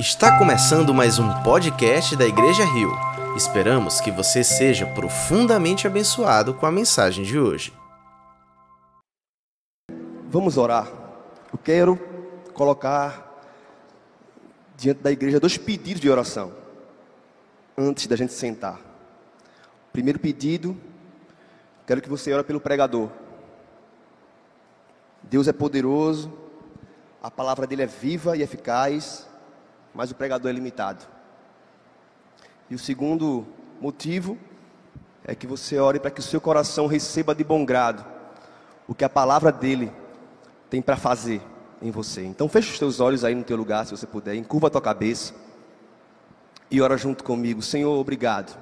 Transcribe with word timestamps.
Está 0.00 0.38
começando 0.38 0.94
mais 0.94 1.18
um 1.18 1.28
podcast 1.42 2.16
da 2.16 2.24
Igreja 2.24 2.64
Rio. 2.64 2.90
Esperamos 3.36 4.00
que 4.00 4.10
você 4.10 4.42
seja 4.42 4.86
profundamente 4.86 5.86
abençoado 5.86 6.54
com 6.54 6.64
a 6.64 6.72
mensagem 6.72 7.22
de 7.22 7.38
hoje. 7.38 7.70
Vamos 10.26 10.56
orar. 10.56 10.88
Eu 11.52 11.58
quero 11.58 11.98
colocar 12.54 13.44
diante 14.74 15.02
da 15.02 15.12
igreja 15.12 15.38
dois 15.38 15.58
pedidos 15.58 16.00
de 16.00 16.08
oração 16.08 16.50
antes 17.76 18.06
da 18.06 18.16
gente 18.16 18.32
sentar. 18.32 18.80
Primeiro 19.92 20.18
pedido, 20.18 20.74
quero 21.86 22.00
que 22.00 22.08
você 22.08 22.32
ore 22.32 22.44
pelo 22.44 22.58
pregador. 22.58 23.10
Deus 25.24 25.46
é 25.46 25.52
poderoso, 25.52 26.32
a 27.22 27.30
palavra 27.30 27.66
dele 27.66 27.82
é 27.82 27.86
viva 27.86 28.34
e 28.34 28.40
eficaz, 28.40 29.28
mas 29.94 30.10
o 30.10 30.14
pregador 30.14 30.50
é 30.50 30.54
limitado. 30.54 31.04
E 32.68 32.74
o 32.74 32.78
segundo 32.78 33.46
motivo 33.80 34.38
é 35.24 35.34
que 35.34 35.46
você 35.46 35.78
ore 35.78 35.98
para 35.98 36.10
que 36.10 36.20
o 36.20 36.22
seu 36.22 36.40
coração 36.40 36.86
receba 36.86 37.34
de 37.34 37.44
bom 37.44 37.64
grado 37.64 38.04
o 38.86 38.94
que 38.94 39.04
a 39.04 39.08
palavra 39.08 39.52
dele 39.52 39.92
tem 40.68 40.80
para 40.82 40.96
fazer 40.96 41.40
em 41.80 41.90
você. 41.90 42.24
Então 42.24 42.48
feche 42.48 42.72
os 42.72 42.78
teus 42.78 43.00
olhos 43.00 43.24
aí 43.24 43.34
no 43.34 43.44
teu 43.44 43.56
lugar, 43.56 43.86
se 43.86 43.92
você 43.96 44.06
puder, 44.06 44.34
encurva 44.34 44.66
a 44.66 44.70
tua 44.70 44.80
cabeça 44.80 45.34
e 46.70 46.80
ora 46.80 46.96
junto 46.96 47.24
comigo. 47.24 47.62
Senhor, 47.62 47.98
obrigado. 47.98 48.56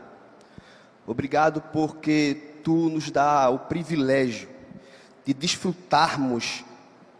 Obrigado 1.07 1.61
porque 1.73 2.61
tu 2.63 2.89
nos 2.91 3.11
dá 3.11 3.49
o 3.49 3.59
privilégio 3.59 4.49
de 5.25 5.35
desfrutarmos 5.35 6.65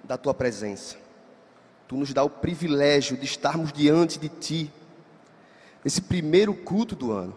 da 0.05 0.17
tua 0.17 0.33
presença. 0.33 0.97
Tu 1.89 1.97
nos 1.97 2.13
dá 2.13 2.23
o 2.23 2.29
privilégio 2.29 3.17
de 3.17 3.25
estarmos 3.25 3.73
diante 3.73 4.19
de 4.19 4.29
ti 4.29 4.71
nesse 5.83 6.03
primeiro 6.03 6.53
culto 6.53 6.95
do 6.95 7.13
ano. 7.13 7.35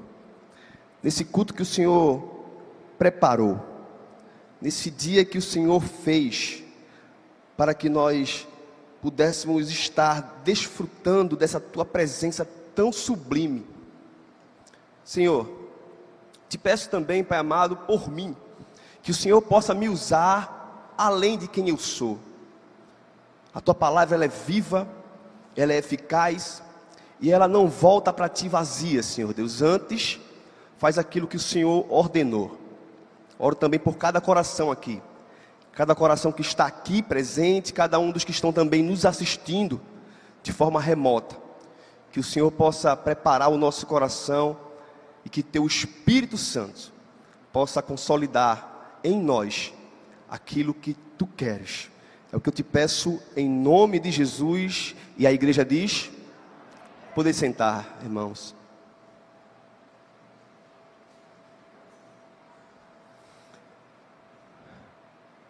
Nesse 1.02 1.24
culto 1.24 1.54
que 1.54 1.62
o 1.62 1.66
Senhor 1.66 2.22
preparou. 2.98 3.66
Nesse 4.62 4.92
dia 4.92 5.24
que 5.24 5.38
o 5.38 5.42
Senhor 5.42 5.82
fez 5.82 6.62
para 7.56 7.74
que 7.74 7.88
nós 7.88 8.46
pudéssemos 9.02 9.72
estar 9.72 10.42
desfrutando 10.44 11.38
dessa 11.38 11.60
tua 11.60 11.86
presença 11.86 12.46
tão 12.76 12.92
sublime. 12.92 13.66
Senhor, 15.04 15.50
te 16.50 16.58
peço 16.58 16.90
também, 16.90 17.24
Pai 17.24 17.40
amado, 17.40 17.78
por 17.78 18.12
mim, 18.12 18.36
que 19.02 19.12
o 19.12 19.16
Senhor 19.16 19.42
possa 19.42 19.74
me 19.74 19.88
usar 19.88 20.94
além 20.98 21.38
de 21.38 21.48
quem 21.48 21.70
eu 21.70 21.78
sou. 21.78 22.20
A 23.54 23.62
tua 23.62 23.76
palavra 23.76 24.16
ela 24.16 24.26
é 24.26 24.30
viva, 24.30 24.88
ela 25.56 25.74
é 25.74 25.78
eficaz 25.78 26.64
e 27.20 27.32
ela 27.32 27.48
não 27.48 27.68
volta 27.68 28.12
para 28.12 28.30
ti 28.30 28.48
vazia, 28.48 29.04
Senhor 29.04 29.34
Deus. 29.34 29.62
Antes, 29.62 30.20
faz 30.78 30.98
aquilo 30.98 31.28
que 31.28 31.38
o 31.38 31.40
Senhor 31.40 31.86
ordenou. 31.90 32.58
Oro 33.38 33.56
também 33.56 33.80
por 33.80 33.98
cada 33.98 34.22
coração 34.22 34.72
aqui, 34.72 35.02
cada 35.72 35.96
coração 35.96 36.32
que 36.32 36.42
está 36.42 36.66
aqui 36.66 37.02
presente, 37.02 37.74
cada 37.74 38.00
um 38.00 38.12
dos 38.12 38.24
que 38.24 38.32
estão 38.32 38.54
também 38.54 38.84
nos 38.84 39.06
assistindo 39.06 39.82
de 40.44 40.52
forma 40.52 40.80
remota 40.80 41.42
que 42.12 42.20
o 42.20 42.24
Senhor 42.24 42.52
possa 42.52 42.96
preparar 42.96 43.50
o 43.50 43.58
nosso 43.58 43.88
coração 43.88 44.58
e 45.24 45.30
que 45.30 45.42
teu 45.42 45.66
Espírito 45.66 46.38
Santo 46.38 46.92
possa 47.52 47.82
consolidar 47.82 49.00
em 49.04 49.20
nós 49.20 49.74
aquilo 50.30 50.74
que 50.74 50.94
tu 51.18 51.26
queres. 51.26 51.90
É 52.32 52.38
o 52.38 52.40
que 52.40 52.48
eu 52.48 52.54
te 52.54 52.64
peço 52.64 53.22
em 53.36 53.50
nome 53.50 54.00
de 54.00 54.10
Jesus 54.10 54.96
e 55.18 55.28
a 55.28 55.34
igreja 55.34 55.66
diz: 55.66 56.10
poder 57.14 57.34
sentar, 57.34 58.00
irmãos. 58.02 58.56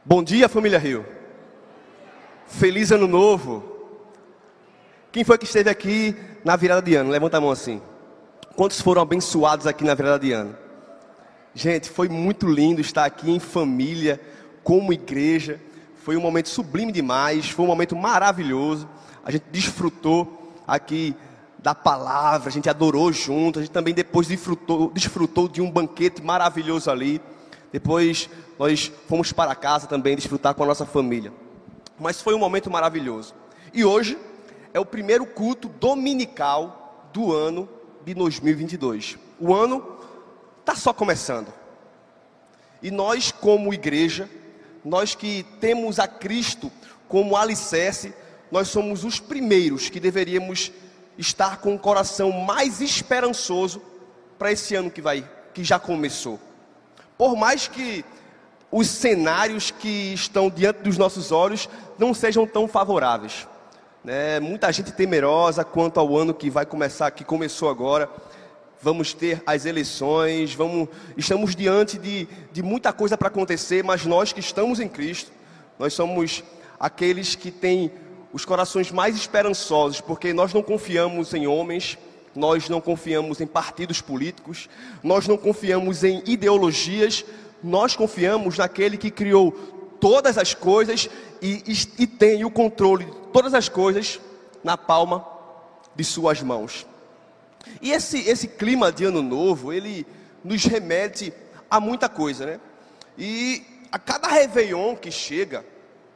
Bom 0.03 0.23
dia, 0.23 0.49
família 0.49 0.79
Rio. 0.79 1.05
Feliz 2.47 2.91
ano 2.91 3.07
novo. 3.07 3.63
Quem 5.11 5.23
foi 5.23 5.37
que 5.37 5.45
esteve 5.45 5.69
aqui 5.69 6.15
na 6.43 6.55
virada 6.55 6.81
de 6.81 6.95
ano? 6.95 7.11
Levanta 7.11 7.37
a 7.37 7.41
mão 7.41 7.51
assim. 7.51 7.79
Quantos 8.55 8.81
foram 8.81 9.03
abençoados 9.03 9.67
aqui 9.67 9.83
na 9.83 9.93
virada 9.93 10.19
de 10.19 10.31
ano? 10.31 10.57
Gente, 11.53 11.89
foi 11.89 12.09
muito 12.09 12.47
lindo 12.47 12.81
estar 12.81 13.05
aqui 13.05 13.29
em 13.29 13.39
família, 13.39 14.19
como 14.63 14.91
igreja. 14.91 15.59
Foi 16.03 16.17
um 16.17 16.21
momento 16.21 16.49
sublime 16.49 16.91
demais, 16.91 17.49
foi 17.49 17.63
um 17.63 17.67
momento 17.67 17.95
maravilhoso. 17.95 18.89
A 19.23 19.29
gente 19.29 19.45
desfrutou 19.51 20.51
aqui 20.67 21.15
da 21.59 21.75
palavra, 21.75 22.49
a 22.49 22.51
gente 22.51 22.67
adorou 22.67 23.13
junto, 23.13 23.59
a 23.59 23.61
gente 23.61 23.71
também 23.71 23.93
depois 23.93 24.27
desfrutou, 24.27 24.89
desfrutou 24.89 25.47
de 25.47 25.61
um 25.61 25.69
banquete 25.69 26.23
maravilhoso 26.23 26.89
ali. 26.89 27.21
Depois 27.71 28.29
nós 28.57 28.91
fomos 29.07 29.31
para 29.31 29.53
casa 29.53 29.85
também 29.85 30.15
desfrutar 30.15 30.55
com 30.55 30.63
a 30.63 30.65
nossa 30.65 30.87
família. 30.87 31.31
Mas 31.99 32.19
foi 32.19 32.33
um 32.33 32.39
momento 32.39 32.71
maravilhoso. 32.71 33.35
E 33.71 33.85
hoje 33.85 34.17
é 34.73 34.79
o 34.79 34.85
primeiro 34.85 35.25
culto 35.25 35.69
dominical 35.69 37.09
do 37.13 37.31
ano 37.31 37.69
de 38.03 38.15
2022. 38.15 39.19
O 39.39 39.53
ano 39.53 39.97
está 40.59 40.75
só 40.75 40.91
começando. 40.91 41.53
E 42.81 42.89
nós, 42.89 43.31
como 43.31 43.71
igreja, 43.71 44.27
nós 44.83 45.15
que 45.15 45.45
temos 45.59 45.99
a 45.99 46.07
Cristo 46.07 46.71
como 47.07 47.35
alicerce, 47.35 48.13
nós 48.51 48.67
somos 48.67 49.03
os 49.03 49.19
primeiros 49.19 49.89
que 49.89 49.99
deveríamos 49.99 50.71
estar 51.17 51.57
com 51.57 51.75
o 51.75 51.79
coração 51.79 52.31
mais 52.31 52.81
esperançoso 52.81 53.81
para 54.37 54.51
esse 54.51 54.75
ano 54.75 54.89
que 54.89 55.01
vai, 55.01 55.27
que 55.53 55.63
já 55.63 55.77
começou. 55.77 56.39
Por 57.17 57.35
mais 57.35 57.67
que 57.67 58.03
os 58.71 58.87
cenários 58.87 59.69
que 59.69 60.13
estão 60.13 60.49
diante 60.49 60.81
dos 60.81 60.97
nossos 60.97 61.31
olhos 61.31 61.69
não 61.99 62.13
sejam 62.13 62.47
tão 62.47 62.67
favoráveis. 62.67 63.47
Né? 64.03 64.39
Muita 64.39 64.71
gente 64.71 64.91
temerosa 64.91 65.63
quanto 65.63 65.99
ao 65.99 66.17
ano 66.17 66.33
que 66.33 66.49
vai 66.49 66.65
começar, 66.65 67.11
que 67.11 67.23
começou 67.23 67.69
agora. 67.69 68.09
Vamos 68.81 69.13
ter 69.13 69.43
as 69.45 69.65
eleições, 69.65 70.55
vamos, 70.55 70.89
estamos 71.15 71.55
diante 71.55 71.97
de, 71.97 72.27
de 72.51 72.63
muita 72.63 72.91
coisa 72.91 73.15
para 73.15 73.27
acontecer, 73.27 73.83
mas 73.83 74.05
nós 74.05 74.33
que 74.33 74.39
estamos 74.39 74.79
em 74.79 74.87
Cristo, 74.87 75.31
nós 75.77 75.93
somos 75.93 76.43
aqueles 76.79 77.35
que 77.35 77.51
têm 77.51 77.91
os 78.33 78.43
corações 78.43 78.91
mais 78.91 79.15
esperançosos, 79.15 80.01
porque 80.01 80.33
nós 80.33 80.53
não 80.53 80.63
confiamos 80.63 81.33
em 81.33 81.45
homens, 81.45 81.97
nós 82.35 82.69
não 82.69 82.81
confiamos 82.81 83.39
em 83.39 83.47
partidos 83.47 84.01
políticos, 84.01 84.69
nós 85.03 85.27
não 85.27 85.37
confiamos 85.37 86.03
em 86.03 86.23
ideologias, 86.25 87.25
nós 87.63 87.95
confiamos 87.95 88.57
naquele 88.57 88.97
que 88.97 89.11
criou 89.11 89.51
todas 89.99 90.37
as 90.37 90.53
coisas 90.53 91.09
e, 91.41 91.63
e, 91.67 92.03
e 92.03 92.07
tem 92.07 92.43
o 92.43 92.49
controle 92.49 93.05
de 93.05 93.11
todas 93.31 93.53
as 93.53 93.69
coisas 93.69 94.19
na 94.63 94.75
palma 94.77 95.25
de 95.95 96.03
suas 96.03 96.41
mãos. 96.41 96.85
E 97.81 97.91
esse, 97.91 98.27
esse 98.27 98.47
clima 98.47 98.91
de 98.91 99.05
ano 99.05 99.21
novo, 99.21 99.71
ele 99.71 100.05
nos 100.43 100.63
remete 100.65 101.31
a 101.69 101.79
muita 101.79 102.09
coisa, 102.09 102.45
né? 102.45 102.59
E 103.17 103.63
a 103.91 103.99
cada 103.99 104.27
Réveillon 104.27 104.95
que 104.95 105.11
chega, 105.11 105.65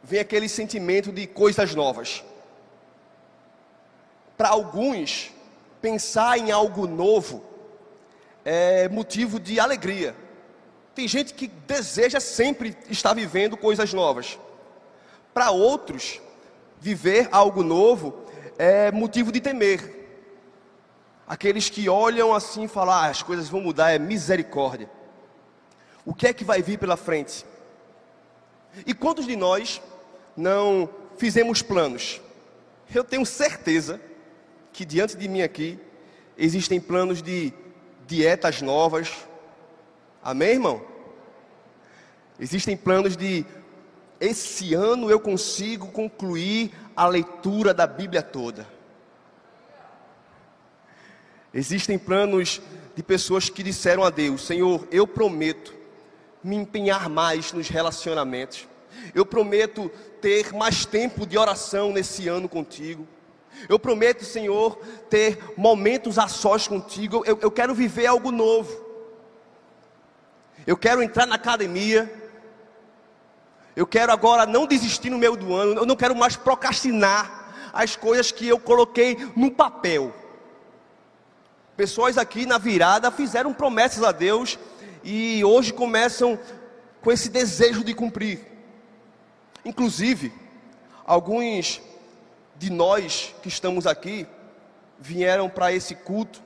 vem 0.04 0.20
aquele 0.20 0.48
sentimento 0.50 1.12
de 1.12 1.28
coisas 1.28 1.76
novas. 1.76 2.24
Para 4.38 4.50
alguns, 4.50 5.32
pensar 5.82 6.38
em 6.38 6.52
algo 6.52 6.88
novo 6.88 7.44
é 8.44 8.88
motivo 8.90 9.40
de 9.40 9.60
alegria. 9.60 10.16
Tem 10.94 11.08
gente 11.08 11.34
que 11.34 11.48
deseja 11.48 12.20
sempre 12.20 12.76
estar 12.90 13.14
vivendo 13.14 13.58
coisas 13.58 13.94
novas. 13.94 14.40
Para 15.34 15.52
outros, 15.52 16.22
viver 16.80 17.28
algo 17.32 17.64
novo 17.64 18.26
é 18.58 18.92
motivo 18.92 19.32
de 19.32 19.42
temer. 19.42 19.95
Aqueles 21.28 21.70
que 21.70 21.90
olham 21.90 22.34
assim 22.34 22.66
e 22.66 22.68
falam, 22.68 22.94
ah, 22.94 23.08
as 23.08 23.24
coisas 23.24 23.50
vão 23.50 23.62
mudar, 23.62 23.92
é 23.92 24.00
misericórdia. 24.00 24.90
O 26.06 26.14
que 26.14 26.28
é 26.28 26.34
que 26.34 26.44
vai 26.44 26.62
vir 26.62 26.78
pela 26.78 26.96
frente? 26.96 27.46
E 28.86 28.94
quantos 28.94 29.26
de 29.26 29.36
nós 29.36 29.82
não 30.38 30.90
fizemos 31.18 31.62
planos? 31.62 32.22
Eu 32.94 33.04
tenho 33.04 33.26
certeza 33.26 34.00
que 34.72 34.86
diante 34.86 35.18
de 35.18 35.28
mim 35.28 35.42
aqui 35.42 35.80
existem 36.38 36.80
planos 36.80 37.24
de 37.24 37.52
dietas 38.06 38.62
novas. 38.62 39.12
Amém, 40.22 40.52
irmão? 40.52 40.86
Existem 42.40 42.78
planos 42.78 43.18
de 43.18 43.46
esse 44.20 44.74
ano 44.74 45.10
eu 45.10 45.20
consigo 45.20 45.88
concluir 45.88 46.72
a 46.96 47.08
leitura 47.08 47.74
da 47.74 47.88
Bíblia 47.88 48.22
toda. 48.22 48.75
Existem 51.56 51.98
planos 51.98 52.62
de 52.94 53.02
pessoas 53.02 53.50
que 53.50 53.64
disseram 53.64 54.04
a 54.04 54.10
Deus: 54.10 54.46
Senhor, 54.46 54.86
eu 54.92 55.08
prometo 55.08 55.74
me 56.44 56.58
empenhar 56.58 57.10
mais 57.10 57.54
nos 57.54 57.70
relacionamentos. 57.70 58.68
Eu 59.14 59.26
prometo 59.26 59.90
ter 60.20 60.54
mais 60.54 60.86
tempo 60.86 61.26
de 61.26 61.38
oração 61.38 61.94
nesse 61.94 62.28
ano 62.28 62.50
contigo. 62.50 63.08
Eu 63.70 63.80
prometo, 63.80 64.26
Senhor, 64.26 64.78
ter 65.10 65.40
momentos 65.56 66.20
a 66.20 66.28
sós 66.28 66.68
contigo. 66.68 67.24
Eu, 67.26 67.40
eu 67.42 67.50
quero 67.50 67.74
viver 67.74 68.06
algo 68.06 68.32
novo. 68.32 68.86
Eu 70.68 70.76
quero 70.76 71.02
entrar 71.02 71.26
na 71.26 71.36
academia. 71.36 72.12
Eu 73.78 73.88
quero 73.88 74.12
agora 74.12 74.46
não 74.46 74.68
desistir 74.68 75.10
no 75.10 75.18
meio 75.18 75.38
do 75.38 75.54
ano. 75.56 75.80
Eu 75.80 75.86
não 75.86 75.96
quero 75.96 76.16
mais 76.16 76.36
procrastinar 76.36 77.72
as 77.72 77.96
coisas 77.96 78.30
que 78.30 78.46
eu 78.46 78.60
coloquei 78.60 79.18
no 79.38 79.50
papel. 79.50 80.14
Pessoas 81.76 82.18
aqui 82.18 82.46
na 82.46 82.58
virada 82.58 83.12
fizeram 83.12 83.54
promessas 83.54 84.02
a 84.04 84.12
Deus 84.14 84.58
e 85.04 85.44
hoje 85.44 85.74
começam 85.74 86.40
com 87.02 87.12
esse 87.12 87.30
desejo 87.30 87.84
de 87.84 87.94
cumprir. 87.94 88.40
Inclusive, 89.66 90.32
alguns 91.06 91.82
de 92.56 92.70
nós 92.70 93.36
que 93.42 93.50
estamos 93.50 93.86
aqui 93.86 94.26
vieram 94.98 95.50
para 95.50 95.74
esse 95.74 95.96
culto 95.96 96.42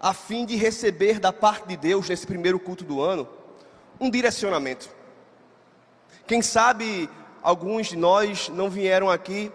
a 0.00 0.14
fim 0.14 0.46
de 0.46 0.56
receber 0.56 1.18
da 1.18 1.32
parte 1.32 1.68
de 1.68 1.76
Deus 1.76 2.08
nesse 2.08 2.26
primeiro 2.26 2.58
culto 2.58 2.84
do 2.84 3.02
ano 3.02 3.28
um 4.00 4.10
direcionamento. 4.10 4.88
Quem 6.26 6.40
sabe 6.40 7.08
alguns 7.42 7.88
de 7.88 7.96
nós 7.96 8.48
não 8.48 8.70
vieram 8.70 9.10
aqui 9.10 9.52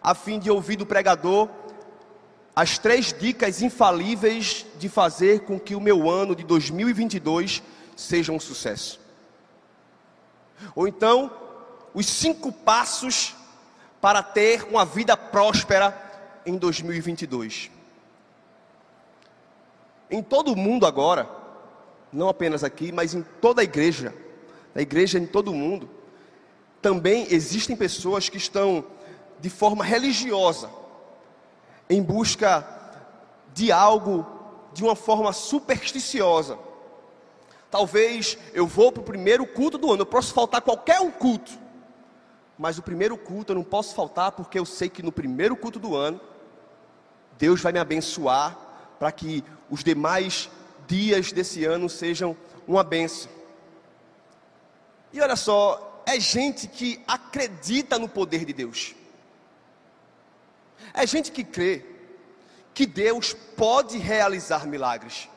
a 0.00 0.14
fim 0.14 0.38
de 0.38 0.50
ouvir 0.50 0.76
do 0.76 0.86
pregador 0.86 1.48
as 2.54 2.78
três 2.78 3.12
dicas 3.12 3.62
infalíveis 3.62 4.66
de 4.78 4.88
fazer 4.88 5.40
com 5.40 5.58
que 5.58 5.74
o 5.74 5.80
meu 5.80 6.10
ano 6.10 6.36
de 6.36 6.44
2022 6.44 7.62
seja 7.96 8.30
um 8.30 8.38
sucesso. 8.38 9.00
Ou 10.74 10.86
então, 10.86 11.30
os 11.94 12.06
cinco 12.06 12.52
passos 12.52 13.34
para 14.00 14.22
ter 14.22 14.64
uma 14.64 14.84
vida 14.84 15.16
próspera 15.16 15.96
em 16.44 16.56
2022. 16.56 17.70
Em 20.10 20.22
todo 20.22 20.52
o 20.52 20.56
mundo 20.56 20.84
agora, 20.84 21.28
não 22.12 22.28
apenas 22.28 22.62
aqui, 22.62 22.92
mas 22.92 23.14
em 23.14 23.22
toda 23.40 23.62
a 23.62 23.64
igreja, 23.64 24.14
na 24.74 24.82
igreja 24.82 25.18
em 25.18 25.26
todo 25.26 25.50
o 25.50 25.54
mundo, 25.54 25.88
também 26.82 27.26
existem 27.30 27.74
pessoas 27.74 28.28
que 28.28 28.36
estão 28.36 28.84
de 29.40 29.48
forma 29.48 29.84
religiosa 29.84 30.81
em 31.92 32.02
busca 32.02 32.66
de 33.52 33.70
algo 33.70 34.26
de 34.72 34.82
uma 34.82 34.96
forma 34.96 35.32
supersticiosa. 35.32 36.58
Talvez 37.70 38.38
eu 38.52 38.66
vou 38.66 38.90
para 38.90 39.00
o 39.00 39.04
primeiro 39.04 39.46
culto 39.46 39.78
do 39.78 39.92
ano, 39.92 40.02
eu 40.02 40.06
posso 40.06 40.32
faltar 40.32 40.62
qualquer 40.62 41.00
um 41.00 41.10
culto, 41.10 41.52
mas 42.58 42.78
o 42.78 42.82
primeiro 42.82 43.16
culto 43.16 43.52
eu 43.52 43.56
não 43.56 43.64
posso 43.64 43.94
faltar 43.94 44.32
porque 44.32 44.58
eu 44.58 44.64
sei 44.64 44.88
que 44.88 45.02
no 45.02 45.12
primeiro 45.12 45.56
culto 45.56 45.78
do 45.78 45.94
ano, 45.94 46.20
Deus 47.38 47.60
vai 47.60 47.72
me 47.72 47.78
abençoar 47.78 48.56
para 48.98 49.10
que 49.12 49.44
os 49.70 49.82
demais 49.82 50.50
dias 50.86 51.32
desse 51.32 51.64
ano 51.64 51.88
sejam 51.88 52.36
uma 52.66 52.84
benção. 52.84 53.30
E 55.12 55.20
olha 55.20 55.36
só, 55.36 56.02
é 56.06 56.18
gente 56.18 56.66
que 56.68 57.02
acredita 57.06 57.98
no 57.98 58.08
poder 58.08 58.44
de 58.44 58.52
Deus. 58.52 58.94
É 60.94 61.06
gente 61.06 61.30
que 61.32 61.42
crê 61.42 61.84
que 62.74 62.86
Deus 62.86 63.34
pode 63.56 63.98
realizar 63.98 64.66
milagres. 64.66 65.28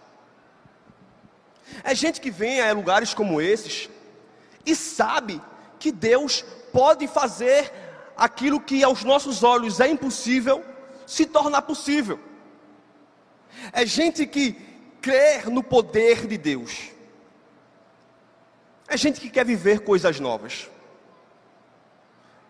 É 1.83 1.95
gente 1.95 2.21
que 2.21 2.29
vem 2.29 2.61
a 2.61 2.71
lugares 2.73 3.13
como 3.13 3.41
esses 3.41 3.89
e 4.65 4.75
sabe 4.75 5.41
que 5.79 5.91
Deus 5.91 6.43
pode 6.71 7.07
fazer 7.07 7.71
aquilo 8.15 8.59
que 8.59 8.83
aos 8.83 9.03
nossos 9.03 9.43
olhos 9.43 9.79
é 9.79 9.87
impossível 9.87 10.63
se 11.05 11.25
tornar 11.25 11.61
possível. 11.63 12.19
É 13.71 13.85
gente 13.85 14.25
que 14.25 14.53
crê 15.01 15.43
no 15.49 15.63
poder 15.63 16.27
de 16.27 16.37
Deus. 16.37 16.91
É 18.87 18.97
gente 18.97 19.19
que 19.19 19.29
quer 19.29 19.45
viver 19.45 19.81
coisas 19.81 20.19
novas. 20.19 20.69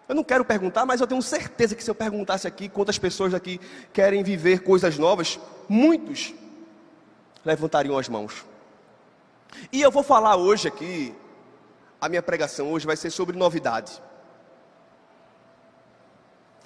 Eu 0.07 0.13
não 0.13 0.23
quero 0.23 0.45
perguntar, 0.45 0.85
mas 0.85 1.01
eu 1.01 1.07
tenho 1.07 1.21
certeza 1.21 1.75
que 1.75 1.83
se 1.83 1.89
eu 1.89 1.95
perguntasse 1.95 2.47
aqui 2.47 2.69
quantas 2.69 2.99
pessoas 2.99 3.33
aqui 3.33 3.59
querem 3.91 4.23
viver 4.23 4.59
coisas 4.59 4.97
novas, 4.97 5.39
muitos 5.67 6.33
levantariam 7.43 7.97
as 7.97 8.07
mãos. 8.07 8.45
E 9.71 9.81
eu 9.81 9.89
vou 9.89 10.03
falar 10.03 10.35
hoje 10.35 10.67
aqui, 10.67 11.15
a 11.99 12.07
minha 12.07 12.21
pregação 12.21 12.71
hoje 12.71 12.85
vai 12.85 12.95
ser 12.95 13.09
sobre 13.09 13.35
novidade. 13.35 14.01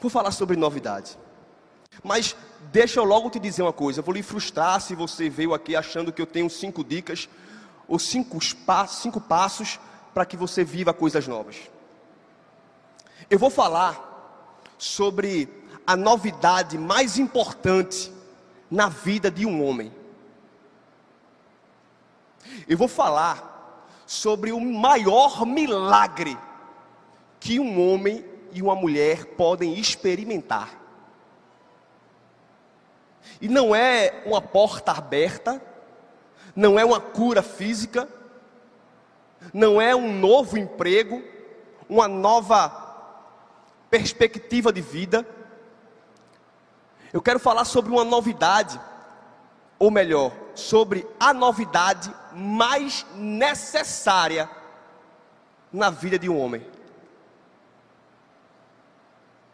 Vou 0.02 0.10
falar 0.10 0.32
sobre 0.32 0.58
novidade. 0.58 1.18
Mas 2.04 2.36
deixa 2.72 3.00
eu 3.00 3.04
logo 3.04 3.30
te 3.30 3.40
dizer 3.40 3.62
uma 3.62 3.74
coisa. 3.74 4.00
Eu 4.00 4.04
vou 4.04 4.14
lhe 4.14 4.24
frustrar 4.24 4.82
se 4.82 4.96
você 4.96 5.30
veio 5.30 5.54
aqui 5.54 5.76
achando 5.76 6.12
que 6.12 6.22
eu 6.22 6.26
tenho 6.26 6.50
cinco 6.50 6.84
dicas 6.84 7.30
ou 7.88 8.00
cinco, 8.00 8.38
cinco 8.88 9.22
passos 9.22 9.80
para 10.14 10.26
que 10.26 10.38
você 10.38 10.64
viva 10.64 10.94
coisas 10.94 11.28
novas. 11.28 11.58
Eu 13.30 13.38
vou 13.38 13.52
falar 13.52 14.08
sobre 14.76 15.48
a 15.86 15.96
novidade 15.96 16.80
mais 16.80 17.20
importante 17.20 18.12
na 18.72 18.90
vida 18.90 19.30
de 19.30 19.46
um 19.46 19.64
homem. 19.64 19.94
Eu 22.68 22.76
vou 22.76 22.88
falar 22.88 23.86
sobre 24.08 24.52
o 24.52 24.60
maior 24.60 25.46
milagre 25.46 26.36
que 27.40 27.60
um 27.60 27.92
homem 27.92 28.26
e 28.52 28.64
uma 28.64 28.74
mulher 28.74 29.26
podem 29.26 29.78
experimentar. 29.78 30.80
E 33.40 33.48
não 33.48 33.76
é 33.76 34.24
uma 34.26 34.42
porta 34.42 34.92
aberta, 34.92 35.62
não 36.56 36.80
é 36.80 36.84
uma 36.84 37.00
cura 37.00 37.44
física, 37.44 38.10
não 39.54 39.80
é 39.80 39.96
um 39.96 40.12
novo 40.18 40.58
emprego, 40.58 41.22
uma 41.88 42.08
nova 42.08 42.89
perspectiva 43.90 44.72
de 44.72 44.82
vida. 44.82 45.28
Eu 47.12 47.22
quero 47.22 47.40
falar 47.40 47.66
sobre 47.66 47.92
uma 47.92 48.04
novidade, 48.04 48.80
ou 49.78 49.90
melhor, 49.90 50.32
sobre 50.54 51.08
a 51.20 51.34
novidade 51.34 52.14
mais 52.34 53.06
necessária 53.16 54.50
na 55.72 55.90
vida 55.90 56.20
de 56.20 56.30
um 56.30 56.40
homem. 56.40 56.66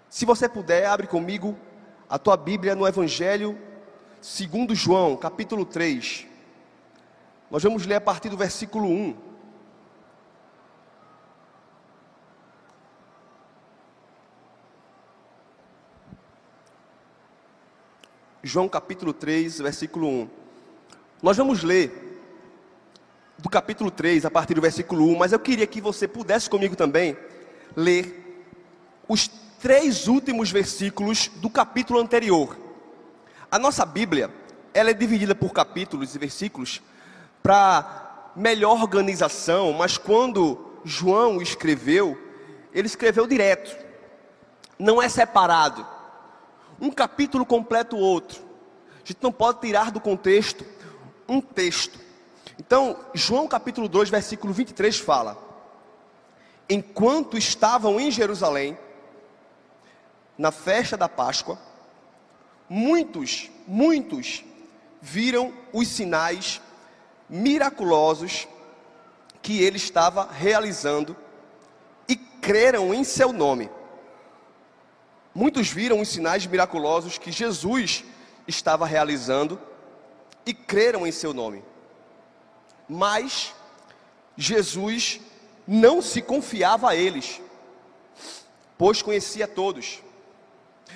Se 0.10 0.26
você 0.26 0.48
puder, 0.48 0.86
abre 0.86 1.08
comigo 1.08 1.58
a 2.10 2.18
tua 2.18 2.38
Bíblia 2.38 2.76
no 2.76 2.88
Evangelho 2.88 3.58
segundo 4.22 4.74
João, 4.74 5.16
capítulo 5.16 5.66
3. 5.66 6.26
Nós 7.52 7.62
vamos 7.62 7.86
ler 7.86 7.96
a 7.96 8.02
partir 8.02 8.30
do 8.30 8.36
versículo 8.36 8.88
1. 8.88 9.16
João 18.46 18.70
capítulo 18.70 19.12
3, 19.12 19.58
versículo 19.58 20.08
1. 20.08 20.30
Nós 21.24 21.36
vamos 21.36 21.64
ler 21.64 22.22
do 23.40 23.50
capítulo 23.50 23.90
3, 23.90 24.24
a 24.24 24.30
partir 24.30 24.54
do 24.54 24.62
versículo 24.62 25.08
1, 25.08 25.18
mas 25.18 25.32
eu 25.32 25.40
queria 25.40 25.66
que 25.66 25.82
você 25.82 26.08
pudesse 26.08 26.48
comigo 26.48 26.76
também 26.76 27.18
ler 27.76 28.46
os 29.08 29.28
três 29.60 30.08
últimos 30.08 30.52
versículos 30.52 31.28
do 31.38 31.50
capítulo 31.50 32.00
anterior. 32.00 32.56
A 33.50 33.58
nossa 33.58 33.84
Bíblia, 33.84 34.30
ela 34.76 34.92
é 34.92 34.94
dividida 34.94 35.34
por 35.34 35.52
capítulos 35.52 36.14
e 36.14 36.20
versículos 36.20 36.84
para 37.42 38.30
melhor 38.36 38.80
organização, 38.80 39.74
mas 39.74 39.98
quando 39.98 40.80
João 40.84 41.42
escreveu, 41.42 42.16
ele 42.72 42.86
escreveu 42.86 43.26
direto. 43.26 43.76
Não 44.78 45.02
é 45.02 45.10
separado. 45.10 45.95
Um 46.80 46.92
capítulo 46.92 47.46
completa 47.46 47.96
o 47.96 48.00
outro. 48.00 48.42
A 48.96 49.08
gente 49.08 49.20
não 49.22 49.32
pode 49.32 49.62
tirar 49.62 49.92
do 49.92 50.00
contexto 50.00 50.66
um 51.28 51.42
texto. 51.42 52.00
Então, 52.60 52.98
João 53.14 53.48
capítulo 53.48 53.88
2, 53.88 54.10
versículo 54.10 54.54
23 54.54 54.98
fala: 55.00 55.38
Enquanto 56.70 57.38
estavam 57.38 58.00
em 58.00 58.10
Jerusalém, 58.10 58.78
na 60.38 60.52
festa 60.52 60.98
da 60.98 61.08
Páscoa, 61.08 61.58
muitos, 62.68 63.50
muitos 63.68 64.44
viram 65.02 65.54
os 65.72 65.88
sinais 65.88 66.62
miraculosos 67.30 68.48
que 69.42 69.62
ele 69.62 69.78
estava 69.78 70.28
realizando 70.32 71.16
e 72.08 72.16
creram 72.16 72.94
em 72.94 73.04
seu 73.04 73.32
nome. 73.32 73.70
Muitos 75.36 75.68
viram 75.68 76.00
os 76.00 76.08
sinais 76.08 76.48
miraculosos 76.48 77.18
que 77.18 77.30
Jesus 77.30 78.06
estava 78.48 78.86
realizando 78.86 79.60
e 80.46 80.54
creram 80.54 81.06
em 81.06 81.12
seu 81.12 81.34
nome. 81.34 81.62
Mas 82.88 83.54
Jesus 84.38 85.20
não 85.68 86.02
se 86.02 86.22
confiava 86.22 86.92
a 86.92 86.96
eles, 86.96 87.42
pois 88.78 89.02
conhecia 89.02 89.48
todos 89.48 90.02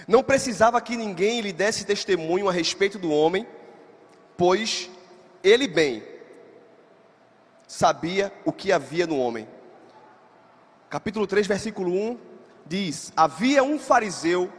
Não 0.08 0.24
precisava 0.24 0.79
que 0.79 0.96
ninguém 0.96 1.41
lhe 1.41 1.51
desse 1.51 1.84
testemunho 1.84 2.48
a 2.48 2.51
respeito 2.51 2.98
do 2.98 3.12
homem, 3.12 3.46
pois 4.38 4.89
ele 5.43 5.67
bem 5.67 6.01
sabia 7.67 8.31
o 8.46 8.53
que 8.53 8.72
havia 8.72 9.05
no 9.05 9.19
homem. 9.19 9.48
Capítulo 10.89 11.27
3, 11.27 11.46
versículo 11.46 11.91
1 11.91 12.28
diz: 12.70 13.12
Havia 13.18 13.64
um 13.64 13.80
fariseu 13.80 14.54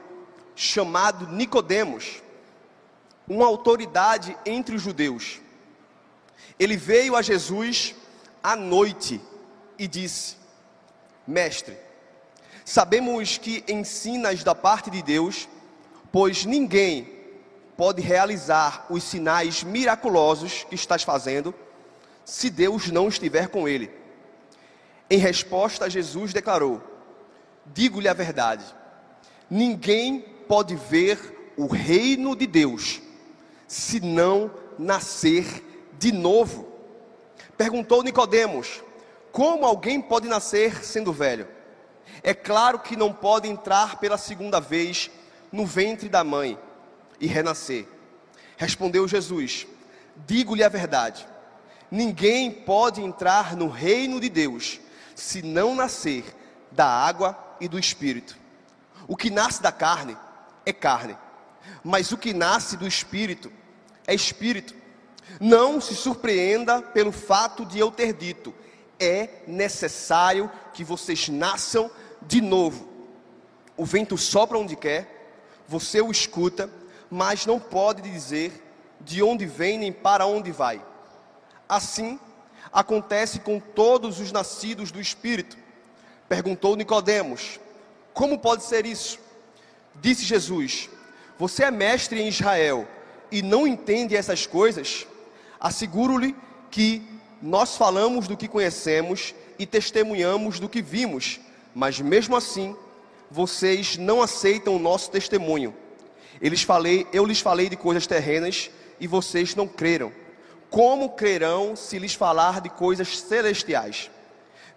chamado 0.57 1.29
Nicodemos, 1.29 2.21
uma 3.27 3.47
autoridade 3.47 4.37
entre 4.45 4.75
os 4.75 4.83
judeus. 4.83 5.41
Ele 6.59 6.77
veio 6.77 7.17
a 7.17 7.23
Jesus 7.23 7.95
à 8.43 8.57
noite 8.57 9.21
e 9.79 9.87
disse: 9.87 10.37
Mestre, 11.27 11.79
sabemos 12.65 13.39
que 13.39 13.65
ensinas 13.69 14.43
da 14.43 14.55
parte 14.55 14.91
de 14.91 15.01
Deus, 15.01 15.49
pois 16.11 16.45
ninguém 16.45 17.21
pode 17.77 18.03
realizar 18.03 18.85
os 18.91 19.05
sinais 19.05 19.63
miraculosos 19.63 20.65
que 20.65 20.75
estás 20.75 21.05
fazendo 21.05 21.55
se 22.25 22.51
Deus 22.51 22.91
não 22.91 23.09
estiver 23.09 23.49
com 23.49 23.67
ele. 23.67 23.91
Em 25.09 25.19
resposta, 25.19 25.89
Jesus 25.89 26.33
declarou: 26.33 26.90
Digo-lhe 27.67 28.09
a 28.09 28.15
verdade, 28.15 28.65
ninguém 29.49 30.21
pode 30.49 30.75
ver 30.75 31.53
o 31.57 31.67
reino 31.67 32.35
de 32.35 32.47
Deus 32.47 33.01
se 33.69 34.01
não 34.01 34.51
nascer 34.79 35.65
de 35.99 36.11
novo. 36.11 36.69
Perguntou 37.57 38.03
Nicodemos: 38.03 38.83
Como 39.31 39.65
alguém 39.65 40.01
pode 40.01 40.27
nascer 40.27 40.85
sendo 40.85 41.13
velho? 41.13 41.47
É 42.23 42.35
claro 42.35 42.81
que 42.81 42.97
não 42.97 43.13
pode 43.13 43.49
entrar 43.49 43.99
pela 44.01 44.19
segunda 44.19 44.61
vez 44.61 45.11
no 45.53 45.65
ventre 45.65 46.09
da 46.09 46.25
mãe 46.25 46.59
e 47.21 47.27
renascer. 47.27 47.87
Respondeu 48.57 49.07
Jesus: 49.07 49.67
Digo-lhe 50.27 50.65
a 50.65 50.69
verdade. 50.69 51.27
Ninguém 51.91 52.51
pode 52.51 53.03
entrar 53.03 53.57
no 53.57 53.69
reino 53.69 54.21
de 54.21 54.29
Deus 54.29 54.81
se 55.15 55.43
não 55.43 55.75
nascer 55.75 56.25
da 56.71 56.87
água 56.87 57.50
e 57.61 57.69
do 57.69 57.79
espírito. 57.79 58.37
O 59.07 59.17
que 59.17 59.31
nasce 59.31 59.63
da 59.63 59.73
carne 59.73 60.17
é 60.65 60.73
carne, 60.73 61.17
mas 61.83 62.13
o 62.13 62.19
que 62.19 62.33
nasce 62.33 62.77
do 62.77 62.87
espírito 62.87 63.51
é 64.07 64.15
espírito. 64.15 64.75
Não 65.41 65.81
se 65.81 65.95
surpreenda 65.95 66.83
pelo 66.83 67.13
fato 67.13 67.65
de 67.65 67.79
eu 67.79 67.91
ter 67.91 68.13
dito: 68.13 68.55
é 68.99 69.43
necessário 69.47 70.51
que 70.73 70.83
vocês 70.83 71.29
nasçam 71.29 71.91
de 72.23 72.41
novo. 72.41 72.89
O 73.77 73.85
vento 73.85 74.19
sopra 74.19 74.59
onde 74.59 74.77
quer, 74.77 75.33
você 75.67 76.01
o 76.01 76.11
escuta, 76.11 76.71
mas 77.11 77.47
não 77.47 77.59
pode 77.59 78.03
dizer 78.03 78.53
de 79.01 79.23
onde 79.23 79.47
vem 79.47 79.79
nem 79.79 79.93
para 79.93 80.27
onde 80.27 80.53
vai. 80.53 80.85
Assim 81.69 82.19
acontece 82.73 83.41
com 83.41 83.59
todos 83.59 84.21
os 84.21 84.31
nascidos 84.31 84.93
do 84.93 85.01
Espírito. 85.01 85.57
Perguntou 86.31 86.77
Nicodemos: 86.77 87.59
Como 88.15 88.39
pode 88.39 88.63
ser 88.63 88.87
isso? 88.87 89.19
Disse 89.97 90.25
Jesus: 90.25 90.89
Você 91.37 91.65
é 91.65 91.73
mestre 91.73 92.23
em 92.23 92.29
Israel 92.29 92.87
e 93.33 93.43
não 93.43 93.67
entende 93.67 94.15
essas 94.15 94.47
coisas, 94.47 95.09
asseguro-lhe 95.59 96.37
que 96.71 97.03
nós 97.43 97.77
falamos 97.77 98.29
do 98.29 98.37
que 98.37 98.47
conhecemos 98.47 99.35
e 99.59 99.67
testemunhamos 99.67 100.61
do 100.61 100.69
que 100.69 100.81
vimos, 100.81 101.41
mas 101.75 101.99
mesmo 101.99 102.37
assim, 102.37 102.77
vocês 103.29 103.97
não 103.97 104.23
aceitam 104.23 104.77
o 104.77 104.79
nosso 104.79 105.11
testemunho. 105.11 105.75
Eles 106.41 106.63
falei, 106.63 107.09
eu 107.13 107.27
lhes 107.27 107.41
falei 107.41 107.69
de 107.69 107.77
coisas 107.77 108.07
terrenas 108.07 108.71
e 109.01 109.09
vocês 109.09 109.57
não 109.57 109.67
creram. 109.67 110.13
Como 110.71 111.11
crerão 111.11 111.75
se 111.75 111.99
lhes 111.99 112.15
falar 112.15 112.61
de 112.61 112.71
coisas 112.71 113.19
celestiais? 113.19 114.09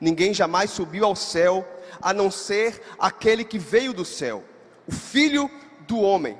Ninguém 0.04 0.34
jamais 0.34 0.70
subiu 0.70 1.06
ao 1.06 1.16
céu, 1.16 1.66
a 2.02 2.12
não 2.12 2.30
ser 2.30 2.82
aquele 3.00 3.46
que 3.46 3.58
veio 3.58 3.94
do 3.94 4.04
céu, 4.04 4.44
o 4.86 4.92
Filho 4.92 5.50
do 5.88 6.02
homem. 6.02 6.38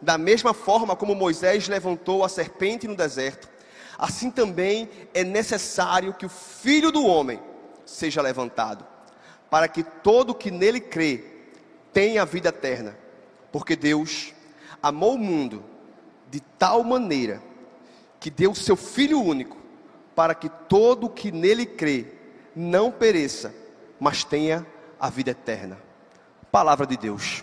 Da 0.00 0.16
mesma 0.16 0.54
forma 0.54 0.94
como 0.94 1.12
Moisés 1.12 1.66
levantou 1.66 2.22
a 2.22 2.28
serpente 2.28 2.86
no 2.86 2.94
deserto, 2.94 3.48
assim 3.98 4.30
também 4.30 4.88
é 5.12 5.24
necessário 5.24 6.14
que 6.14 6.24
o 6.24 6.28
Filho 6.28 6.92
do 6.92 7.04
homem 7.04 7.42
seja 7.84 8.22
levantado, 8.22 8.86
para 9.50 9.66
que 9.66 9.82
todo 9.82 10.32
que 10.32 10.52
nele 10.52 10.78
crê 10.78 11.24
tenha 11.92 12.24
vida 12.24 12.50
eterna, 12.50 12.96
porque 13.50 13.74
Deus 13.74 14.32
amou 14.80 15.16
o 15.16 15.18
mundo 15.18 15.64
de 16.30 16.38
tal 16.38 16.84
maneira 16.84 17.42
que 18.20 18.30
deu 18.30 18.52
o 18.52 18.54
seu 18.54 18.76
Filho 18.76 19.20
único, 19.20 19.56
para 20.14 20.32
que 20.32 20.48
todo 20.48 21.10
que 21.10 21.32
nele 21.32 21.66
crê 21.66 22.19
não 22.60 22.90
pereça, 22.90 23.54
mas 23.98 24.22
tenha 24.22 24.66
a 24.98 25.08
vida 25.08 25.30
eterna. 25.30 25.78
Palavra 26.52 26.86
de 26.86 26.96
Deus. 26.96 27.42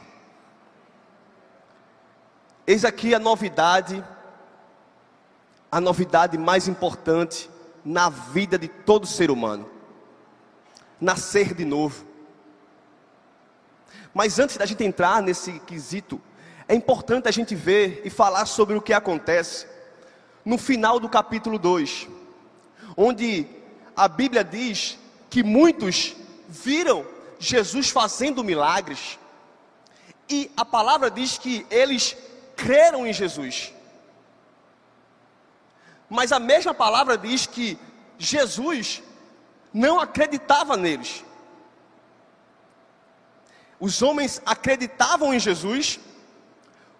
Eis 2.67 2.85
aqui 2.85 3.15
a 3.15 3.19
novidade, 3.19 4.03
a 5.71 5.81
novidade 5.81 6.37
mais 6.37 6.67
importante 6.67 7.49
na 7.83 8.09
vida 8.09 8.59
de 8.59 8.67
todo 8.67 9.07
ser 9.07 9.31
humano: 9.31 9.67
nascer 11.01 11.53
de 11.55 11.65
novo. 11.65 12.05
Mas 14.13 14.37
antes 14.37 14.57
da 14.57 14.65
gente 14.65 14.83
entrar 14.83 15.21
nesse 15.21 15.59
quesito, 15.61 16.21
é 16.67 16.75
importante 16.75 17.27
a 17.27 17.31
gente 17.31 17.55
ver 17.55 18.01
e 18.03 18.09
falar 18.09 18.45
sobre 18.45 18.75
o 18.75 18.81
que 18.81 18.93
acontece 18.93 19.65
no 20.45 20.57
final 20.57 20.99
do 20.99 21.09
capítulo 21.09 21.57
2, 21.57 22.07
onde 22.95 23.47
a 23.95 24.07
Bíblia 24.07 24.43
diz 24.43 24.99
que 25.29 25.43
muitos 25.43 26.15
viram 26.47 27.05
Jesus 27.39 27.89
fazendo 27.89 28.43
milagres, 28.43 29.19
e 30.29 30.51
a 30.57 30.65
palavra 30.65 31.09
diz 31.09 31.37
que 31.37 31.65
eles 31.69 32.15
creram 32.55 33.05
em 33.05 33.13
Jesus. 33.13 33.73
Mas 36.09 36.31
a 36.31 36.39
mesma 36.39 36.73
palavra 36.73 37.17
diz 37.17 37.45
que 37.45 37.77
Jesus 38.17 39.03
não 39.73 39.99
acreditava 39.99 40.75
neles. 40.75 41.23
Os 43.79 44.01
homens 44.01 44.41
acreditavam 44.45 45.33
em 45.33 45.39
Jesus, 45.39 45.99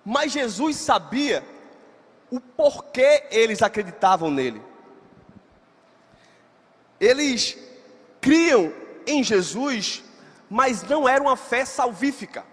mas 0.06 0.32
Jesus 0.32 0.76
sabia 0.78 1.44
o 2.30 2.40
porquê 2.40 3.24
eles 3.32 3.62
acreditavam 3.62 4.30
nele. 4.30 4.62
Eles 7.00 7.58
criam 8.28 8.74
em 9.06 9.24
Jesus, 9.24 10.04
mas 10.50 10.84
não 10.84 11.08
era 11.08 11.24
uma 11.24 11.38
fé 11.38 11.64
salvífica. 11.64 12.44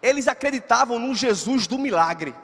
Eles 0.00 0.26
acreditavam 0.26 0.98
no 0.98 1.14
Jesus 1.14 1.66
do 1.66 1.78
milagre. 1.78 2.34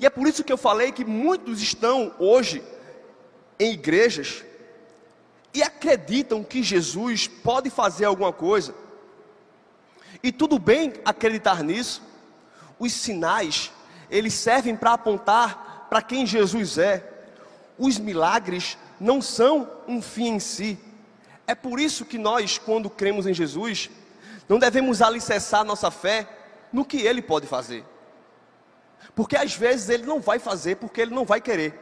E 0.00 0.06
é 0.06 0.08
por 0.08 0.26
isso 0.26 0.42
que 0.42 0.50
eu 0.50 0.56
falei 0.56 0.92
que 0.92 1.04
muitos 1.04 1.60
estão 1.60 2.14
hoje 2.18 2.64
em 3.60 3.72
igrejas 3.72 4.42
e 5.52 5.62
acreditam 5.62 6.42
que 6.42 6.62
Jesus 6.62 7.28
pode 7.28 7.68
fazer 7.68 8.06
alguma 8.06 8.32
coisa. 8.32 8.74
E 10.22 10.32
tudo 10.32 10.58
bem 10.58 10.94
acreditar 11.04 11.62
nisso. 11.62 12.02
Os 12.78 12.94
sinais, 12.94 13.70
eles 14.10 14.32
servem 14.32 14.74
para 14.74 14.94
apontar 14.94 15.86
para 15.90 16.00
quem 16.00 16.24
Jesus 16.24 16.78
é. 16.78 17.12
Os 17.78 17.98
milagres 17.98 18.78
não 19.00 19.20
são 19.20 19.70
um 19.86 20.00
fim 20.00 20.34
em 20.34 20.40
si. 20.40 20.78
É 21.46 21.54
por 21.54 21.78
isso 21.78 22.04
que 22.04 22.18
nós, 22.18 22.58
quando 22.58 22.90
cremos 22.90 23.26
em 23.26 23.34
Jesus, 23.34 23.90
não 24.48 24.58
devemos 24.58 25.02
alicerçar 25.02 25.64
nossa 25.64 25.90
fé 25.90 26.28
no 26.72 26.84
que 26.84 26.98
Ele 26.98 27.22
pode 27.22 27.46
fazer. 27.46 27.84
Porque 29.14 29.36
às 29.36 29.54
vezes 29.54 29.88
Ele 29.88 30.04
não 30.04 30.20
vai 30.20 30.38
fazer 30.38 30.76
porque 30.76 31.00
Ele 31.00 31.14
não 31.14 31.24
vai 31.24 31.40
querer. 31.40 31.78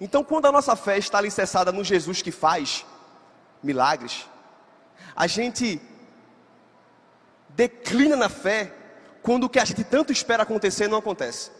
Então, 0.00 0.22
quando 0.22 0.46
a 0.46 0.52
nossa 0.52 0.76
fé 0.76 0.98
está 0.98 1.18
alicerçada 1.18 1.72
no 1.72 1.82
Jesus 1.82 2.22
que 2.22 2.30
faz 2.30 2.86
milagres, 3.62 4.26
a 5.14 5.26
gente 5.26 5.80
declina 7.50 8.14
na 8.14 8.28
fé 8.28 8.72
quando 9.22 9.44
o 9.44 9.48
que 9.48 9.58
a 9.58 9.64
gente 9.64 9.82
tanto 9.82 10.12
espera 10.12 10.44
acontecer 10.44 10.88
não 10.88 10.98
acontece. 10.98 11.50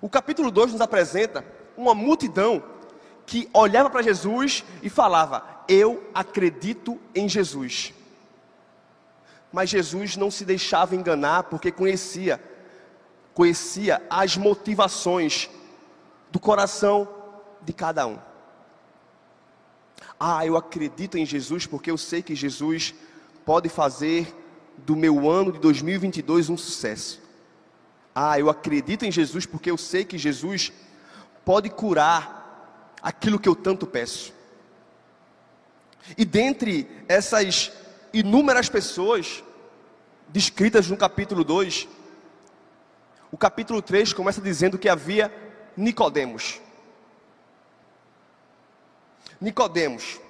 O 0.00 0.08
capítulo 0.08 0.50
2 0.50 0.72
nos 0.72 0.80
apresenta 0.80 1.44
uma 1.80 1.94
multidão 1.94 2.62
que 3.26 3.48
olhava 3.52 3.88
para 3.88 4.02
Jesus 4.02 4.64
e 4.82 4.90
falava: 4.90 5.44
Eu 5.68 6.04
acredito 6.14 6.98
em 7.14 7.28
Jesus. 7.28 7.94
Mas 9.52 9.70
Jesus 9.70 10.16
não 10.16 10.30
se 10.30 10.44
deixava 10.44 10.94
enganar 10.94 11.44
porque 11.44 11.72
conhecia, 11.72 12.40
conhecia 13.34 14.00
as 14.08 14.36
motivações 14.36 15.50
do 16.30 16.38
coração 16.38 17.08
de 17.62 17.72
cada 17.72 18.06
um. 18.06 18.18
Ah, 20.18 20.46
eu 20.46 20.56
acredito 20.56 21.16
em 21.16 21.26
Jesus 21.26 21.66
porque 21.66 21.90
eu 21.90 21.98
sei 21.98 22.22
que 22.22 22.34
Jesus 22.34 22.94
pode 23.44 23.68
fazer 23.68 24.36
do 24.76 24.94
meu 24.94 25.28
ano 25.28 25.52
de 25.52 25.58
2022 25.58 26.50
um 26.50 26.56
sucesso. 26.56 27.20
Ah, 28.14 28.38
eu 28.38 28.50
acredito 28.50 29.04
em 29.04 29.10
Jesus 29.10 29.46
porque 29.46 29.70
eu 29.70 29.78
sei 29.78 30.04
que 30.04 30.18
Jesus 30.18 30.72
pode 31.50 31.68
curar 31.68 32.94
aquilo 33.02 33.36
que 33.36 33.48
eu 33.48 33.56
tanto 33.56 33.84
peço. 33.84 34.32
E 36.16 36.24
dentre 36.24 36.88
essas 37.08 37.72
inúmeras 38.12 38.68
pessoas 38.68 39.42
descritas 40.28 40.88
no 40.88 40.96
capítulo 40.96 41.42
2, 41.42 41.88
o 43.32 43.36
capítulo 43.36 43.82
3 43.82 44.12
começa 44.12 44.40
dizendo 44.40 44.78
que 44.78 44.88
havia 44.88 45.28
Nicodemos. 45.76 46.60
Nicodemos. 49.40 50.20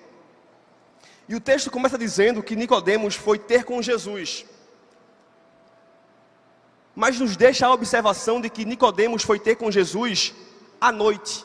E 1.29 1.35
o 1.35 1.41
texto 1.41 1.71
começa 1.71 1.99
dizendo 1.99 2.43
que 2.43 2.57
Nicodemos 2.57 3.15
foi 3.15 3.39
ter 3.39 3.65
com 3.65 3.83
Jesus. 3.83 4.47
Mas 6.97 7.21
nos 7.21 7.37
deixa 7.37 7.67
a 7.67 7.75
observação 7.75 8.41
de 8.41 8.49
que 8.49 8.65
Nicodemos 8.65 9.23
foi 9.23 9.39
ter 9.39 9.57
com 9.57 9.71
Jesus 9.71 10.33
à 10.81 10.91
noite. 10.91 11.45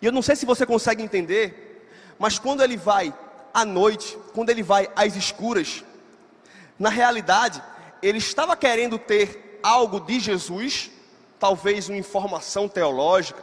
E 0.00 0.06
eu 0.06 0.12
não 0.12 0.22
sei 0.22 0.36
se 0.36 0.46
você 0.46 0.64
consegue 0.64 1.02
entender, 1.02 1.88
mas 2.18 2.38
quando 2.38 2.62
ele 2.62 2.76
vai 2.76 3.12
à 3.52 3.64
noite, 3.64 4.16
quando 4.32 4.50
ele 4.50 4.62
vai 4.62 4.88
às 4.94 5.16
escuras, 5.16 5.84
na 6.78 6.88
realidade, 6.88 7.62
ele 8.02 8.18
estava 8.18 8.56
querendo 8.56 8.98
ter 8.98 9.58
algo 9.62 10.00
de 10.00 10.18
Jesus, 10.18 10.90
talvez 11.38 11.88
uma 11.88 11.98
informação 11.98 12.68
teológica, 12.68 13.42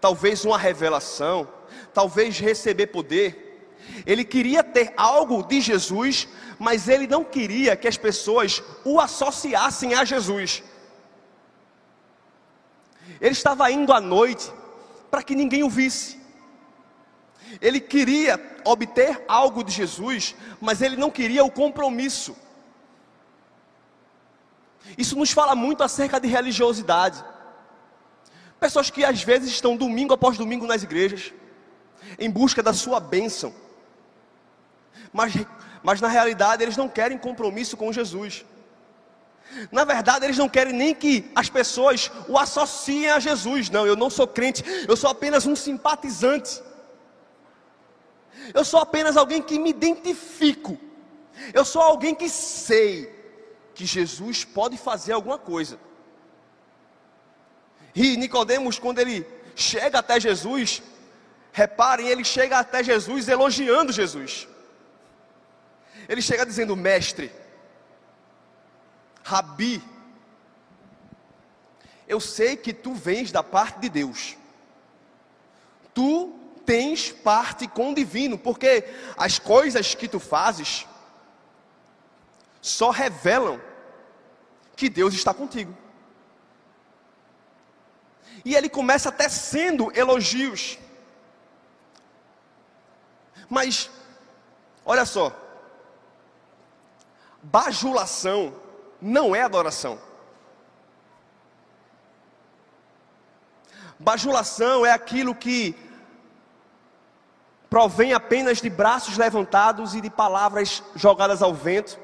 talvez 0.00 0.44
uma 0.44 0.58
revelação, 0.58 1.48
talvez 1.94 2.38
receber 2.38 2.88
poder. 2.88 3.46
Ele 4.06 4.24
queria 4.24 4.62
ter 4.62 4.92
algo 4.96 5.42
de 5.42 5.60
Jesus, 5.60 6.28
mas 6.58 6.88
ele 6.88 7.06
não 7.06 7.24
queria 7.24 7.76
que 7.76 7.88
as 7.88 7.96
pessoas 7.96 8.62
o 8.84 9.00
associassem 9.00 9.94
a 9.94 10.04
Jesus. 10.04 10.62
Ele 13.20 13.32
estava 13.32 13.70
indo 13.70 13.92
à 13.92 14.00
noite 14.00 14.50
para 15.10 15.22
que 15.22 15.34
ninguém 15.34 15.62
o 15.62 15.70
visse. 15.70 16.18
Ele 17.60 17.80
queria 17.80 18.40
obter 18.64 19.24
algo 19.26 19.64
de 19.64 19.72
Jesus, 19.72 20.34
mas 20.60 20.80
ele 20.80 20.96
não 20.96 21.10
queria 21.10 21.44
o 21.44 21.50
compromisso. 21.50 22.36
Isso 24.96 25.16
nos 25.16 25.30
fala 25.30 25.54
muito 25.54 25.82
acerca 25.82 26.20
de 26.20 26.28
religiosidade. 26.28 27.22
Pessoas 28.58 28.90
que 28.90 29.04
às 29.04 29.22
vezes 29.22 29.50
estão 29.50 29.76
domingo 29.76 30.14
após 30.14 30.36
domingo 30.36 30.66
nas 30.66 30.82
igrejas, 30.82 31.32
em 32.18 32.30
busca 32.30 32.62
da 32.62 32.72
sua 32.72 33.00
bênção, 33.00 33.54
mas, 35.12 35.32
mas 35.82 36.00
na 36.00 36.08
realidade 36.08 36.62
eles 36.62 36.76
não 36.76 36.88
querem 36.88 37.18
compromisso 37.18 37.76
com 37.76 37.92
Jesus. 37.92 38.44
Na 39.70 39.84
verdade, 39.84 40.24
eles 40.24 40.38
não 40.38 40.48
querem 40.48 40.72
nem 40.72 40.94
que 40.94 41.30
as 41.34 41.48
pessoas 41.48 42.10
o 42.28 42.38
associem 42.38 43.10
a 43.10 43.18
Jesus. 43.18 43.68
Não, 43.70 43.86
eu 43.86 43.96
não 43.96 44.10
sou 44.10 44.26
crente, 44.26 44.62
eu 44.88 44.96
sou 44.96 45.10
apenas 45.10 45.46
um 45.46 45.56
simpatizante. 45.56 46.62
Eu 48.54 48.64
sou 48.64 48.80
apenas 48.80 49.16
alguém 49.16 49.42
que 49.42 49.58
me 49.58 49.70
identifico. 49.70 50.78
Eu 51.52 51.64
sou 51.64 51.82
alguém 51.82 52.14
que 52.14 52.28
sei 52.28 53.12
que 53.74 53.84
Jesus 53.86 54.44
pode 54.44 54.76
fazer 54.76 55.12
alguma 55.12 55.38
coisa. 55.38 55.78
E 57.94 58.16
Nicodemos, 58.16 58.78
quando 58.78 58.98
ele 58.98 59.26
chega 59.54 59.98
até 59.98 60.20
Jesus, 60.20 60.82
reparem, 61.52 62.08
ele 62.08 62.24
chega 62.24 62.58
até 62.58 62.82
Jesus 62.84 63.28
elogiando 63.28 63.92
Jesus. 63.92 64.48
Ele 66.08 66.22
chega 66.22 66.46
dizendo: 66.46 66.76
Mestre, 66.76 67.32
Rabi, 69.30 69.80
eu 72.08 72.18
sei 72.18 72.56
que 72.56 72.72
tu 72.72 72.92
vens 72.92 73.30
da 73.30 73.44
parte 73.44 73.78
de 73.78 73.88
Deus. 73.88 74.36
Tu 75.94 76.36
tens 76.66 77.12
parte 77.12 77.68
com 77.68 77.92
o 77.92 77.94
divino, 77.94 78.36
porque 78.36 78.84
as 79.16 79.38
coisas 79.38 79.94
que 79.94 80.08
tu 80.08 80.18
fazes 80.18 80.84
só 82.60 82.90
revelam 82.90 83.60
que 84.74 84.88
Deus 84.90 85.14
está 85.14 85.32
contigo. 85.32 85.76
E 88.44 88.56
ele 88.56 88.68
começa 88.68 89.12
tecendo 89.12 89.96
elogios. 89.96 90.76
Mas, 93.48 93.88
olha 94.84 95.04
só, 95.04 95.32
bajulação 97.44 98.59
não 99.00 99.34
é 99.34 99.42
adoração. 99.42 99.98
Bajulação 103.98 104.84
é 104.84 104.92
aquilo 104.92 105.34
que 105.34 105.76
provém 107.68 108.12
apenas 108.12 108.60
de 108.60 108.70
braços 108.70 109.16
levantados 109.16 109.94
e 109.94 110.00
de 110.00 110.10
palavras 110.10 110.82
jogadas 110.96 111.42
ao 111.42 111.54
vento 111.54 111.98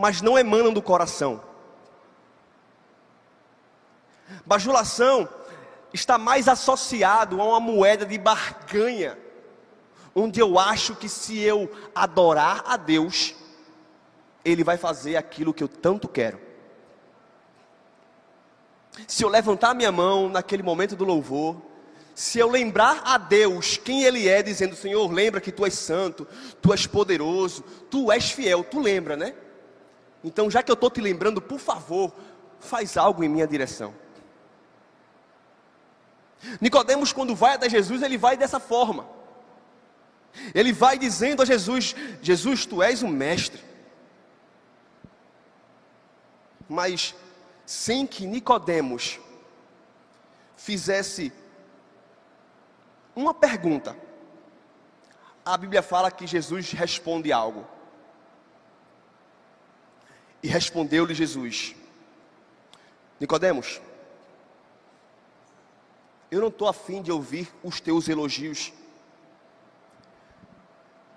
mas 0.00 0.22
não 0.22 0.38
emanam 0.38 0.72
do 0.72 0.80
coração. 0.80 1.42
Bajulação 4.46 5.28
está 5.92 6.16
mais 6.16 6.48
associado 6.48 7.38
a 7.38 7.44
uma 7.44 7.60
moeda 7.60 8.06
de 8.06 8.16
barganha, 8.16 9.18
onde 10.14 10.40
eu 10.40 10.58
acho 10.58 10.96
que 10.96 11.06
se 11.06 11.38
eu 11.38 11.70
adorar 11.94 12.62
a 12.66 12.78
Deus, 12.78 13.34
Ele 14.50 14.64
vai 14.64 14.76
fazer 14.76 15.16
aquilo 15.16 15.54
que 15.54 15.62
eu 15.62 15.68
tanto 15.68 16.08
quero. 16.08 16.40
Se 19.06 19.22
eu 19.22 19.28
levantar 19.28 19.74
minha 19.74 19.92
mão 19.92 20.28
naquele 20.28 20.62
momento 20.62 20.96
do 20.96 21.04
louvor, 21.04 21.56
se 22.14 22.38
eu 22.38 22.50
lembrar 22.50 23.02
a 23.04 23.16
Deus 23.16 23.76
quem 23.76 24.04
Ele 24.04 24.28
é, 24.28 24.42
dizendo: 24.42 24.76
Senhor, 24.76 25.10
lembra 25.10 25.40
que 25.40 25.52
Tu 25.52 25.64
és 25.64 25.74
santo, 25.74 26.26
Tu 26.60 26.72
és 26.72 26.86
poderoso, 26.86 27.62
Tu 27.90 28.10
és 28.12 28.30
fiel, 28.30 28.64
Tu 28.64 28.80
lembra, 28.80 29.16
né? 29.16 29.34
Então, 30.22 30.50
já 30.50 30.62
que 30.62 30.70
eu 30.70 30.74
estou 30.74 30.90
te 30.90 31.00
lembrando, 31.00 31.40
por 31.40 31.58
favor, 31.58 32.12
faz 32.58 32.96
algo 32.96 33.24
em 33.24 33.28
minha 33.28 33.46
direção. 33.46 33.94
Nicodemos, 36.60 37.12
quando 37.12 37.34
vai 37.34 37.54
até 37.54 37.68
Jesus, 37.68 38.02
ele 38.02 38.18
vai 38.18 38.36
dessa 38.36 38.60
forma. 38.60 39.06
Ele 40.54 40.72
vai 40.72 40.98
dizendo 40.98 41.42
a 41.42 41.44
Jesus: 41.44 41.94
Jesus, 42.22 42.66
tu 42.66 42.82
és 42.82 43.02
o 43.02 43.08
mestre. 43.08 43.69
Mas 46.70 47.16
sem 47.66 48.06
que 48.06 48.24
Nicodemos 48.28 49.18
fizesse 50.56 51.32
uma 53.12 53.34
pergunta, 53.34 53.96
a 55.44 55.56
Bíblia 55.56 55.82
fala 55.82 56.12
que 56.12 56.28
Jesus 56.28 56.70
responde 56.70 57.32
algo. 57.32 57.66
E 60.40 60.46
respondeu-lhe 60.46 61.12
Jesus: 61.12 61.74
Nicodemos, 63.18 63.80
eu 66.30 66.40
não 66.40 66.48
estou 66.48 66.68
afim 66.68 67.02
de 67.02 67.10
ouvir 67.10 67.52
os 67.64 67.80
teus 67.80 68.08
elogios. 68.08 68.72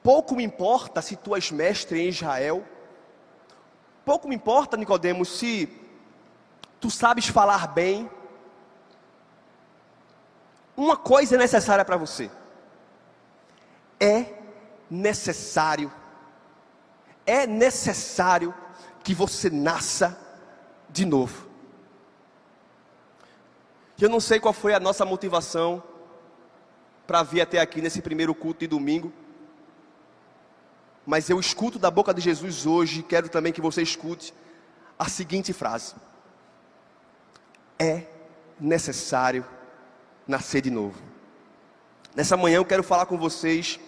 Pouco 0.01 0.35
me 0.35 0.43
importa 0.43 0.99
se 0.99 1.15
tu 1.15 1.35
és 1.35 1.51
mestre 1.51 2.01
em 2.01 2.09
Israel. 2.09 2.65
Pouco 4.05 4.27
me 4.27 4.35
importa, 4.35 4.75
Nicodemos, 4.75 5.29
se 5.29 5.69
tu 6.79 6.89
sabes 6.89 7.27
falar 7.27 7.67
bem. 7.67 8.09
Uma 10.75 10.97
coisa 10.97 11.35
é 11.35 11.37
necessária 11.37 11.85
para 11.85 11.95
você. 11.95 12.29
É 13.99 14.25
necessário. 14.89 15.91
É 17.25 17.47
necessário 17.47 18.53
que 19.03 19.13
você 19.13 19.49
nasça 19.49 20.17
de 20.89 21.05
novo. 21.05 21.47
Eu 23.99 24.09
não 24.09 24.19
sei 24.19 24.39
qual 24.39 24.53
foi 24.53 24.73
a 24.73 24.79
nossa 24.79 25.05
motivação 25.05 25.81
para 27.07 27.23
vir 27.23 27.39
até 27.39 27.59
aqui 27.59 27.81
nesse 27.81 28.01
primeiro 28.01 28.35
culto 28.35 28.61
de 28.61 28.67
domingo, 28.67 29.13
mas 31.05 31.29
eu 31.29 31.39
escuto 31.39 31.77
da 31.77 31.91
boca 31.91 32.13
de 32.13 32.21
Jesus 32.21 32.65
hoje, 32.65 33.03
quero 33.03 33.29
também 33.29 33.53
que 33.53 33.61
você 33.61 33.81
escute 33.81 34.33
a 34.97 35.09
seguinte 35.09 35.53
frase: 35.53 35.95
É 37.77 38.03
necessário 38.59 39.45
nascer 40.27 40.61
de 40.61 40.71
novo. 40.71 41.01
Nessa 42.15 42.37
manhã 42.37 42.57
eu 42.57 42.65
quero 42.65 42.83
falar 42.83 43.05
com 43.05 43.17
vocês 43.17 43.79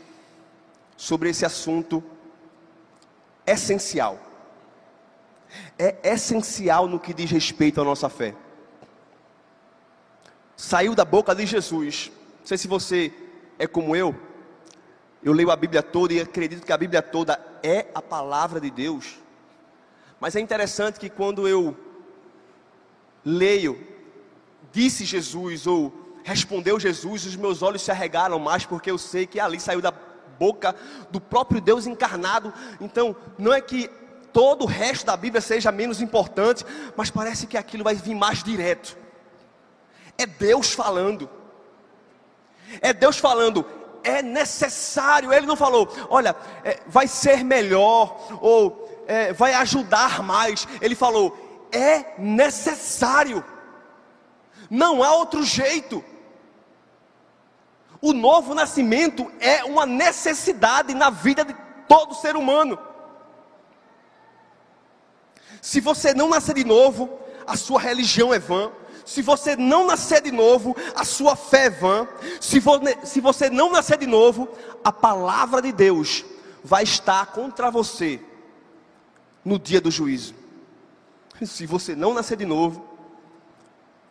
sobre 0.97 1.30
esse 1.30 1.45
assunto 1.45 2.04
essencial 3.45 4.19
é 5.78 5.95
essencial 6.04 6.88
no 6.88 6.99
que 6.99 7.13
diz 7.13 7.30
respeito 7.32 7.82
à 7.82 7.84
nossa 7.84 8.10
fé. 8.10 8.36
Saiu 10.56 10.95
da 10.95 11.04
boca 11.04 11.36
de 11.36 11.45
Jesus. 11.45 12.12
Não 12.39 12.47
sei 12.47 12.58
se 12.58 12.67
você 12.67 13.13
é 13.60 13.67
como 13.67 13.95
eu. 13.95 14.15
Eu 15.25 15.33
leio 15.33 15.49
a 15.49 15.55
Bíblia 15.55 15.81
toda 15.81 16.13
e 16.13 16.21
acredito 16.21 16.63
que 16.63 16.71
a 16.71 16.77
Bíblia 16.77 17.01
toda 17.01 17.43
é 17.63 17.88
a 17.95 18.01
palavra 18.01 18.61
de 18.61 18.69
Deus. 18.69 19.15
Mas 20.19 20.35
é 20.35 20.39
interessante 20.39 20.99
que 20.99 21.09
quando 21.09 21.47
eu 21.47 21.75
leio, 23.25 23.85
disse 24.71 25.03
Jesus 25.03 25.65
ou 25.65 25.91
respondeu 26.23 26.79
Jesus, 26.79 27.25
os 27.25 27.35
meus 27.35 27.63
olhos 27.63 27.81
se 27.81 27.89
arregaram 27.89 28.38
mais, 28.38 28.67
porque 28.67 28.91
eu 28.91 28.99
sei 28.99 29.25
que 29.25 29.39
ali 29.39 29.59
saiu 29.59 29.81
da 29.81 29.91
boca 30.38 30.75
do 31.09 31.19
próprio 31.19 31.59
Deus 31.59 31.88
encarnado. 31.88 32.53
Então, 32.79 33.15
não 33.35 33.51
é 33.51 33.59
que 33.59 33.89
todo 34.31 34.61
o 34.61 34.67
resto 34.67 35.07
da 35.07 35.17
Bíblia 35.17 35.41
seja 35.41 35.71
menos 35.71 36.01
importante, 36.01 36.63
mas 36.95 37.09
parece 37.09 37.47
que 37.47 37.57
aquilo 37.57 37.83
vai 37.83 37.95
vir 37.95 38.13
mais 38.13 38.43
direto. 38.43 38.95
É 40.19 40.27
Deus 40.27 40.71
falando. 40.71 41.27
É 42.79 42.93
Deus 42.93 43.17
falando, 43.17 43.65
é 44.05 44.21
necessário. 44.21 45.33
Ele 45.33 45.45
não 45.45 45.55
falou, 45.55 45.91
olha, 46.09 46.35
é, 46.63 46.79
vai 46.87 47.07
ser 47.07 47.43
melhor, 47.43 48.39
ou 48.39 49.03
é, 49.07 49.33
vai 49.33 49.53
ajudar 49.55 50.23
mais. 50.23 50.67
Ele 50.79 50.95
falou, 50.95 51.67
é 51.71 52.13
necessário. 52.17 53.43
Não 54.69 55.03
há 55.03 55.13
outro 55.15 55.43
jeito. 55.43 56.03
O 58.01 58.13
novo 58.13 58.53
nascimento 58.53 59.31
é 59.39 59.63
uma 59.63 59.85
necessidade 59.85 60.93
na 60.93 61.09
vida 61.09 61.43
de 61.43 61.55
todo 61.87 62.13
ser 62.13 62.35
humano. 62.35 62.77
Se 65.61 65.81
você 65.81 66.13
não 66.13 66.29
nascer 66.29 66.53
de 66.53 66.63
novo, 66.63 67.09
a 67.47 67.57
sua 67.57 67.79
religião 67.79 68.33
é 68.33 68.37
vã. 68.37 68.71
Se 69.05 69.21
você 69.21 69.55
não 69.55 69.85
nascer 69.85 70.21
de 70.21 70.31
novo, 70.31 70.75
a 70.95 71.05
sua 71.05 71.35
fé 71.35 71.65
é 71.65 71.69
vã. 71.69 72.07
Se, 72.41 72.61
se 73.03 73.21
você 73.21 73.49
não 73.49 73.71
nascer 73.71 73.97
de 73.97 74.07
novo, 74.07 74.49
a 74.83 74.91
palavra 74.91 75.61
de 75.61 75.71
Deus 75.71 76.25
vai 76.63 76.83
estar 76.83 77.27
contra 77.27 77.69
você 77.69 78.19
no 79.43 79.59
dia 79.59 79.79
do 79.79 79.91
juízo. 79.91 80.33
Se 81.43 81.67
você 81.67 81.95
não 81.95 82.13
nascer 82.13 82.37
de 82.37 82.45
novo, 82.45 82.83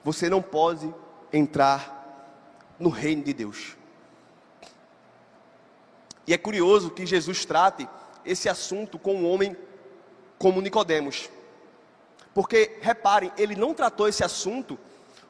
você 0.04 0.30
não 0.30 0.40
pode 0.40 0.94
entrar 1.32 1.94
no 2.78 2.90
reino 2.90 3.24
de 3.24 3.32
Deus. 3.32 3.76
E 6.26 6.32
é 6.32 6.38
curioso 6.38 6.90
que 6.90 7.04
Jesus 7.04 7.44
trate 7.44 7.88
esse 8.24 8.48
assunto 8.48 8.98
com 8.98 9.16
um 9.16 9.30
homem 9.30 9.56
como 10.38 10.60
Nicodemos. 10.60 11.28
Porque, 12.34 12.78
reparem, 12.80 13.32
ele 13.38 13.54
não 13.54 13.72
tratou 13.72 14.08
esse 14.08 14.24
assunto 14.24 14.78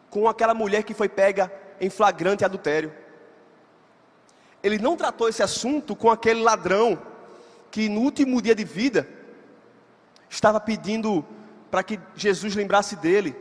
com 0.09 0.27
aquela 0.27 0.55
mulher 0.55 0.83
que 0.83 0.95
foi 0.95 1.09
pega 1.09 1.53
em 1.81 1.91
flagrante 1.91 2.45
adultério. 2.45 2.93
Ele 4.63 4.79
não 4.79 4.97
tratou 4.97 5.29
esse 5.29 5.43
assunto 5.43 5.95
com 5.95 6.11
aquele 6.11 6.41
ladrão 6.41 7.01
que 7.71 7.89
no 7.89 8.01
último 8.01 8.41
dia 8.41 8.55
de 8.55 8.65
vida 8.65 9.07
estava 10.31 10.59
pedindo 10.59 11.25
para 11.71 11.83
que 11.83 12.01
Jesus 12.15 12.55
lembrasse 12.55 12.97
dele 12.97 13.37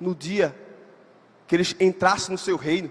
no 0.00 0.14
dia 0.14 0.54
que 1.46 1.54
ele 1.54 1.64
entrasse 1.80 2.30
no 2.30 2.36
seu 2.36 2.56
reino. 2.56 2.90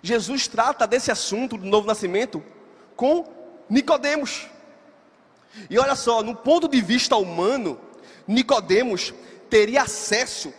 Jesus 0.00 0.46
trata 0.46 0.86
desse 0.86 1.10
assunto 1.10 1.58
do 1.58 1.66
novo 1.66 1.86
nascimento 1.86 2.42
com 2.96 3.26
Nicodemos. 3.68 4.46
E 5.68 5.78
olha 5.78 5.96
só, 5.96 6.22
no 6.22 6.34
ponto 6.34 6.68
de 6.68 6.80
vista 6.80 7.16
humano, 7.16 7.78
Nicodemos 8.28 9.14
teria 9.48 9.82
acesso 9.82 10.52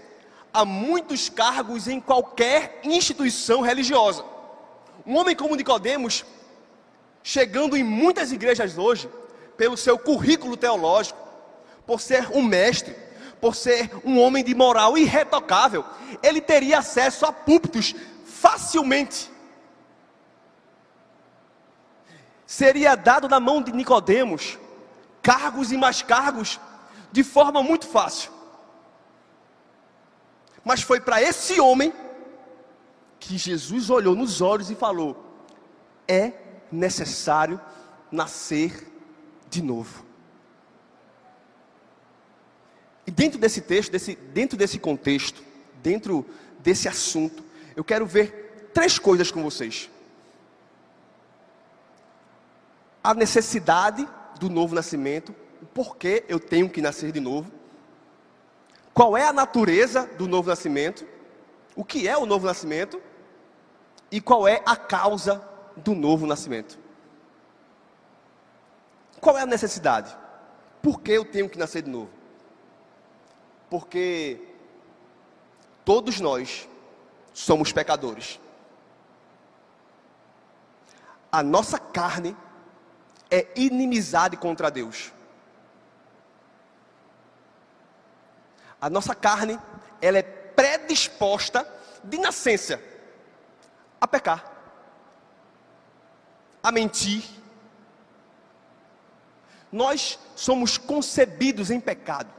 a 0.52 0.66
muitos 0.66 1.30
cargos 1.30 1.88
em 1.88 2.02
qualquer 2.02 2.82
instituição 2.84 3.62
religiosa. 3.62 4.26
Um 5.06 5.16
homem 5.16 5.36
como 5.36 5.56
Nicodemos, 5.56 6.26
chegando 7.22 7.78
em 7.78 7.84
muitas 7.84 8.32
igrejas 8.32 8.76
hoje, 8.76 9.08
pelo 9.56 9.78
seu 9.78 10.00
currículo 10.00 10.58
teológico, 10.58 11.20
por 11.86 12.02
ser 12.02 12.32
um 12.32 12.42
mestre, 12.42 12.96
por 13.40 13.56
ser 13.56 13.92
um 14.04 14.20
homem 14.20 14.44
de 14.44 14.56
moral 14.56 14.98
irretocável, 14.98 15.86
ele 16.24 16.42
teria 16.42 16.80
acesso 16.80 17.24
a 17.24 17.32
púlpitos 17.32 17.94
facilmente. 18.26 19.30
Seria 22.48 22.96
dado 22.96 23.30
na 23.30 23.40
mão 23.40 23.62
de 23.62 23.72
Nicodemos 23.72 24.58
cargos 25.22 25.72
e 25.72 25.78
mais 25.78 26.02
cargos 26.02 26.60
de 27.12 27.24
forma 27.24 27.62
muito 27.64 27.88
fácil. 27.88 28.32
Mas 30.64 30.82
foi 30.82 31.00
para 31.00 31.22
esse 31.22 31.60
homem 31.60 31.94
que 33.20 33.38
Jesus 33.38 33.90
olhou 33.90 34.16
nos 34.16 34.42
olhos 34.42 34.70
e 34.70 34.76
falou: 34.76 35.26
é 36.08 36.34
necessário 36.72 37.60
nascer 38.12 38.88
de 39.50 39.62
novo. 39.62 40.06
E 43.06 43.12
dentro 43.12 43.40
desse 43.40 43.62
texto, 43.62 43.92
desse, 43.92 44.16
dentro 44.16 44.58
desse 44.58 44.78
contexto, 44.78 45.44
dentro 45.82 46.26
desse 46.60 46.88
assunto, 46.88 47.44
eu 47.76 47.84
quero 47.84 48.06
ver 48.06 48.70
três 48.74 49.00
coisas 49.00 49.32
com 49.32 49.42
vocês: 49.42 49.90
a 53.04 53.14
necessidade 53.14 54.08
do 54.40 54.50
novo 54.50 54.76
nascimento, 54.76 55.36
o 55.80 55.86
porquê 55.86 56.26
eu 56.28 56.42
tenho 56.42 56.70
que 56.70 56.82
nascer 56.82 57.10
de 57.10 57.22
novo, 57.22 57.50
qual 58.94 59.16
é 59.16 59.24
a 59.24 59.32
natureza 59.32 60.06
do 60.18 60.28
novo 60.28 60.50
nascimento, 60.50 61.08
o 61.74 61.86
que 61.86 62.06
é 62.06 62.18
o 62.18 62.26
novo 62.26 62.46
nascimento 62.46 63.02
e 64.12 64.20
qual 64.20 64.46
é 64.46 64.62
a 64.66 64.76
causa 64.76 65.42
do 65.78 65.96
novo 65.96 66.28
nascimento. 66.28 66.78
Qual 69.22 69.38
é 69.38 69.44
a 69.44 69.46
necessidade? 69.46 70.14
Por 70.82 71.00
que 71.00 71.14
eu 71.14 71.24
tenho 71.24 71.48
que 71.48 71.58
nascer 71.58 71.82
de 71.82 71.90
novo? 71.90 72.10
Porque 73.70 74.42
todos 75.86 76.20
nós 76.20 76.68
somos 77.34 77.72
pecadores. 77.72 78.38
A 81.32 81.42
nossa 81.42 81.80
carne 81.80 82.36
é 83.32 83.48
inimizade 83.56 84.36
contra 84.36 84.70
Deus. 84.70 85.14
A 88.82 88.90
nossa 88.90 89.14
carne, 89.14 89.60
ela 90.02 90.18
é 90.18 90.24
predisposta 90.24 91.68
de 92.04 92.18
nascença 92.18 92.82
a 94.00 94.08
pecar, 94.08 94.52
a 96.64 96.72
mentir. 96.72 97.24
Nós 99.72 100.18
somos 100.36 100.78
concebidos 100.78 101.70
em 101.70 101.80
pecado. 101.80 102.30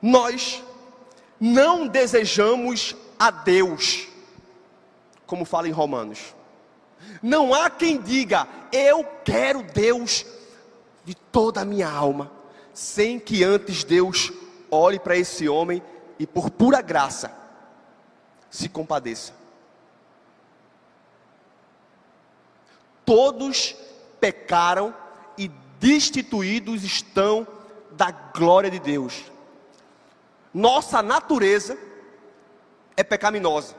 Nós 0.00 0.62
não 1.40 1.86
desejamos 1.86 2.94
a 3.18 3.30
Deus, 3.30 4.08
como 5.26 5.44
fala 5.44 5.68
em 5.68 5.72
Romanos. 5.72 6.34
Não 7.22 7.54
há 7.54 7.70
quem 7.70 8.00
diga, 8.00 8.46
eu 8.72 9.04
quero 9.24 9.62
Deus 9.62 10.24
de 11.04 11.14
toda 11.14 11.62
a 11.62 11.64
minha 11.64 11.88
alma, 11.88 12.30
sem 12.76 13.18
que 13.18 13.42
antes 13.42 13.84
Deus 13.84 14.30
olhe 14.70 14.98
para 14.98 15.16
esse 15.16 15.48
homem 15.48 15.82
e, 16.18 16.26
por 16.26 16.50
pura 16.50 16.82
graça, 16.82 17.34
se 18.50 18.68
compadeça. 18.68 19.32
Todos 23.02 23.74
pecaram 24.20 24.94
e 25.38 25.48
destituídos 25.80 26.84
estão 26.84 27.48
da 27.92 28.10
glória 28.10 28.70
de 28.70 28.78
Deus. 28.78 29.24
Nossa 30.52 31.02
natureza 31.02 31.78
é 32.94 33.02
pecaminosa. 33.02 33.74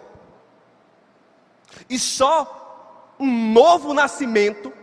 E 1.88 2.00
só 2.00 3.14
um 3.20 3.54
novo 3.54 3.94
nascimento, 3.94 4.74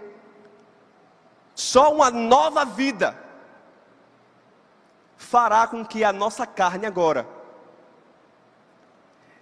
só 1.53 1.93
uma 1.93 2.13
nova 2.13 2.65
vida 2.65 3.24
fará 5.25 5.67
com 5.67 5.85
que 5.85 6.05
a 6.05 6.13
nossa 6.13 6.47
carne 6.47 6.87
agora 6.87 7.27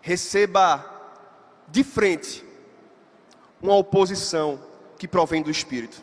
receba 0.01 0.85
de 1.68 1.85
frente 1.85 2.45
uma 3.61 3.75
oposição 3.77 4.61
que 4.97 5.07
provém 5.07 5.42
do 5.42 5.51
Espírito. 5.51 6.03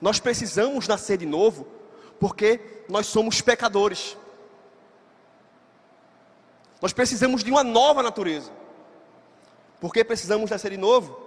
Nós 0.00 0.20
precisamos 0.20 0.86
nascer 0.86 1.16
de 1.16 1.26
novo, 1.26 1.66
porque 2.20 2.84
nós 2.88 3.06
somos 3.06 3.40
pecadores. 3.40 4.16
Nós 6.80 6.92
precisamos 6.92 7.42
de 7.42 7.50
uma 7.50 7.64
nova 7.64 8.02
natureza. 8.02 8.52
Por 9.80 9.92
que 9.92 10.04
precisamos 10.04 10.50
nascer 10.50 10.70
de 10.70 10.76
novo? 10.76 11.18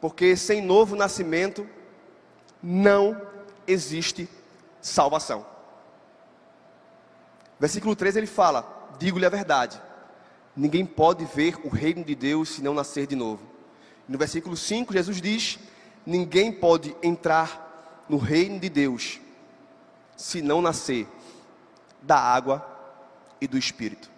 Porque 0.00 0.36
sem 0.36 0.60
novo 0.60 0.96
nascimento 0.96 1.68
não 2.62 3.29
existe 3.70 4.28
salvação. 4.80 5.46
Versículo 7.58 7.94
13 7.94 8.18
ele 8.18 8.26
fala: 8.26 8.96
Digo-lhe 8.98 9.26
a 9.26 9.30
verdade, 9.30 9.80
ninguém 10.56 10.84
pode 10.84 11.24
ver 11.24 11.58
o 11.64 11.68
reino 11.68 12.04
de 12.04 12.14
Deus 12.14 12.50
se 12.50 12.62
não 12.62 12.74
nascer 12.74 13.06
de 13.06 13.14
novo. 13.14 13.42
No 14.08 14.18
versículo 14.18 14.56
5, 14.56 14.92
Jesus 14.92 15.20
diz: 15.20 15.58
Ninguém 16.04 16.52
pode 16.52 16.96
entrar 17.02 18.04
no 18.08 18.18
reino 18.18 18.58
de 18.58 18.68
Deus 18.68 19.20
se 20.16 20.42
não 20.42 20.60
nascer 20.60 21.06
da 22.02 22.18
água 22.18 22.66
e 23.40 23.46
do 23.46 23.56
Espírito. 23.56 24.10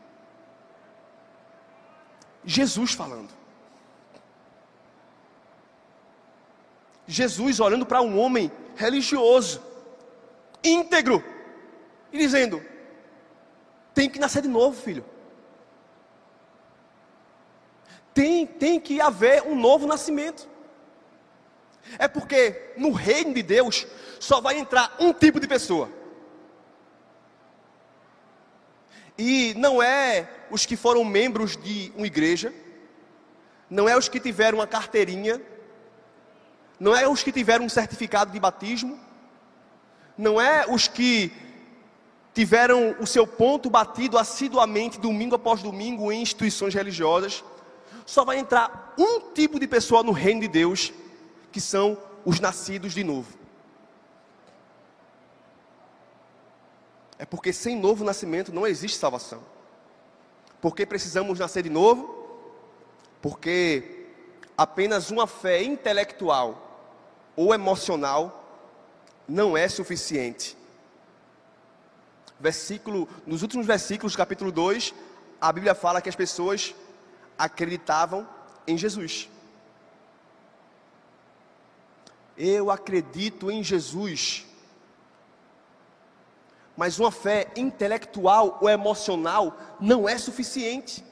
Jesus 2.44 2.92
falando. 2.92 3.30
Jesus 7.06 7.60
olhando 7.60 7.84
para 7.84 8.00
um 8.00 8.18
homem 8.18 8.50
religioso, 8.76 9.62
íntegro, 10.62 11.24
e 12.12 12.18
dizendo: 12.18 12.62
tem 13.94 14.08
que 14.08 14.18
nascer 14.18 14.42
de 14.42 14.48
novo, 14.48 14.80
filho. 14.80 15.04
Tem, 18.14 18.46
tem 18.46 18.78
que 18.78 19.00
haver 19.00 19.42
um 19.42 19.54
novo 19.54 19.86
nascimento. 19.86 20.48
É 21.98 22.06
porque 22.06 22.72
no 22.76 22.92
reino 22.92 23.34
de 23.34 23.42
Deus 23.42 23.86
só 24.20 24.40
vai 24.40 24.58
entrar 24.58 24.94
um 25.00 25.12
tipo 25.12 25.40
de 25.40 25.48
pessoa. 25.48 25.90
E 29.18 29.54
não 29.56 29.82
é 29.82 30.28
os 30.50 30.64
que 30.64 30.76
foram 30.76 31.04
membros 31.04 31.56
de 31.56 31.92
uma 31.96 32.06
igreja, 32.06 32.52
não 33.68 33.88
é 33.88 33.96
os 33.96 34.08
que 34.08 34.20
tiveram 34.20 34.58
uma 34.58 34.66
carteirinha, 34.66 35.40
não 36.82 36.96
é 36.96 37.08
os 37.08 37.22
que 37.22 37.30
tiveram 37.30 37.64
um 37.64 37.68
certificado 37.68 38.32
de 38.32 38.40
batismo, 38.40 38.98
não 40.18 40.40
é 40.40 40.66
os 40.68 40.88
que 40.88 41.30
tiveram 42.34 42.96
o 42.98 43.06
seu 43.06 43.24
ponto 43.24 43.70
batido 43.70 44.18
assiduamente, 44.18 44.98
domingo 44.98 45.36
após 45.36 45.62
domingo, 45.62 46.10
em 46.10 46.22
instituições 46.22 46.74
religiosas. 46.74 47.44
Só 48.04 48.24
vai 48.24 48.38
entrar 48.38 48.94
um 48.98 49.32
tipo 49.32 49.60
de 49.60 49.68
pessoa 49.68 50.02
no 50.02 50.10
reino 50.10 50.40
de 50.40 50.48
Deus, 50.48 50.92
que 51.52 51.60
são 51.60 51.96
os 52.24 52.40
nascidos 52.40 52.94
de 52.94 53.04
novo. 53.04 53.32
É 57.16 57.24
porque 57.24 57.52
sem 57.52 57.76
novo 57.76 58.02
nascimento 58.02 58.52
não 58.52 58.66
existe 58.66 58.98
salvação. 58.98 59.40
Porque 60.60 60.84
precisamos 60.84 61.38
nascer 61.38 61.62
de 61.62 61.70
novo? 61.70 62.12
Porque 63.20 64.08
apenas 64.58 65.12
uma 65.12 65.28
fé 65.28 65.62
intelectual 65.62 66.70
ou 67.36 67.54
emocional 67.54 68.38
não 69.28 69.56
é 69.56 69.68
suficiente 69.68 70.56
versículo, 72.42 73.08
nos 73.24 73.42
últimos 73.42 73.64
versículos 73.64 74.16
capítulo 74.16 74.50
2, 74.50 74.92
a 75.40 75.52
Bíblia 75.52 75.76
fala 75.76 76.02
que 76.02 76.08
as 76.08 76.16
pessoas 76.16 76.74
acreditavam 77.38 78.28
em 78.66 78.76
Jesus. 78.76 79.30
Eu 82.36 82.70
acredito 82.70 83.48
em 83.50 83.62
Jesus. 83.62 84.44
Mas 86.76 86.98
uma 86.98 87.12
fé 87.12 87.46
intelectual 87.54 88.58
ou 88.60 88.68
emocional 88.68 89.56
não 89.78 90.08
é 90.08 90.18
suficiente. 90.18 91.04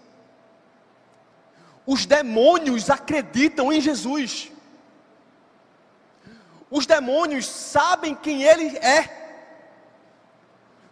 Os 1.86 2.06
demônios 2.06 2.90
acreditam 2.90 3.72
em 3.72 3.80
Jesus. 3.80 4.50
Os 6.70 6.86
demônios 6.86 7.46
sabem 7.46 8.14
quem 8.14 8.42
Ele 8.44 8.76
é 8.78 9.20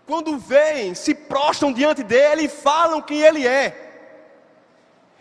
quando 0.09 0.39
vêm, 0.39 0.95
se 0.95 1.15
prostram 1.15 1.71
diante 1.71 2.03
dele 2.03 2.45
e 2.45 2.49
falam 2.49 3.03
quem 3.03 3.21
ele 3.21 3.47
é. 3.47 3.77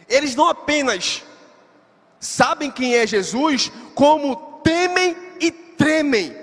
Eles 0.07 0.33
não 0.33 0.47
apenas 0.47 1.25
sabem 2.21 2.71
quem 2.71 2.95
é 2.95 3.05
Jesus, 3.05 3.69
como 3.93 4.61
temem 4.63 5.13
e 5.41 5.51
tremem. 5.51 6.33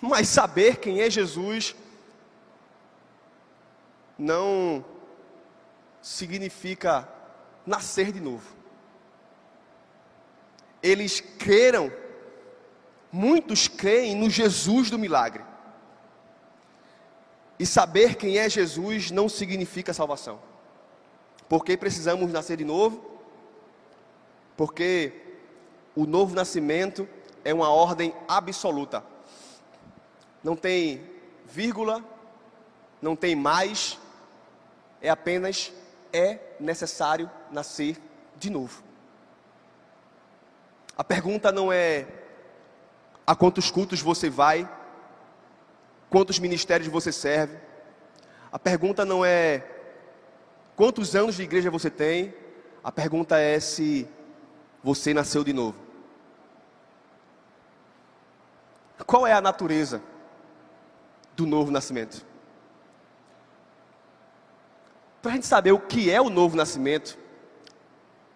Mas 0.00 0.28
saber 0.28 0.78
quem 0.78 1.02
é 1.02 1.10
Jesus 1.10 1.76
não 4.18 4.82
significa 6.00 7.06
nascer 7.66 8.10
de 8.10 8.20
novo. 8.20 8.57
Eles 10.82 11.20
creram, 11.20 11.92
muitos 13.10 13.68
creem 13.68 14.14
no 14.14 14.30
Jesus 14.30 14.90
do 14.90 14.98
milagre. 14.98 15.44
E 17.58 17.66
saber 17.66 18.14
quem 18.14 18.38
é 18.38 18.48
Jesus 18.48 19.10
não 19.10 19.28
significa 19.28 19.92
salvação. 19.92 20.40
Porque 21.48 21.76
precisamos 21.76 22.30
nascer 22.32 22.56
de 22.56 22.64
novo? 22.64 23.04
Porque 24.56 25.12
o 25.96 26.06
novo 26.06 26.34
nascimento 26.34 27.08
é 27.44 27.52
uma 27.52 27.70
ordem 27.70 28.14
absoluta. 28.28 29.02
Não 30.44 30.54
tem 30.54 31.02
vírgula, 31.46 32.04
não 33.00 33.16
tem 33.16 33.34
mais, 33.34 33.98
é 35.00 35.08
apenas 35.08 35.72
é 36.12 36.38
necessário 36.60 37.30
nascer 37.50 37.96
de 38.36 38.50
novo. 38.50 38.82
A 40.98 41.04
pergunta 41.04 41.52
não 41.52 41.72
é 41.72 42.08
a 43.24 43.36
quantos 43.36 43.70
cultos 43.70 44.02
você 44.02 44.28
vai, 44.28 44.68
quantos 46.10 46.40
ministérios 46.40 46.90
você 46.90 47.12
serve. 47.12 47.56
A 48.50 48.58
pergunta 48.58 49.04
não 49.04 49.24
é 49.24 49.64
quantos 50.74 51.14
anos 51.14 51.36
de 51.36 51.44
igreja 51.44 51.70
você 51.70 51.88
tem, 51.88 52.34
a 52.82 52.90
pergunta 52.90 53.38
é 53.38 53.60
se 53.60 54.08
você 54.82 55.14
nasceu 55.14 55.44
de 55.44 55.52
novo. 55.52 55.76
Qual 59.06 59.24
é 59.24 59.32
a 59.32 59.40
natureza 59.40 60.02
do 61.36 61.46
novo 61.46 61.70
nascimento? 61.70 62.26
Para 65.22 65.30
a 65.30 65.34
gente 65.34 65.46
saber 65.46 65.70
o 65.72 65.78
que 65.78 66.10
é 66.10 66.20
o 66.20 66.28
novo 66.28 66.56
nascimento, 66.56 67.16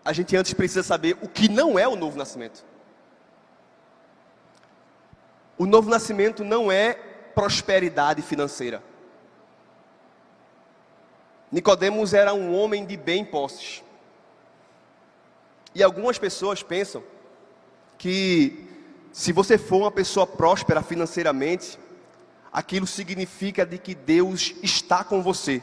a 0.05 0.13
gente 0.13 0.37
antes 0.37 0.53
precisa 0.53 0.83
saber 0.83 1.17
o 1.23 1.29
que 1.29 1.49
não 1.49 1.79
é 1.79 1.87
o 1.87 1.97
novo 1.97 2.19
nascimento. 2.19 2.65
O 5.57 5.67
novo 5.67 5.89
nascimento 5.89 6.43
não 6.43 6.73
é 6.73 6.95
prosperidade 7.35 8.21
financeira. 8.23 8.83
Nicodemos 11.51 12.15
era 12.15 12.33
um 12.33 12.55
homem 12.55 12.85
de 12.85 12.97
bem 12.97 13.25
posses. 13.25 13.83
E 15.75 15.83
algumas 15.83 16.19
pessoas 16.19 16.63
pensam 16.63 17.03
que 17.97 18.69
se 19.13 19.33
você 19.33 19.57
for 19.57 19.77
uma 19.77 19.91
pessoa 19.91 20.27
próspera 20.27 20.83
financeiramente, 20.83 21.79
aquilo 22.53 22.87
significa 22.87 23.65
de 23.65 23.79
que 23.79 23.95
Deus 23.95 24.55
está 24.63 25.05
com 25.05 25.23
você. 25.23 25.63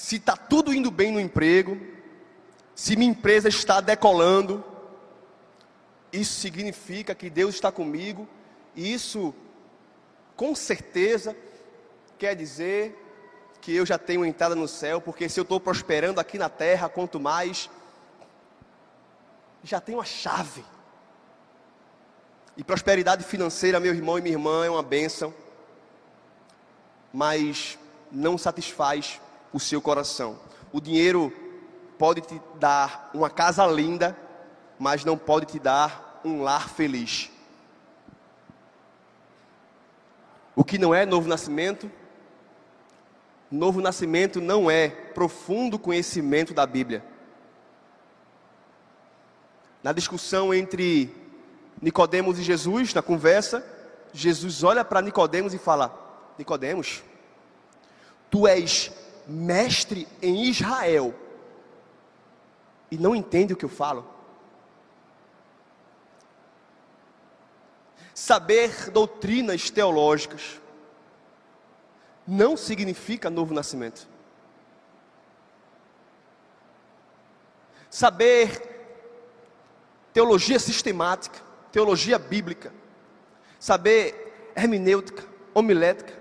Se 0.00 0.14
está 0.14 0.36
tudo 0.36 0.72
indo 0.72 0.92
bem 0.92 1.10
no 1.10 1.18
emprego, 1.18 1.76
se 2.72 2.94
minha 2.94 3.10
empresa 3.10 3.48
está 3.48 3.80
decolando, 3.80 4.64
isso 6.12 6.38
significa 6.40 7.16
que 7.16 7.28
Deus 7.28 7.56
está 7.56 7.72
comigo 7.72 8.28
isso, 8.76 9.34
com 10.36 10.54
certeza, 10.54 11.36
quer 12.16 12.36
dizer 12.36 12.96
que 13.60 13.74
eu 13.74 13.84
já 13.84 13.98
tenho 13.98 14.24
entrada 14.24 14.54
no 14.54 14.68
céu, 14.68 15.00
porque 15.00 15.28
se 15.28 15.40
eu 15.40 15.42
estou 15.42 15.58
prosperando 15.58 16.20
aqui 16.20 16.38
na 16.38 16.48
terra, 16.48 16.88
quanto 16.88 17.18
mais, 17.18 17.68
já 19.64 19.80
tenho 19.80 20.00
a 20.00 20.04
chave. 20.04 20.64
E 22.56 22.62
prosperidade 22.62 23.24
financeira, 23.24 23.80
meu 23.80 23.92
irmão 23.92 24.16
e 24.16 24.22
minha 24.22 24.36
irmã, 24.36 24.64
é 24.64 24.70
uma 24.70 24.82
bênção, 24.82 25.34
mas 27.12 27.76
não 28.12 28.38
satisfaz 28.38 29.20
o 29.52 29.60
seu 29.60 29.80
coração. 29.80 30.38
O 30.72 30.80
dinheiro 30.80 31.32
pode 31.98 32.20
te 32.20 32.40
dar 32.58 33.10
uma 33.12 33.28
casa 33.28 33.66
linda, 33.66 34.16
mas 34.78 35.04
não 35.04 35.18
pode 35.18 35.46
te 35.46 35.58
dar 35.58 36.20
um 36.24 36.42
lar 36.42 36.68
feliz. 36.68 37.30
O 40.54 40.64
que 40.64 40.78
não 40.78 40.94
é 40.94 41.06
novo 41.06 41.28
nascimento? 41.28 41.90
Novo 43.50 43.80
nascimento 43.80 44.40
não 44.40 44.70
é 44.70 44.88
profundo 44.88 45.78
conhecimento 45.78 46.52
da 46.52 46.66
Bíblia. 46.66 47.04
Na 49.82 49.92
discussão 49.92 50.52
entre 50.52 51.14
Nicodemos 51.80 52.38
e 52.38 52.42
Jesus, 52.42 52.92
na 52.92 53.00
conversa, 53.00 53.64
Jesus 54.12 54.62
olha 54.62 54.84
para 54.84 55.00
Nicodemos 55.00 55.54
e 55.54 55.58
fala: 55.58 55.96
Nicodemos, 56.36 57.02
tu 58.30 58.46
és 58.46 58.92
mestre 59.28 60.08
em 60.22 60.44
Israel 60.44 61.14
e 62.90 62.96
não 62.96 63.14
entende 63.14 63.52
o 63.52 63.56
que 63.56 63.64
eu 63.64 63.68
falo? 63.68 64.18
saber 68.18 68.90
doutrinas 68.90 69.70
teológicas, 69.70 70.60
não 72.26 72.56
significa 72.56 73.30
novo 73.30 73.54
nascimento. 73.54 74.08
Saber 77.88 78.60
teologia 80.12 80.58
sistemática, 80.58 81.40
teologia 81.70 82.18
bíblica, 82.18 82.72
saber 83.58 84.52
hermenêutica, 84.56 85.24
homilética, 85.54 86.12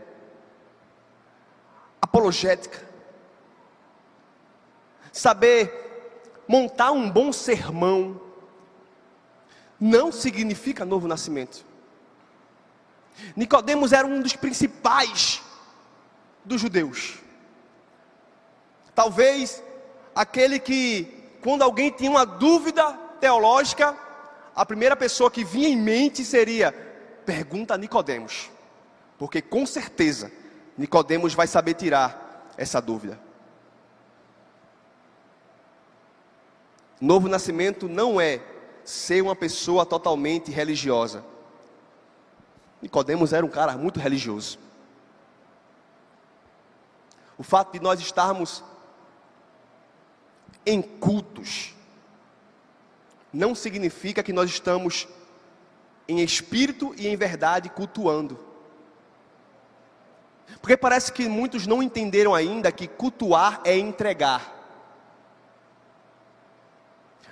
apologética, 2.00 2.87
saber 5.18 6.44
montar 6.48 6.92
um 6.92 7.10
bom 7.10 7.34
sermão, 7.34 8.22
não 9.80 10.12
significa 10.12 10.86
novo 10.86 11.08
nascimento. 11.08 11.66
Nicodemos 13.36 13.94
era 13.94 14.08
um 14.08 14.22
dos 14.22 14.36
principais 14.36 15.42
dos 16.46 16.62
judeus. 16.62 17.16
Talvez 18.94 19.64
aquele 20.16 20.60
que, 20.60 21.38
quando 21.44 21.64
alguém 21.64 21.92
tinha 21.92 22.10
uma 22.10 22.26
dúvida 22.26 22.94
teológica, 23.20 23.98
a 24.56 24.66
primeira 24.66 24.96
pessoa 24.96 25.30
que 25.30 25.44
vinha 25.44 25.70
em 25.70 25.78
mente 25.78 26.24
seria: 26.24 26.72
pergunta 27.26 27.74
a 27.74 27.78
Nicodemos, 27.78 28.50
porque 29.18 29.42
com 29.42 29.66
certeza 29.66 30.32
Nicodemos 30.78 31.34
vai 31.34 31.48
saber 31.48 31.74
tirar 31.74 32.54
essa 32.58 32.80
dúvida. 32.80 33.27
Novo 37.00 37.28
nascimento 37.28 37.88
não 37.88 38.20
é 38.20 38.42
ser 38.84 39.22
uma 39.22 39.36
pessoa 39.36 39.86
totalmente 39.86 40.52
religiosa. 40.52 41.24
Nicodemos 42.82 43.34
era 43.34 43.46
um 43.46 43.50
cara 43.50 43.78
muito 43.78 44.00
religioso. 44.00 44.58
O 47.38 47.44
fato 47.44 47.74
de 47.74 47.80
nós 47.80 48.00
estarmos 48.00 48.64
em 50.66 50.82
cultos 50.82 51.76
não 53.32 53.54
significa 53.54 54.24
que 54.24 54.34
nós 54.34 54.50
estamos 54.50 55.08
em 56.08 56.22
espírito 56.22 56.96
e 56.98 57.08
em 57.08 57.16
verdade 57.16 57.70
cultuando. 57.70 58.40
Porque 60.62 60.78
parece 60.78 61.12
que 61.12 61.28
muitos 61.28 61.68
não 61.68 61.84
entenderam 61.84 62.34
ainda 62.34 62.72
que 62.72 62.88
cultuar 62.88 63.62
é 63.64 63.78
entregar. 63.78 64.57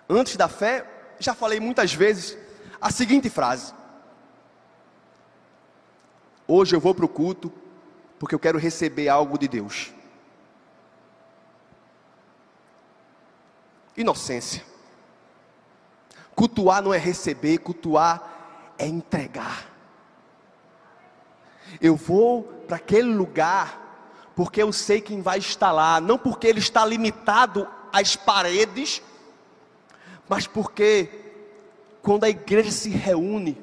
Antes 0.09 0.35
da 0.35 0.47
fé, 0.47 0.85
já 1.19 1.33
falei 1.33 1.59
muitas 1.59 1.93
vezes 1.93 2.37
a 2.79 2.91
seguinte 2.91 3.29
frase: 3.29 3.73
Hoje 6.47 6.75
eu 6.75 6.79
vou 6.79 6.93
para 6.93 7.05
o 7.05 7.09
culto 7.09 7.51
porque 8.19 8.35
eu 8.35 8.39
quero 8.39 8.57
receber 8.57 9.09
algo 9.09 9.37
de 9.37 9.47
Deus. 9.47 9.91
Inocência. 13.97 14.63
Cultuar 16.35 16.81
não 16.81 16.93
é 16.93 16.97
receber, 16.97 17.59
cultuar 17.59 18.73
é 18.77 18.85
entregar. 18.85 19.71
Eu 21.81 21.95
vou 21.95 22.43
para 22.67 22.75
aquele 22.75 23.13
lugar 23.13 23.83
porque 24.35 24.61
eu 24.61 24.71
sei 24.73 24.99
quem 24.99 25.21
vai 25.21 25.39
estar 25.39 25.71
lá, 25.71 26.01
não 26.01 26.17
porque 26.17 26.45
ele 26.45 26.59
está 26.59 26.85
limitado 26.85 27.67
às 27.91 28.15
paredes, 28.17 29.01
mas 30.27 30.47
porque 30.47 31.09
quando 32.01 32.23
a 32.23 32.29
igreja 32.29 32.71
se 32.71 32.89
reúne, 32.89 33.57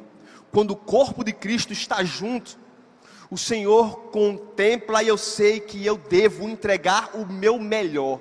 quando 0.50 0.72
o 0.72 0.76
corpo 0.76 1.24
de 1.24 1.32
Cristo 1.32 1.72
está 1.72 2.04
junto, 2.04 2.58
o 3.30 3.38
Senhor 3.38 4.10
contempla 4.10 5.02
e 5.02 5.08
eu 5.08 5.16
sei 5.16 5.58
que 5.58 5.86
eu 5.86 5.96
devo 5.96 6.48
entregar 6.48 7.16
o 7.16 7.24
meu 7.24 7.58
melhor. 7.58 8.20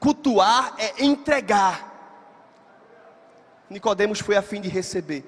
Cultuar 0.00 0.74
é 0.78 1.04
entregar. 1.04 1.92
Nicodemos 3.68 4.20
foi 4.20 4.36
a 4.36 4.42
fim 4.42 4.60
de 4.60 4.68
receber. 4.68 5.24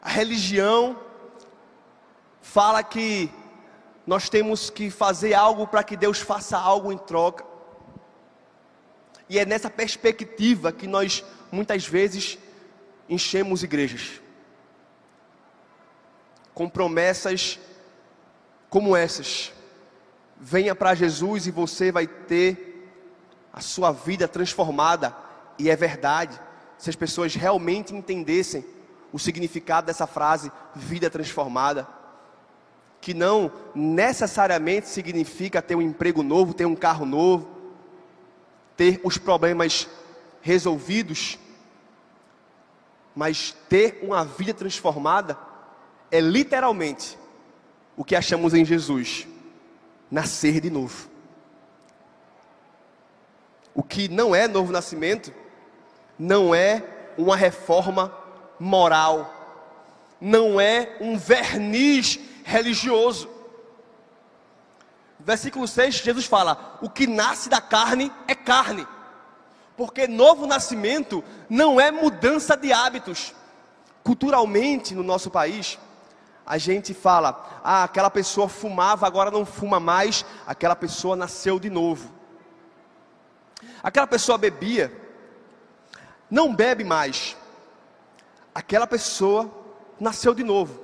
A 0.00 0.08
religião 0.08 0.96
fala 2.40 2.82
que 2.82 3.30
nós 4.06 4.28
temos 4.28 4.70
que 4.70 4.90
fazer 4.90 5.34
algo 5.34 5.66
para 5.66 5.84
que 5.84 5.96
Deus 5.96 6.20
faça 6.20 6.56
algo 6.56 6.92
em 6.92 6.98
troca. 6.98 7.44
E 9.30 9.38
é 9.38 9.46
nessa 9.46 9.70
perspectiva 9.70 10.72
que 10.72 10.88
nós 10.88 11.24
muitas 11.52 11.86
vezes 11.86 12.36
enchemos 13.08 13.62
igrejas. 13.62 14.20
Com 16.52 16.68
promessas 16.68 17.56
como 18.68 18.96
essas. 18.96 19.52
Venha 20.36 20.74
para 20.74 20.96
Jesus 20.96 21.46
e 21.46 21.52
você 21.52 21.92
vai 21.92 22.08
ter 22.08 22.90
a 23.52 23.60
sua 23.60 23.92
vida 23.92 24.26
transformada. 24.26 25.16
E 25.56 25.70
é 25.70 25.76
verdade, 25.76 26.36
se 26.76 26.90
as 26.90 26.96
pessoas 26.96 27.32
realmente 27.36 27.94
entendessem 27.94 28.66
o 29.12 29.18
significado 29.18 29.86
dessa 29.86 30.08
frase, 30.08 30.50
vida 30.74 31.08
transformada, 31.08 31.86
que 33.00 33.14
não 33.14 33.52
necessariamente 33.76 34.88
significa 34.88 35.62
ter 35.62 35.76
um 35.76 35.82
emprego 35.82 36.20
novo, 36.20 36.52
ter 36.52 36.66
um 36.66 36.74
carro 36.74 37.06
novo, 37.06 37.59
ter 38.80 38.98
os 39.04 39.18
problemas 39.18 39.86
resolvidos, 40.40 41.38
mas 43.14 43.54
ter 43.68 44.00
uma 44.02 44.24
vida 44.24 44.54
transformada 44.54 45.36
é 46.10 46.18
literalmente 46.18 47.18
o 47.94 48.02
que 48.02 48.16
achamos 48.16 48.54
em 48.54 48.64
Jesus: 48.64 49.28
nascer 50.10 50.62
de 50.62 50.70
novo. 50.70 51.10
O 53.74 53.82
que 53.82 54.08
não 54.08 54.34
é 54.34 54.48
novo 54.48 54.72
nascimento, 54.72 55.30
não 56.18 56.54
é 56.54 56.82
uma 57.18 57.36
reforma 57.36 58.10
moral, 58.58 59.30
não 60.18 60.58
é 60.58 60.96
um 61.02 61.18
verniz 61.18 62.18
religioso. 62.44 63.28
Versículo 65.24 65.68
6, 65.68 65.96
Jesus 65.96 66.26
fala: 66.26 66.78
O 66.80 66.88
que 66.88 67.06
nasce 67.06 67.48
da 67.48 67.60
carne 67.60 68.12
é 68.26 68.34
carne, 68.34 68.86
porque 69.76 70.06
novo 70.06 70.46
nascimento 70.46 71.22
não 71.48 71.80
é 71.80 71.90
mudança 71.90 72.56
de 72.56 72.72
hábitos. 72.72 73.34
Culturalmente, 74.02 74.94
no 74.94 75.02
nosso 75.02 75.30
país, 75.30 75.78
a 76.46 76.56
gente 76.56 76.94
fala: 76.94 77.60
Ah, 77.62 77.84
aquela 77.84 78.10
pessoa 78.10 78.48
fumava, 78.48 79.06
agora 79.06 79.30
não 79.30 79.44
fuma 79.44 79.78
mais, 79.78 80.24
aquela 80.46 80.74
pessoa 80.74 81.14
nasceu 81.14 81.60
de 81.60 81.68
novo. 81.68 82.10
Aquela 83.82 84.06
pessoa 84.06 84.38
bebia, 84.38 84.90
não 86.30 86.54
bebe 86.54 86.82
mais. 86.82 87.36
Aquela 88.54 88.86
pessoa 88.86 89.50
nasceu 89.98 90.34
de 90.34 90.42
novo. 90.42 90.82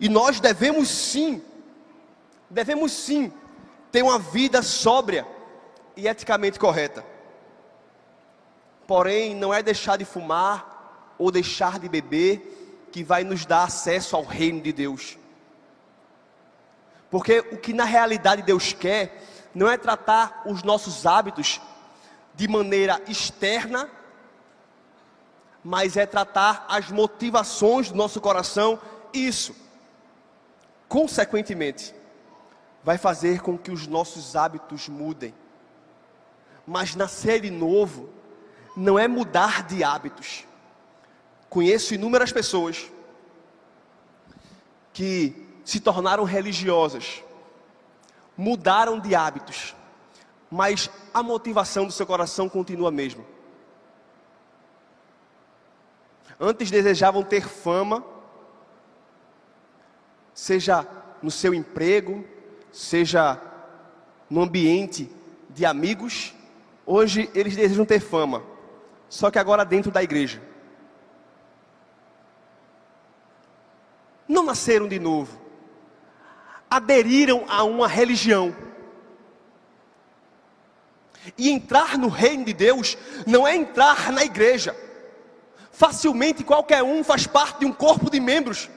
E 0.00 0.08
nós 0.08 0.40
devemos 0.40 0.88
sim, 0.88 1.42
devemos 2.50 2.92
sim 2.92 3.32
ter 3.96 4.02
uma 4.02 4.18
vida 4.18 4.60
sóbria 4.60 5.26
e 5.96 6.06
eticamente 6.06 6.58
correta. 6.58 7.02
Porém, 8.86 9.34
não 9.34 9.54
é 9.54 9.62
deixar 9.62 9.96
de 9.96 10.04
fumar 10.04 11.14
ou 11.16 11.30
deixar 11.30 11.78
de 11.78 11.88
beber 11.88 12.90
que 12.92 13.02
vai 13.02 13.24
nos 13.24 13.46
dar 13.46 13.64
acesso 13.64 14.14
ao 14.14 14.22
reino 14.22 14.60
de 14.60 14.70
Deus. 14.70 15.16
Porque 17.10 17.38
o 17.38 17.56
que 17.56 17.72
na 17.72 17.84
realidade 17.84 18.42
Deus 18.42 18.74
quer 18.74 19.18
não 19.54 19.66
é 19.66 19.78
tratar 19.78 20.42
os 20.44 20.62
nossos 20.62 21.06
hábitos 21.06 21.58
de 22.34 22.46
maneira 22.48 23.00
externa, 23.08 23.88
mas 25.64 25.96
é 25.96 26.04
tratar 26.04 26.66
as 26.68 26.90
motivações 26.90 27.88
do 27.88 27.96
nosso 27.96 28.20
coração. 28.20 28.78
Isso, 29.10 29.56
consequentemente, 30.86 31.95
vai 32.86 32.96
fazer 32.96 33.42
com 33.42 33.58
que 33.58 33.72
os 33.72 33.88
nossos 33.88 34.36
hábitos 34.36 34.88
mudem. 34.88 35.34
Mas 36.64 36.94
nascer 36.94 37.40
de 37.40 37.50
novo 37.50 38.08
não 38.76 38.96
é 38.96 39.08
mudar 39.08 39.64
de 39.64 39.82
hábitos. 39.82 40.44
Conheço 41.50 41.94
inúmeras 41.94 42.30
pessoas 42.30 42.88
que 44.92 45.48
se 45.64 45.80
tornaram 45.80 46.22
religiosas, 46.22 47.24
mudaram 48.36 49.00
de 49.00 49.16
hábitos, 49.16 49.74
mas 50.48 50.88
a 51.12 51.24
motivação 51.24 51.86
do 51.86 51.92
seu 51.92 52.06
coração 52.06 52.48
continua 52.48 52.90
a 52.90 52.92
mesma. 52.92 53.24
Antes 56.38 56.70
desejavam 56.70 57.24
ter 57.24 57.48
fama, 57.48 58.04
seja 60.32 60.86
no 61.20 61.32
seu 61.32 61.52
emprego, 61.52 62.24
seja 62.76 63.40
no 64.28 64.42
ambiente 64.42 65.10
de 65.50 65.64
amigos, 65.64 66.34
hoje 66.84 67.30
eles 67.34 67.56
desejam 67.56 67.84
ter 67.84 68.00
fama, 68.00 68.42
só 69.08 69.30
que 69.30 69.38
agora 69.38 69.64
dentro 69.64 69.90
da 69.90 70.02
igreja. 70.02 70.40
não 74.28 74.42
nasceram 74.42 74.88
de 74.88 74.98
novo, 74.98 75.40
aderiram 76.70 77.44
a 77.48 77.62
uma 77.64 77.88
religião. 77.88 78.54
E 81.36 81.50
entrar 81.50 81.98
no 81.98 82.08
reino 82.08 82.44
de 82.44 82.52
Deus 82.52 82.96
não 83.26 83.46
é 83.46 83.56
entrar 83.56 84.12
na 84.12 84.24
igreja. 84.24 84.76
Facilmente 85.72 86.44
qualquer 86.44 86.82
um 86.82 87.02
faz 87.02 87.26
parte 87.26 87.60
de 87.60 87.66
um 87.66 87.72
corpo 87.72 88.10
de 88.10 88.20
membros. 88.20 88.70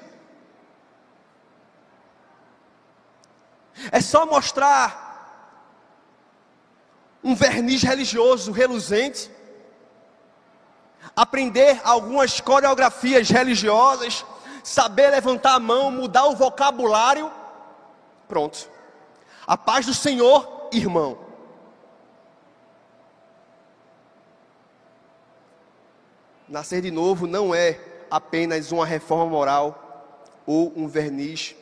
É 3.91 4.01
só 4.01 4.25
mostrar 4.25 5.09
um 7.23 7.35
verniz 7.35 7.81
religioso 7.83 8.51
reluzente, 8.51 9.29
aprender 11.15 11.79
algumas 11.83 12.39
coreografias 12.39 13.29
religiosas, 13.29 14.25
saber 14.63 15.11
levantar 15.11 15.55
a 15.55 15.59
mão, 15.59 15.91
mudar 15.91 16.25
o 16.25 16.35
vocabulário, 16.35 17.31
pronto. 18.27 18.69
A 19.45 19.57
paz 19.57 19.85
do 19.85 19.93
Senhor, 19.93 20.69
irmão. 20.71 21.17
Nascer 26.47 26.81
de 26.81 26.89
novo 26.89 27.27
não 27.27 27.53
é 27.53 27.79
apenas 28.09 28.71
uma 28.71 28.85
reforma 28.85 29.25
moral 29.25 30.25
ou 30.45 30.73
um 30.75 30.87
verniz 30.87 31.55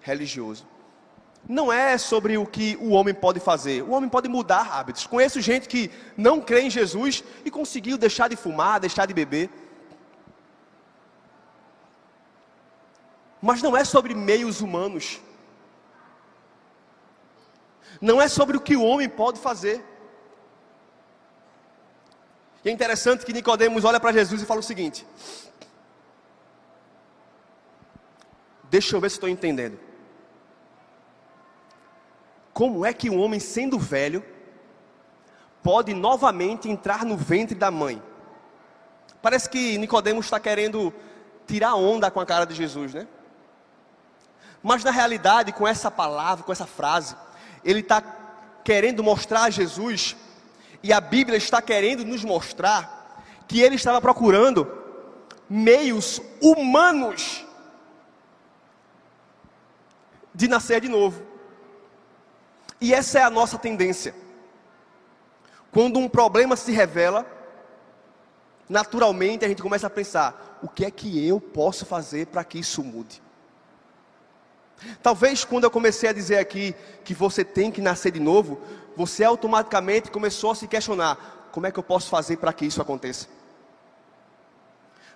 religioso 0.00 0.71
não 1.48 1.72
é 1.72 1.98
sobre 1.98 2.38
o 2.38 2.46
que 2.46 2.76
o 2.76 2.90
homem 2.90 3.12
pode 3.12 3.40
fazer. 3.40 3.82
O 3.82 3.90
homem 3.90 4.08
pode 4.08 4.28
mudar 4.28 4.72
hábitos. 4.72 5.06
Conheço 5.06 5.40
gente 5.40 5.68
que 5.68 5.90
não 6.16 6.40
crê 6.40 6.62
em 6.62 6.70
Jesus 6.70 7.24
e 7.44 7.50
conseguiu 7.50 7.98
deixar 7.98 8.28
de 8.28 8.36
fumar, 8.36 8.78
deixar 8.78 9.06
de 9.06 9.14
beber. 9.14 9.50
Mas 13.40 13.60
não 13.60 13.76
é 13.76 13.84
sobre 13.84 14.14
meios 14.14 14.60
humanos. 14.60 15.20
Não 18.00 18.22
é 18.22 18.28
sobre 18.28 18.56
o 18.56 18.60
que 18.60 18.76
o 18.76 18.84
homem 18.84 19.08
pode 19.08 19.40
fazer. 19.40 19.84
E 22.64 22.68
é 22.68 22.72
interessante 22.72 23.26
que 23.26 23.32
Nicodemos 23.32 23.84
olha 23.84 23.98
para 23.98 24.12
Jesus 24.12 24.40
e 24.40 24.46
fala 24.46 24.60
o 24.60 24.62
seguinte: 24.62 25.04
Deixa 28.70 28.94
eu 28.94 29.00
ver 29.00 29.10
se 29.10 29.16
estou 29.16 29.28
entendendo. 29.28 29.91
Como 32.52 32.84
é 32.84 32.92
que 32.92 33.08
um 33.08 33.20
homem 33.20 33.40
sendo 33.40 33.78
velho 33.78 34.24
pode 35.62 35.94
novamente 35.94 36.68
entrar 36.68 37.04
no 37.04 37.16
ventre 37.16 37.54
da 37.54 37.70
mãe? 37.70 38.02
Parece 39.22 39.48
que 39.48 39.78
Nicodemos 39.78 40.26
está 40.26 40.38
querendo 40.38 40.92
tirar 41.46 41.74
onda 41.74 42.10
com 42.10 42.20
a 42.20 42.26
cara 42.26 42.44
de 42.44 42.54
Jesus, 42.54 42.92
né? 42.92 43.06
Mas 44.62 44.84
na 44.84 44.90
realidade, 44.90 45.52
com 45.52 45.66
essa 45.66 45.90
palavra, 45.90 46.44
com 46.44 46.52
essa 46.52 46.66
frase, 46.66 47.16
ele 47.64 47.80
está 47.80 48.02
querendo 48.64 49.02
mostrar 49.02 49.44
a 49.44 49.50
Jesus, 49.50 50.16
e 50.82 50.92
a 50.92 51.00
Bíblia 51.00 51.36
está 51.36 51.60
querendo 51.60 52.04
nos 52.04 52.24
mostrar, 52.24 53.24
que 53.48 53.60
ele 53.60 53.74
estava 53.74 54.00
procurando 54.00 54.70
meios 55.48 56.20
humanos 56.40 57.44
de 60.34 60.48
nascer 60.48 60.80
de 60.80 60.88
novo. 60.88 61.31
E 62.82 62.92
essa 62.92 63.20
é 63.20 63.22
a 63.22 63.30
nossa 63.30 63.56
tendência. 63.56 64.12
Quando 65.70 66.00
um 66.00 66.08
problema 66.08 66.56
se 66.56 66.72
revela, 66.72 67.24
naturalmente 68.68 69.44
a 69.44 69.48
gente 69.48 69.62
começa 69.62 69.86
a 69.86 69.90
pensar: 69.90 70.58
o 70.60 70.68
que 70.68 70.84
é 70.84 70.90
que 70.90 71.24
eu 71.24 71.40
posso 71.40 71.86
fazer 71.86 72.26
para 72.26 72.42
que 72.42 72.58
isso 72.58 72.82
mude? 72.82 73.22
Talvez 75.00 75.44
quando 75.44 75.62
eu 75.62 75.70
comecei 75.70 76.08
a 76.08 76.12
dizer 76.12 76.38
aqui 76.38 76.74
que 77.04 77.14
você 77.14 77.44
tem 77.44 77.70
que 77.70 77.80
nascer 77.80 78.10
de 78.10 78.18
novo, 78.18 78.60
você 78.96 79.22
automaticamente 79.22 80.10
começou 80.10 80.50
a 80.50 80.56
se 80.56 80.66
questionar: 80.66 81.50
como 81.52 81.68
é 81.68 81.70
que 81.70 81.78
eu 81.78 81.84
posso 81.84 82.10
fazer 82.10 82.38
para 82.38 82.52
que 82.52 82.66
isso 82.66 82.82
aconteça? 82.82 83.28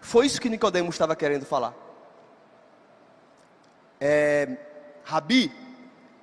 Foi 0.00 0.24
isso 0.24 0.40
que 0.40 0.48
Nicodemo 0.48 0.90
estava 0.90 1.16
querendo 1.16 1.44
falar. 1.44 1.74
É, 4.00 4.56
Rabi, 5.02 5.52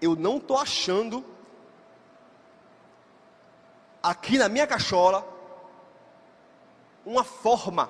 eu 0.01 0.15
não 0.15 0.37
estou 0.37 0.57
achando 0.57 1.32
aqui 4.03 4.37
na 4.37 4.49
minha 4.49 4.67
cachola 4.67 5.25
uma 7.05 7.23
forma 7.23 7.89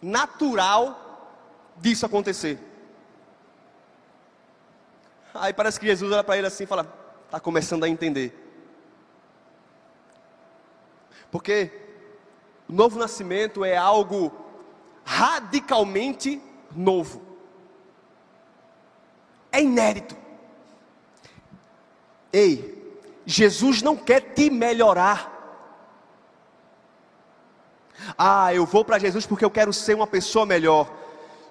natural 0.00 1.30
disso 1.76 2.06
acontecer. 2.06 2.58
Aí 5.34 5.52
parece 5.52 5.78
que 5.78 5.86
Jesus 5.86 6.10
olha 6.10 6.24
para 6.24 6.38
ele 6.38 6.46
assim 6.46 6.64
e 6.64 6.66
fala: 6.66 6.90
está 7.26 7.38
começando 7.38 7.84
a 7.84 7.88
entender. 7.88 8.34
Porque 11.30 11.70
o 12.68 12.72
novo 12.72 12.98
nascimento 12.98 13.64
é 13.64 13.76
algo 13.76 14.32
radicalmente 15.04 16.42
novo. 16.74 17.22
É 19.52 19.60
inédito. 19.62 20.16
Ei, 22.32 22.75
Jesus 23.26 23.82
não 23.82 23.96
quer 23.96 24.20
te 24.20 24.48
melhorar. 24.48 25.32
Ah, 28.16 28.54
eu 28.54 28.64
vou 28.64 28.84
para 28.84 29.00
Jesus 29.00 29.26
porque 29.26 29.44
eu 29.44 29.50
quero 29.50 29.72
ser 29.72 29.94
uma 29.94 30.06
pessoa 30.06 30.46
melhor. 30.46 30.88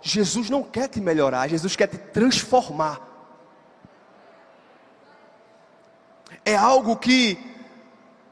Jesus 0.01 0.49
não 0.49 0.63
quer 0.63 0.87
te 0.87 1.01
melhorar, 1.01 1.49
Jesus 1.49 1.75
quer 1.75 1.87
te 1.87 1.97
transformar. 1.97 3.01
É 6.45 6.55
algo 6.55 6.95
que 6.95 7.37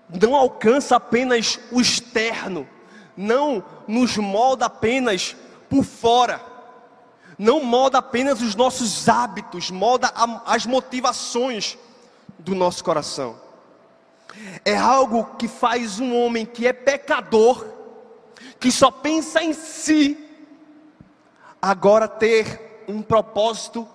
não 0.07 0.35
alcança 0.35 0.95
apenas 0.95 1.59
o 1.71 1.81
externo, 1.81 2.67
não 3.17 3.63
nos 3.87 4.15
molda 4.17 4.67
apenas 4.67 5.35
por 5.69 5.83
fora, 5.83 6.39
não 7.37 7.63
molda 7.63 7.97
apenas 7.97 8.41
os 8.41 8.55
nossos 8.55 9.09
hábitos, 9.09 9.71
molda 9.71 10.13
as 10.45 10.65
motivações 10.65 11.77
do 12.43 12.53
nosso 12.53 12.83
coração. 12.83 13.41
É 14.65 14.75
algo 14.75 15.35
que 15.35 15.47
faz 15.47 15.99
um 15.99 16.15
homem 16.15 16.45
que 16.45 16.67
é 16.67 16.73
pecador, 16.73 17.65
que 18.59 18.71
só 18.71 18.89
pensa 18.89 19.43
em 19.43 19.53
si, 19.53 20.17
agora 21.61 22.07
ter 22.07 22.83
um 22.87 23.01
propósito 23.01 23.87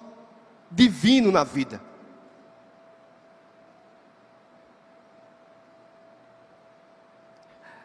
divino 0.70 1.30
na 1.30 1.44
vida. 1.44 1.80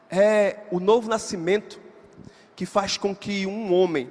É 0.09 0.59
o 0.71 0.79
novo 0.79 1.09
nascimento 1.09 1.81
que 2.55 2.65
faz 2.65 2.97
com 2.97 3.15
que 3.15 3.47
um 3.47 3.73
homem 3.73 4.09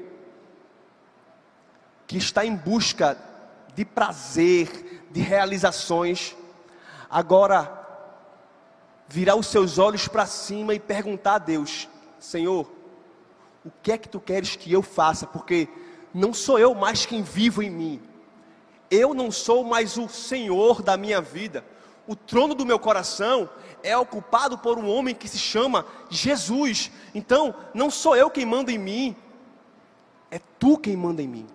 que 2.08 2.18
está 2.18 2.44
em 2.44 2.56
busca 2.56 3.16
de 3.74 3.84
prazer, 3.84 5.06
de 5.12 5.20
realizações, 5.20 6.36
agora 7.12 7.80
virar 9.06 9.36
os 9.36 9.46
seus 9.48 9.76
olhos 9.78 10.08
para 10.08 10.24
cima 10.24 10.74
e 10.74 10.80
perguntar 10.80 11.34
a 11.34 11.38
Deus: 11.38 11.86
Senhor, 12.18 12.72
o 13.62 13.70
que 13.82 13.92
é 13.92 13.98
que 13.98 14.08
tu 14.08 14.18
queres 14.18 14.56
que 14.56 14.72
eu 14.72 14.82
faça? 14.82 15.26
Porque 15.26 15.68
não 16.14 16.32
sou 16.32 16.58
eu 16.58 16.74
mais 16.74 17.04
quem 17.04 17.22
vivo 17.22 17.62
em 17.62 17.70
mim. 17.70 18.02
Eu 18.90 19.12
não 19.12 19.30
sou 19.30 19.62
mais 19.62 19.98
o 19.98 20.08
Senhor 20.08 20.82
da 20.82 20.96
minha 20.96 21.20
vida. 21.20 21.64
O 22.06 22.16
trono 22.16 22.54
do 22.54 22.66
meu 22.66 22.78
coração 22.78 23.48
é 23.82 23.96
ocupado 23.96 24.58
por 24.58 24.78
um 24.78 24.88
homem 24.88 25.14
que 25.14 25.28
se 25.28 25.38
chama 25.38 25.86
Jesus. 26.10 26.90
Então, 27.14 27.54
não 27.74 27.90
sou 27.90 28.16
eu 28.16 28.30
quem 28.30 28.44
manda 28.44 28.72
em 28.72 28.78
mim, 28.78 29.16
é 30.30 30.40
tu 30.58 30.76
quem 30.76 30.96
manda 30.96 31.22
em 31.22 31.28
mim. 31.28 31.46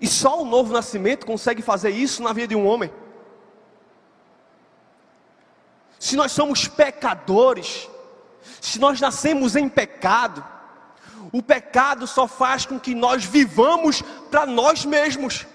E 0.00 0.06
só 0.06 0.40
o 0.40 0.44
novo 0.44 0.72
nascimento 0.72 1.26
consegue 1.26 1.62
fazer 1.62 1.90
isso 1.90 2.22
na 2.22 2.32
vida 2.32 2.48
de 2.48 2.56
um 2.56 2.66
homem 2.66 2.90
se 5.98 6.16
nós 6.16 6.32
somos 6.32 6.68
pecadores, 6.68 7.88
se 8.60 8.78
nós 8.78 9.00
nascemos 9.00 9.56
em 9.56 9.68
pecado, 9.68 10.44
o 11.32 11.42
pecado 11.42 12.06
só 12.06 12.26
faz 12.26 12.64
com 12.64 12.78
que 12.78 12.94
nós 12.94 13.24
vivamos 13.24 14.02
para 14.30 14.46
nós 14.46 14.84
mesmos. 14.84 15.46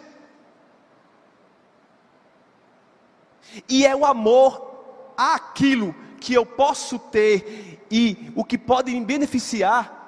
E 3.70 3.86
é 3.86 3.96
o 3.96 4.06
amor 4.06 5.14
àquilo 5.18 5.96
que 6.20 6.34
eu 6.34 6.46
posso 6.46 6.98
ter 6.98 7.86
e 7.90 8.32
o 8.36 8.44
que 8.44 8.58
pode 8.58 8.92
me 8.92 9.04
beneficiar 9.04 10.02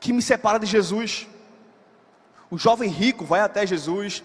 que 0.00 0.12
me 0.12 0.22
separa 0.22 0.58
de 0.58 0.66
Jesus. 0.66 1.26
O 2.50 2.56
jovem 2.56 2.88
rico 2.88 3.24
vai 3.24 3.40
até 3.40 3.66
Jesus 3.66 4.22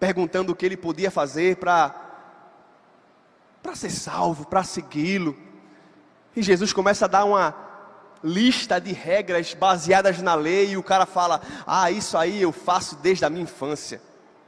perguntando 0.00 0.52
o 0.52 0.56
que 0.56 0.66
ele 0.66 0.76
podia 0.76 1.10
fazer 1.10 1.56
para 1.56 2.01
para 3.62 3.76
ser 3.76 3.90
salvo, 3.90 4.46
para 4.46 4.64
segui-lo. 4.64 5.36
E 6.34 6.42
Jesus 6.42 6.72
começa 6.72 7.04
a 7.04 7.08
dar 7.08 7.24
uma 7.24 7.54
lista 8.24 8.80
de 8.80 8.92
regras 8.92 9.54
baseadas 9.54 10.20
na 10.20 10.34
lei 10.34 10.70
e 10.70 10.76
o 10.76 10.82
cara 10.82 11.06
fala: 11.06 11.40
"Ah, 11.66 11.90
isso 11.90 12.18
aí 12.18 12.42
eu 12.42 12.52
faço 12.52 12.96
desde 12.96 13.24
a 13.24 13.30
minha 13.30 13.44
infância. 13.44 14.02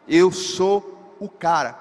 Eu 0.09 0.33
sou 0.33 1.17
o 1.21 1.29
cara". 1.29 1.79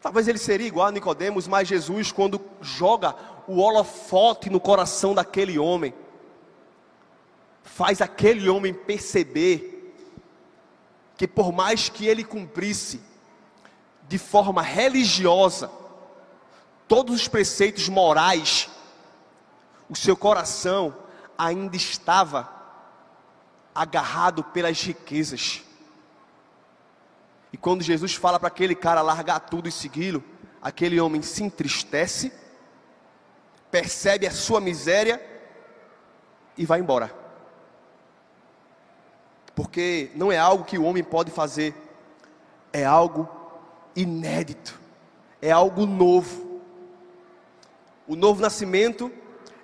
Talvez 0.00 0.28
ele 0.28 0.38
seria 0.38 0.66
igual 0.66 0.86
a 0.86 0.92
Nicodemos, 0.92 1.46
mas 1.46 1.68
Jesus 1.68 2.12
quando 2.12 2.40
joga 2.60 3.14
o 3.46 3.58
holofote 3.58 4.48
no 4.48 4.60
coração 4.60 5.14
daquele 5.14 5.58
homem, 5.58 5.92
faz 7.62 8.00
aquele 8.00 8.48
homem 8.48 8.72
perceber 8.72 9.94
que 11.16 11.26
por 11.26 11.52
mais 11.52 11.88
que 11.88 12.06
ele 12.06 12.24
cumprisse 12.24 13.09
de 14.10 14.18
forma 14.18 14.60
religiosa 14.60 15.70
todos 16.88 17.14
os 17.14 17.28
preceitos 17.28 17.88
morais, 17.88 18.68
o 19.88 19.94
seu 19.94 20.16
coração 20.16 20.92
ainda 21.38 21.76
estava 21.76 22.52
agarrado 23.72 24.42
pelas 24.42 24.82
riquezas. 24.82 25.62
E 27.52 27.56
quando 27.56 27.84
Jesus 27.84 28.16
fala 28.16 28.40
para 28.40 28.48
aquele 28.48 28.74
cara 28.74 29.00
largar 29.00 29.38
tudo 29.38 29.68
e 29.68 29.72
segui-lo, 29.72 30.24
aquele 30.60 31.00
homem 31.00 31.22
se 31.22 31.44
entristece, 31.44 32.32
percebe 33.70 34.26
a 34.26 34.32
sua 34.32 34.60
miséria 34.60 35.24
e 36.58 36.66
vai 36.66 36.80
embora. 36.80 37.14
Porque 39.54 40.10
não 40.16 40.32
é 40.32 40.38
algo 40.38 40.64
que 40.64 40.76
o 40.76 40.82
homem 40.82 41.04
pode 41.04 41.30
fazer, 41.30 41.72
é 42.72 42.84
algo 42.84 43.39
inédito, 43.94 44.80
é 45.40 45.50
algo 45.50 45.86
novo. 45.86 46.60
O 48.06 48.16
novo 48.16 48.42
nascimento 48.42 49.10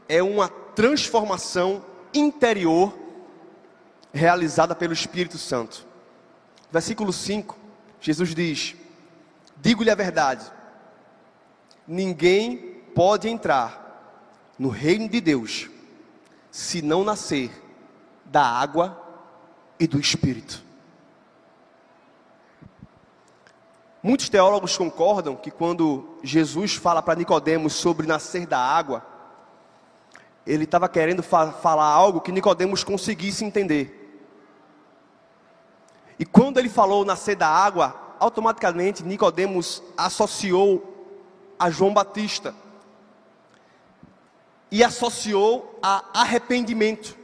é 0.09 0.23
uma 0.23 0.49
transformação 0.49 1.85
interior 2.15 2.97
realizada 4.13 4.75
pelo 4.75 4.93
Espírito 4.93 5.39
Santo. 5.39 5.87
Versículo 6.71 7.13
5, 7.13 7.57
Jesus 8.01 8.35
diz: 8.35 8.75
Digo-lhe 9.57 9.91
a 9.91 9.95
verdade, 9.95 10.51
ninguém 11.87 12.57
pode 12.95 13.29
entrar 13.29 14.55
no 14.59 14.69
reino 14.69 15.09
de 15.09 15.21
Deus 15.21 15.69
se 16.51 16.81
não 16.81 17.05
nascer 17.05 17.51
da 18.25 18.43
água 18.43 19.03
e 19.79 19.87
do 19.87 20.01
Espírito. 20.01 20.66
Muitos 24.07 24.29
teólogos 24.29 24.79
concordam 24.79 25.35
que 25.35 25.51
quando 25.51 26.17
Jesus 26.23 26.77
fala 26.77 27.03
para 27.03 27.19
Nicodemos 27.19 27.73
sobre 27.73 28.07
nascer 28.07 28.47
da 28.47 28.57
água, 28.57 29.05
ele 30.47 30.63
estava 30.63 30.89
querendo 30.89 31.25
fa 31.25 31.51
falar 31.51 31.87
algo 31.87 32.21
que 32.21 32.31
Nicodemos 32.31 32.85
conseguisse 32.85 33.45
entender. 33.45 34.25
E 36.21 36.25
quando 36.25 36.59
ele 36.59 36.69
falou 36.69 37.05
nascer 37.05 37.35
da 37.35 37.49
água, 37.49 38.01
automaticamente 38.21 39.03
Nicodemos 39.03 39.83
associou 39.97 41.11
a 41.59 41.69
João 41.69 41.93
Batista 41.93 42.55
e 44.71 44.85
associou 44.85 45.81
a 45.83 46.05
arrependimento. 46.15 47.19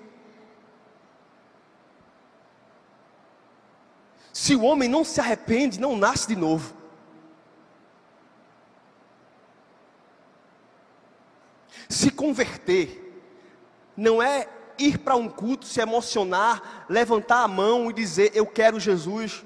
Se 4.33 4.55
o 4.57 4.62
homem 4.62 4.89
não 4.89 5.05
se 5.05 5.20
arrepende, 5.20 5.78
não 5.78 5.97
nasce 5.97 6.28
de 6.28 6.37
novo. 6.37 6.74
Se 11.89 12.11
converter 12.11 13.01
não 13.95 14.22
é 14.22 14.49
ir 14.78 14.99
para 14.99 15.16
um 15.16 15.28
culto, 15.28 15.66
se 15.66 15.80
emocionar, 15.80 16.87
levantar 16.89 17.43
a 17.43 17.49
mão 17.49 17.91
e 17.91 17.93
dizer 17.93 18.33
eu 18.35 18.47
quero 18.47 18.80
Jesus. 18.80 19.45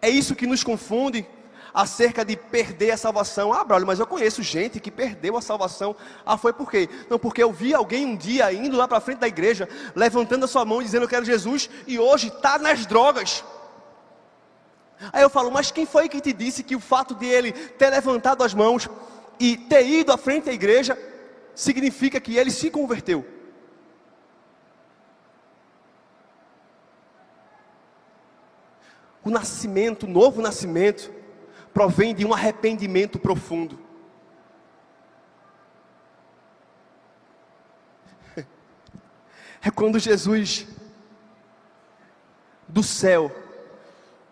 É 0.00 0.08
isso 0.08 0.36
que 0.36 0.46
nos 0.46 0.62
confunde 0.62 1.26
acerca 1.72 2.24
de 2.24 2.36
perder 2.36 2.92
a 2.92 2.96
salvação. 2.96 3.52
Ah, 3.52 3.64
brother, 3.64 3.86
mas 3.86 3.98
eu 3.98 4.06
conheço 4.06 4.42
gente 4.42 4.80
que 4.80 4.90
perdeu 4.90 5.36
a 5.36 5.42
salvação. 5.42 5.94
Ah, 6.24 6.36
foi 6.36 6.52
por 6.52 6.70
quê? 6.70 6.88
Não, 7.08 7.18
porque 7.18 7.42
eu 7.42 7.52
vi 7.52 7.74
alguém 7.74 8.06
um 8.06 8.16
dia 8.16 8.52
indo 8.52 8.76
lá 8.76 8.88
para 8.88 9.00
frente 9.00 9.18
da 9.18 9.28
igreja, 9.28 9.68
levantando 9.94 10.44
a 10.44 10.48
sua 10.48 10.64
mão 10.64 10.80
e 10.80 10.84
dizendo 10.84 11.04
eu 11.04 11.08
quero 11.08 11.24
Jesus, 11.24 11.68
e 11.86 11.98
hoje 11.98 12.28
está 12.28 12.58
nas 12.58 12.86
drogas. 12.86 13.44
Aí 15.12 15.22
eu 15.22 15.30
falo, 15.30 15.50
mas 15.50 15.70
quem 15.70 15.86
foi 15.86 16.08
que 16.08 16.20
te 16.20 16.32
disse 16.32 16.62
que 16.62 16.74
o 16.74 16.80
fato 16.80 17.14
de 17.14 17.26
ele 17.26 17.52
ter 17.52 17.90
levantado 17.90 18.42
as 18.42 18.52
mãos 18.52 18.88
e 19.38 19.56
ter 19.56 19.86
ido 19.86 20.12
à 20.12 20.18
frente 20.18 20.46
da 20.46 20.52
igreja 20.52 20.98
significa 21.54 22.20
que 22.20 22.36
ele 22.36 22.50
se 22.50 22.70
converteu? 22.70 23.24
O 29.24 29.30
nascimento, 29.30 30.04
o 30.04 30.08
novo 30.08 30.40
nascimento, 30.40 31.12
provém 31.78 32.12
de 32.12 32.26
um 32.26 32.34
arrependimento 32.34 33.20
profundo. 33.20 33.78
É 39.62 39.70
quando 39.70 39.96
Jesus 39.96 40.66
do 42.66 42.82
céu 42.82 43.30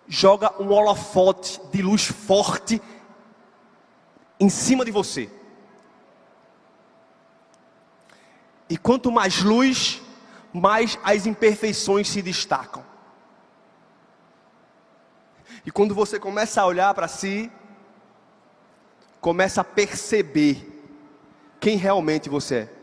joga 0.08 0.60
um 0.60 0.72
holofote 0.72 1.60
de 1.70 1.82
luz 1.82 2.04
forte 2.06 2.82
em 4.40 4.48
cima 4.48 4.84
de 4.84 4.90
você. 4.90 5.30
E 8.68 8.76
quanto 8.76 9.12
mais 9.12 9.40
luz, 9.40 10.02
mais 10.52 10.98
as 11.04 11.26
imperfeições 11.26 12.08
se 12.08 12.20
destacam. 12.22 12.84
E 15.66 15.70
quando 15.72 15.92
você 15.92 16.20
começa 16.20 16.62
a 16.62 16.66
olhar 16.66 16.94
para 16.94 17.08
si, 17.08 17.50
começa 19.20 19.62
a 19.62 19.64
perceber 19.64 20.72
quem 21.58 21.76
realmente 21.76 22.28
você 22.28 22.54
é. 22.54 22.76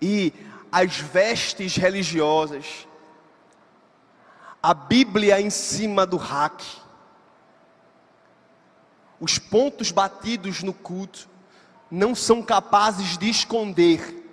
E 0.00 0.32
as 0.70 0.98
vestes 0.98 1.74
religiosas, 1.74 2.86
a 4.62 4.72
Bíblia 4.72 5.40
em 5.40 5.50
cima 5.50 6.06
do 6.06 6.16
rack, 6.16 6.64
os 9.18 9.40
pontos 9.40 9.90
batidos 9.90 10.62
no 10.62 10.72
culto, 10.72 11.28
não 11.90 12.14
são 12.14 12.40
capazes 12.40 13.18
de 13.18 13.28
esconder 13.28 14.24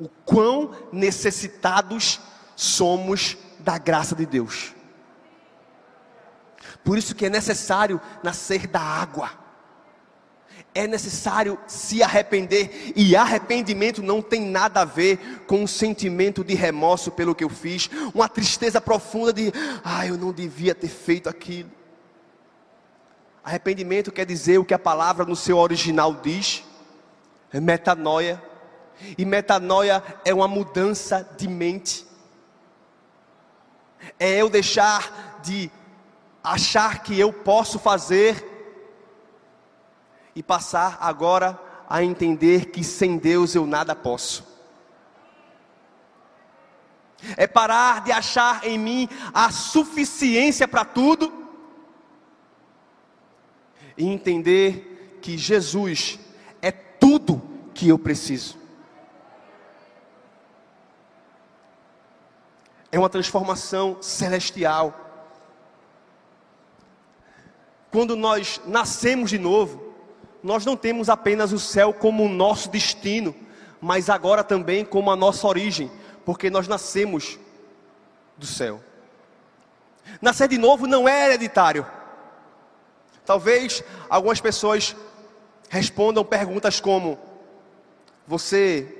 o 0.00 0.08
quão 0.24 0.74
necessitados 0.90 2.18
somos 2.58 3.36
da 3.60 3.78
graça 3.78 4.16
de 4.16 4.26
Deus. 4.26 4.74
Por 6.82 6.98
isso 6.98 7.14
que 7.14 7.26
é 7.26 7.30
necessário 7.30 8.00
nascer 8.20 8.66
da 8.66 8.80
água. 8.80 9.30
É 10.74 10.84
necessário 10.84 11.56
se 11.68 12.02
arrepender, 12.02 12.92
e 12.96 13.14
arrependimento 13.14 14.02
não 14.02 14.20
tem 14.20 14.40
nada 14.42 14.80
a 14.80 14.84
ver 14.84 15.44
com 15.46 15.62
um 15.62 15.66
sentimento 15.68 16.42
de 16.42 16.54
remorso 16.54 17.12
pelo 17.12 17.32
que 17.32 17.44
eu 17.44 17.48
fiz, 17.48 17.88
uma 18.12 18.28
tristeza 18.28 18.80
profunda 18.80 19.32
de, 19.32 19.52
ah, 19.84 20.04
eu 20.04 20.18
não 20.18 20.32
devia 20.32 20.74
ter 20.74 20.88
feito 20.88 21.28
aquilo. 21.28 21.70
Arrependimento 23.44 24.10
quer 24.10 24.26
dizer 24.26 24.58
o 24.58 24.64
que 24.64 24.74
a 24.74 24.78
palavra 24.80 25.24
no 25.24 25.36
seu 25.36 25.58
original 25.58 26.12
diz, 26.12 26.64
é 27.52 27.60
metanoia, 27.60 28.42
e 29.16 29.24
metanoia 29.24 30.02
é 30.24 30.34
uma 30.34 30.48
mudança 30.48 31.28
de 31.38 31.46
mente, 31.46 32.07
é 34.18 34.40
eu 34.40 34.48
deixar 34.48 35.40
de 35.42 35.70
achar 36.42 37.02
que 37.02 37.18
eu 37.18 37.32
posso 37.32 37.78
fazer 37.78 38.44
e 40.34 40.42
passar 40.42 40.98
agora 41.00 41.58
a 41.88 42.02
entender 42.02 42.66
que 42.66 42.84
sem 42.84 43.16
Deus 43.16 43.54
eu 43.54 43.66
nada 43.66 43.94
posso. 43.94 44.46
É 47.36 47.46
parar 47.46 48.02
de 48.02 48.12
achar 48.12 48.64
em 48.64 48.78
mim 48.78 49.08
a 49.34 49.50
suficiência 49.50 50.68
para 50.68 50.84
tudo 50.84 51.48
e 53.96 54.06
entender 54.06 55.18
que 55.20 55.36
Jesus 55.36 56.18
é 56.62 56.70
tudo 56.70 57.42
que 57.74 57.88
eu 57.88 57.98
preciso. 57.98 58.57
É 62.90 62.98
uma 62.98 63.08
transformação 63.08 63.98
celestial. 64.00 65.08
Quando 67.90 68.16
nós 68.16 68.60
nascemos 68.66 69.30
de 69.30 69.38
novo, 69.38 69.94
nós 70.42 70.64
não 70.64 70.76
temos 70.76 71.08
apenas 71.08 71.52
o 71.52 71.58
céu 71.58 71.92
como 71.92 72.24
o 72.24 72.28
nosso 72.28 72.70
destino, 72.70 73.34
mas 73.80 74.08
agora 74.08 74.44
também 74.44 74.84
como 74.84 75.10
a 75.10 75.16
nossa 75.16 75.46
origem, 75.46 75.90
porque 76.24 76.50
nós 76.50 76.68
nascemos 76.68 77.38
do 78.36 78.46
céu. 78.46 78.80
Nascer 80.20 80.48
de 80.48 80.58
novo 80.58 80.86
não 80.86 81.08
é 81.08 81.26
hereditário. 81.26 81.86
Talvez 83.24 83.84
algumas 84.08 84.40
pessoas 84.40 84.96
respondam 85.68 86.24
perguntas 86.24 86.80
como: 86.80 87.18
Você 88.26 88.96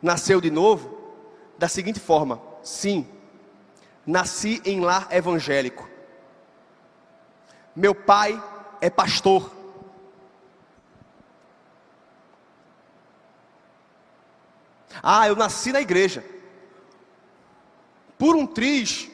nasceu 0.00 0.40
de 0.40 0.50
novo? 0.50 0.98
Da 1.58 1.68
seguinte 1.68 2.00
forma: 2.00 2.40
Sim, 2.62 3.06
nasci 4.06 4.60
em 4.64 4.80
lar 4.80 5.08
evangélico. 5.10 5.88
Meu 7.74 7.94
pai 7.94 8.42
é 8.80 8.90
pastor. 8.90 9.50
Ah, 15.02 15.26
eu 15.26 15.34
nasci 15.34 15.72
na 15.72 15.80
igreja. 15.80 16.24
Por 18.18 18.36
um 18.36 18.46
triz, 18.46 19.10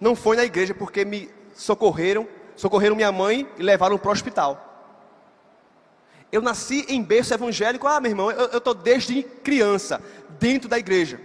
não 0.00 0.14
foi 0.14 0.36
na 0.36 0.44
igreja 0.44 0.74
porque 0.74 1.04
me 1.04 1.30
socorreram, 1.54 2.26
socorreram 2.56 2.96
minha 2.96 3.12
mãe 3.12 3.48
e 3.56 3.62
levaram 3.62 3.96
para 3.96 4.08
o 4.08 4.12
hospital. 4.12 4.68
Eu 6.30 6.42
nasci 6.42 6.84
em 6.88 7.02
berço 7.02 7.32
evangélico. 7.32 7.86
Ah, 7.86 8.00
meu 8.00 8.10
irmão, 8.10 8.30
eu 8.30 8.58
estou 8.58 8.74
desde 8.74 9.22
criança 9.22 10.02
dentro 10.38 10.68
da 10.68 10.78
igreja. 10.78 11.20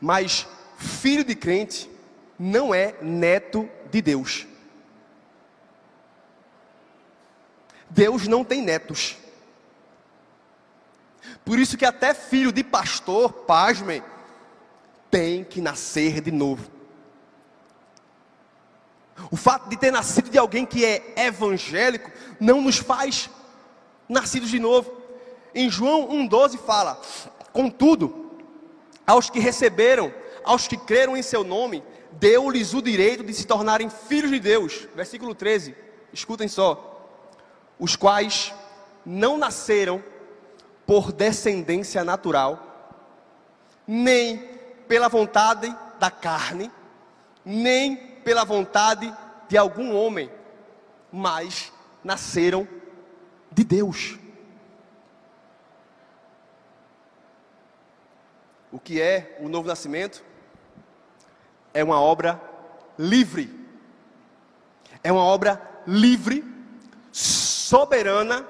Mas 0.00 0.46
filho 0.76 1.24
de 1.24 1.34
crente 1.34 1.90
não 2.38 2.74
é 2.74 2.94
neto 3.02 3.68
de 3.90 4.00
Deus. 4.00 4.46
Deus 7.90 8.28
não 8.28 8.44
tem 8.44 8.62
netos. 8.62 9.16
Por 11.44 11.58
isso 11.58 11.76
que 11.76 11.84
até 11.84 12.14
filho 12.14 12.52
de 12.52 12.62
pastor, 12.62 13.32
pasmem, 13.32 14.02
tem 15.10 15.42
que 15.42 15.60
nascer 15.60 16.20
de 16.20 16.30
novo. 16.30 16.70
O 19.30 19.36
fato 19.36 19.68
de 19.68 19.76
ter 19.76 19.90
nascido 19.90 20.30
de 20.30 20.38
alguém 20.38 20.64
que 20.64 20.84
é 20.84 21.14
evangélico 21.16 22.10
não 22.38 22.60
nos 22.60 22.76
faz 22.78 23.28
nascidos 24.08 24.48
de 24.48 24.60
novo. 24.60 24.96
Em 25.54 25.68
João 25.68 26.08
1,12 26.08 26.58
fala: 26.58 27.00
Contudo, 27.52 28.27
aos 29.08 29.30
que 29.30 29.40
receberam, 29.40 30.12
aos 30.44 30.68
que 30.68 30.76
creram 30.76 31.16
em 31.16 31.22
seu 31.22 31.42
nome, 31.42 31.82
deu-lhes 32.12 32.74
o 32.74 32.82
direito 32.82 33.24
de 33.24 33.32
se 33.32 33.46
tornarem 33.46 33.88
filhos 33.88 34.30
de 34.30 34.38
Deus. 34.38 34.86
Versículo 34.94 35.34
13, 35.34 35.74
escutem 36.12 36.46
só. 36.46 36.94
Os 37.78 37.96
quais 37.96 38.52
não 39.06 39.38
nasceram 39.38 40.04
por 40.86 41.10
descendência 41.10 42.04
natural, 42.04 43.00
nem 43.86 44.36
pela 44.86 45.08
vontade 45.08 45.74
da 45.98 46.10
carne, 46.10 46.70
nem 47.42 47.96
pela 47.96 48.44
vontade 48.44 49.10
de 49.48 49.56
algum 49.56 49.96
homem, 49.96 50.30
mas 51.10 51.72
nasceram 52.04 52.68
de 53.50 53.64
Deus. 53.64 54.18
O 58.70 58.78
que 58.78 59.00
é 59.00 59.36
o 59.40 59.48
novo 59.48 59.68
nascimento? 59.68 60.22
É 61.72 61.82
uma 61.82 62.00
obra 62.00 62.40
livre. 62.98 63.54
É 65.02 65.12
uma 65.12 65.22
obra 65.22 65.62
livre, 65.86 66.44
soberana 67.12 68.46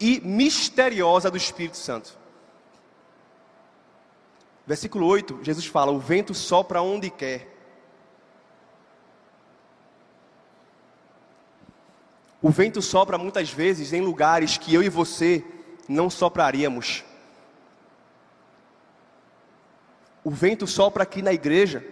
e 0.00 0.20
misteriosa 0.20 1.30
do 1.30 1.36
Espírito 1.36 1.76
Santo. 1.76 2.16
Versículo 4.66 5.06
8, 5.06 5.40
Jesus 5.42 5.66
fala: 5.66 5.92
O 5.92 5.98
vento 5.98 6.34
sopra 6.34 6.82
onde 6.82 7.10
quer. 7.10 7.54
O 12.42 12.50
vento 12.50 12.80
sopra 12.80 13.18
muitas 13.18 13.50
vezes 13.50 13.92
em 13.92 14.00
lugares 14.00 14.56
que 14.56 14.74
eu 14.74 14.82
e 14.82 14.88
você 14.88 15.44
não 15.88 16.08
sopraríamos. 16.08 17.04
O 20.26 20.30
vento 20.32 20.66
sopra 20.66 21.04
aqui 21.04 21.22
na 21.22 21.32
igreja, 21.32 21.86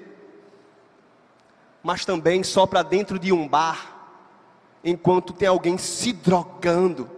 mas 1.85 2.05
também 2.05 2.43
sopra 2.43 2.83
dentro 2.83 3.17
de 3.17 3.33
um 3.33 3.47
bar, 3.47 4.11
enquanto 4.83 5.33
tem 5.33 5.47
alguém 5.47 5.79
se 5.79 6.13
drogando 6.13 7.09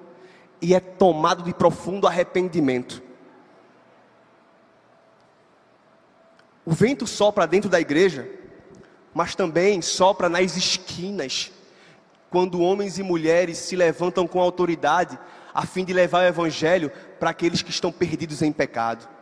e 0.60 0.74
é 0.74 0.78
tomado 0.78 1.42
de 1.42 1.54
profundo 1.54 2.06
arrependimento. 2.06 3.02
O 6.66 6.72
vento 6.72 7.06
sopra 7.06 7.46
dentro 7.46 7.70
da 7.70 7.80
igreja, 7.80 8.28
mas 9.14 9.34
também 9.34 9.80
sopra 9.80 10.28
nas 10.28 10.54
esquinas, 10.54 11.50
quando 12.28 12.60
homens 12.60 12.98
e 12.98 13.02
mulheres 13.02 13.56
se 13.56 13.74
levantam 13.74 14.28
com 14.28 14.38
autoridade 14.38 15.18
a 15.54 15.64
fim 15.64 15.82
de 15.82 15.94
levar 15.94 16.24
o 16.24 16.28
evangelho 16.28 16.92
para 17.18 17.30
aqueles 17.30 17.62
que 17.62 17.70
estão 17.70 17.90
perdidos 17.90 18.42
em 18.42 18.52
pecado. 18.52 19.15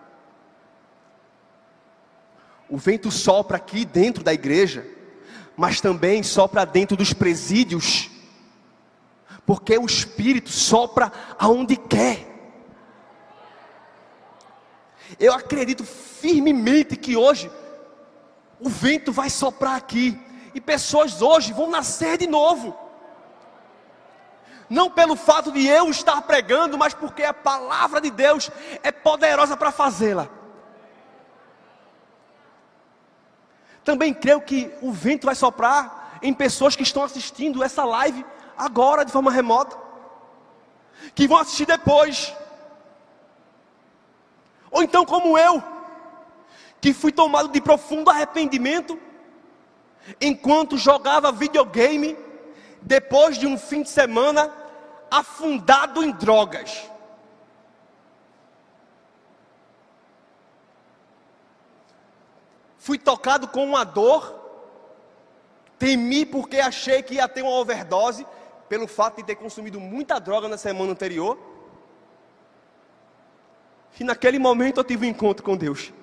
O 2.68 2.76
vento 2.76 3.10
sopra 3.10 3.56
aqui 3.56 3.84
dentro 3.84 4.24
da 4.24 4.32
igreja, 4.32 4.86
mas 5.56 5.80
também 5.80 6.22
sopra 6.22 6.64
dentro 6.64 6.96
dos 6.96 7.12
presídios, 7.12 8.10
porque 9.46 9.76
o 9.76 9.86
Espírito 9.86 10.50
sopra 10.50 11.12
aonde 11.38 11.76
quer. 11.76 12.26
Eu 15.18 15.32
acredito 15.32 15.84
firmemente 15.84 16.96
que 16.96 17.16
hoje 17.16 17.50
o 18.58 18.68
vento 18.68 19.12
vai 19.12 19.28
soprar 19.28 19.76
aqui 19.76 20.18
e 20.54 20.60
pessoas 20.60 21.20
hoje 21.20 21.52
vão 21.52 21.70
nascer 21.70 22.16
de 22.16 22.26
novo. 22.26 22.76
Não 24.70 24.90
pelo 24.90 25.14
fato 25.14 25.52
de 25.52 25.66
eu 25.66 25.90
estar 25.90 26.22
pregando, 26.22 26.78
mas 26.78 26.94
porque 26.94 27.22
a 27.22 27.34
palavra 27.34 28.00
de 28.00 28.10
Deus 28.10 28.50
é 28.82 28.90
poderosa 28.90 29.56
para 29.56 29.70
fazê-la. 29.70 30.28
Também 33.85 34.14
creio 34.14 34.41
que 34.41 34.72
o 34.80 34.91
vento 34.91 35.26
vai 35.26 35.35
soprar 35.35 36.18
em 36.22 36.32
pessoas 36.32 36.74
que 36.74 36.82
estão 36.82 37.05
assistindo 37.05 37.62
essa 37.62 37.85
live 37.85 38.24
agora 38.57 39.05
de 39.05 39.12
forma 39.12 39.30
remota, 39.30 39.76
que 41.14 41.28
vão 41.28 41.39
assistir 41.39 41.66
depois. 41.66 42.35
Ou 44.70 44.82
então, 44.82 45.05
como 45.05 45.37
eu, 45.37 45.62
que 46.80 46.95
fui 46.95 47.12
tomado 47.12 47.49
de 47.49 47.61
profundo 47.61 48.11
arrependimento 48.11 48.99
enquanto 50.20 50.78
jogava 50.78 51.30
videogame, 51.30 52.16
depois 52.80 53.39
de 53.39 53.47
um 53.47 53.57
fim 53.59 53.82
de 53.82 53.91
semana 53.91 54.53
afundado 55.11 56.03
em 56.03 56.11
drogas. 56.11 56.91
Fui 62.85 62.99
tocado 62.99 63.49
com 63.49 63.64
uma 63.64 63.82
dor, 63.82 64.22
temi 65.78 66.26
porque 66.26 66.61
achei 66.61 67.03
que 67.03 67.14
ia 67.14 67.26
ter 67.26 67.41
uma 67.41 67.53
overdose, 67.53 68.26
pelo 68.68 68.87
fato 68.87 69.16
de 69.16 69.22
ter 69.22 69.37
consumido 69.37 69.80
muita 69.80 70.18
droga 70.18 70.49
na 70.49 70.59
semana 70.59 70.93
anterior. 70.93 71.39
E 73.99 74.05
naquele 74.05 74.39
momento 74.39 74.80
eu 74.80 74.85
tive 74.85 75.07
um 75.07 75.09
encontro 75.09 75.43
com 75.43 75.57
Deus. 75.57 75.95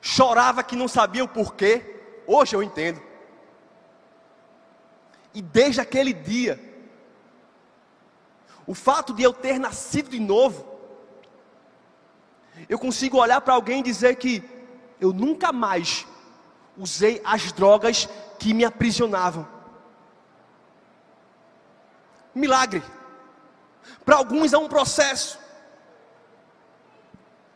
Chorava 0.00 0.64
que 0.64 0.74
não 0.74 0.88
sabia 0.88 1.22
o 1.22 1.28
porquê, 1.28 2.00
hoje 2.26 2.56
eu 2.56 2.64
entendo. 2.64 3.00
E 5.32 5.40
desde 5.40 5.80
aquele 5.80 6.12
dia, 6.12 6.58
o 8.66 8.74
fato 8.74 9.14
de 9.14 9.22
eu 9.22 9.32
ter 9.32 9.56
nascido 9.56 10.10
de 10.10 10.18
novo, 10.18 10.67
eu 12.68 12.78
consigo 12.78 13.18
olhar 13.18 13.40
para 13.40 13.54
alguém 13.54 13.80
e 13.80 13.82
dizer 13.82 14.16
que 14.16 14.42
eu 15.00 15.12
nunca 15.12 15.52
mais 15.52 16.06
usei 16.76 17.20
as 17.24 17.52
drogas 17.52 18.08
que 18.38 18.54
me 18.54 18.64
aprisionavam. 18.64 19.46
Milagre. 22.34 22.82
Para 24.04 24.16
alguns 24.16 24.52
é 24.52 24.58
um 24.58 24.68
processo. 24.68 25.38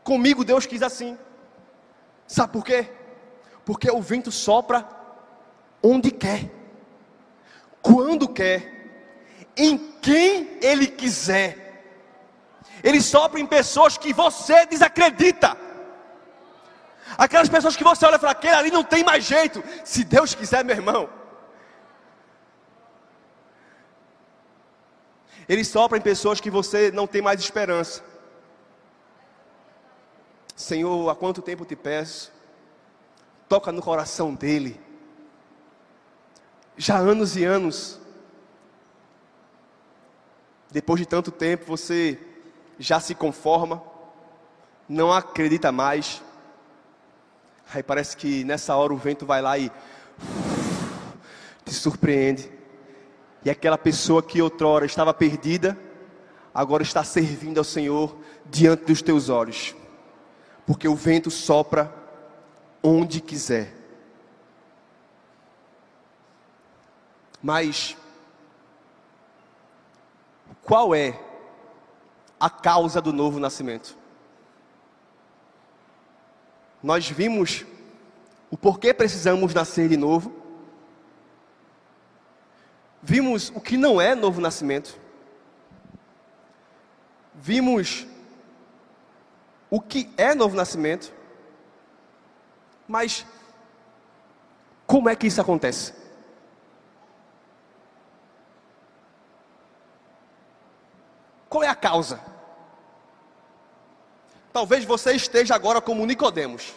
Comigo 0.02 0.44
Deus 0.44 0.66
quis 0.66 0.82
assim. 0.82 1.16
Sabe 2.26 2.52
por 2.52 2.64
quê? 2.64 2.90
Porque 3.64 3.90
o 3.90 4.00
vento 4.00 4.32
sopra 4.32 4.88
onde 5.82 6.10
quer, 6.10 6.50
quando 7.80 8.28
quer, 8.28 8.72
em 9.56 9.76
quem 10.00 10.58
Ele 10.60 10.86
quiser. 10.86 11.61
Ele 12.82 13.00
sopra 13.00 13.38
em 13.40 13.46
pessoas 13.46 13.96
que 13.96 14.12
você 14.12 14.66
desacredita. 14.66 15.56
Aquelas 17.16 17.48
pessoas 17.48 17.76
que 17.76 17.84
você 17.84 18.04
olha 18.06 18.16
e 18.16 18.18
fala, 18.18 18.32
aquele 18.32 18.54
ali 18.54 18.70
não 18.70 18.82
tem 18.82 19.04
mais 19.04 19.24
jeito. 19.24 19.62
Se 19.84 20.02
Deus 20.02 20.34
quiser, 20.34 20.64
meu 20.64 20.76
irmão. 20.76 21.08
Ele 25.48 25.64
sopra 25.64 25.98
em 25.98 26.00
pessoas 26.00 26.40
que 26.40 26.50
você 26.50 26.90
não 26.90 27.06
tem 27.06 27.20
mais 27.20 27.40
esperança. 27.40 28.02
Senhor, 30.56 31.08
há 31.08 31.14
quanto 31.14 31.42
tempo 31.42 31.64
te 31.64 31.76
peço? 31.76 32.32
Toca 33.48 33.72
no 33.72 33.82
coração 33.82 34.34
dele. 34.34 34.80
já 36.76 36.96
anos 36.96 37.36
e 37.36 37.44
anos, 37.44 38.00
depois 40.70 40.98
de 40.98 41.06
tanto 41.06 41.30
tempo, 41.30 41.66
você 41.66 42.18
já 42.82 42.98
se 42.98 43.14
conforma, 43.14 43.80
não 44.88 45.12
acredita 45.12 45.70
mais. 45.70 46.20
Aí 47.72 47.80
parece 47.80 48.16
que 48.16 48.42
nessa 48.42 48.74
hora 48.74 48.92
o 48.92 48.96
vento 48.96 49.24
vai 49.24 49.40
lá 49.40 49.56
e 49.56 49.70
te 51.64 51.72
surpreende. 51.72 52.50
E 53.44 53.50
aquela 53.50 53.78
pessoa 53.78 54.20
que 54.20 54.42
outrora 54.42 54.84
estava 54.84 55.14
perdida, 55.14 55.78
agora 56.52 56.82
está 56.82 57.04
servindo 57.04 57.58
ao 57.58 57.64
Senhor 57.64 58.16
diante 58.46 58.84
dos 58.86 59.00
teus 59.00 59.28
olhos. 59.28 59.76
Porque 60.66 60.88
o 60.88 60.96
vento 60.96 61.30
sopra 61.30 61.94
onde 62.82 63.20
quiser. 63.20 63.72
Mas 67.40 67.96
qual 70.64 70.92
é 70.92 71.31
a 72.42 72.50
causa 72.50 73.00
do 73.00 73.12
novo 73.12 73.38
nascimento? 73.38 73.96
Nós 76.82 77.08
vimos 77.08 77.64
o 78.50 78.56
porquê 78.56 78.92
precisamos 78.92 79.54
nascer 79.54 79.88
de 79.88 79.96
novo. 79.96 80.34
Vimos 83.00 83.52
o 83.54 83.60
que 83.60 83.76
não 83.76 84.00
é 84.00 84.16
novo 84.16 84.40
nascimento. 84.40 84.98
Vimos 87.32 88.08
o 89.70 89.80
que 89.80 90.12
é 90.16 90.34
novo 90.34 90.56
nascimento. 90.56 91.14
Mas 92.88 93.24
como 94.84 95.08
é 95.08 95.14
que 95.14 95.28
isso 95.28 95.40
acontece? 95.40 95.94
Qual 101.48 101.62
é 101.62 101.68
a 101.68 101.74
causa? 101.76 102.31
Talvez 104.52 104.84
você 104.84 105.12
esteja 105.14 105.54
agora 105.54 105.80
como 105.80 106.04
Nicodemos, 106.04 106.74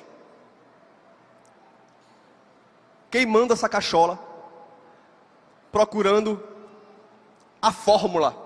queimando 3.12 3.54
essa 3.54 3.68
cachola, 3.68 4.18
procurando 5.72 6.42
a 7.62 7.72
fórmula. 7.72 8.44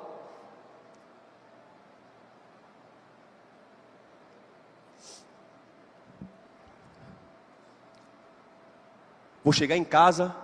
Vou 9.43 9.53
chegar 9.53 9.77
em 9.77 9.83
casa 9.83 10.35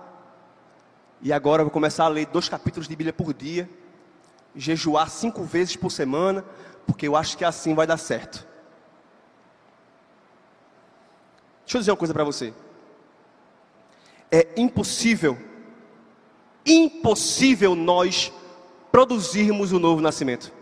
e 1.20 1.32
agora 1.32 1.62
vou 1.62 1.70
começar 1.70 2.04
a 2.04 2.08
ler 2.08 2.26
dois 2.26 2.48
capítulos 2.48 2.88
de 2.88 2.94
Bíblia 2.94 3.12
por 3.12 3.34
dia 3.34 3.68
jejuar 4.56 5.10
cinco 5.10 5.44
vezes 5.44 5.76
por 5.76 5.90
semana, 5.90 6.44
porque 6.86 7.06
eu 7.06 7.14
acho 7.14 7.36
que 7.36 7.44
assim 7.44 7.74
vai 7.74 7.86
dar 7.86 7.98
certo. 7.98 8.46
Deixa 11.66 11.78
eu 11.78 11.80
dizer 11.80 11.90
uma 11.90 11.96
coisa 11.96 12.14
para 12.14 12.22
você. 12.22 12.54
É 14.30 14.48
impossível, 14.56 15.36
impossível 16.64 17.74
nós 17.74 18.32
produzirmos 18.92 19.72
o 19.72 19.80
novo 19.80 20.00
nascimento. 20.00 20.52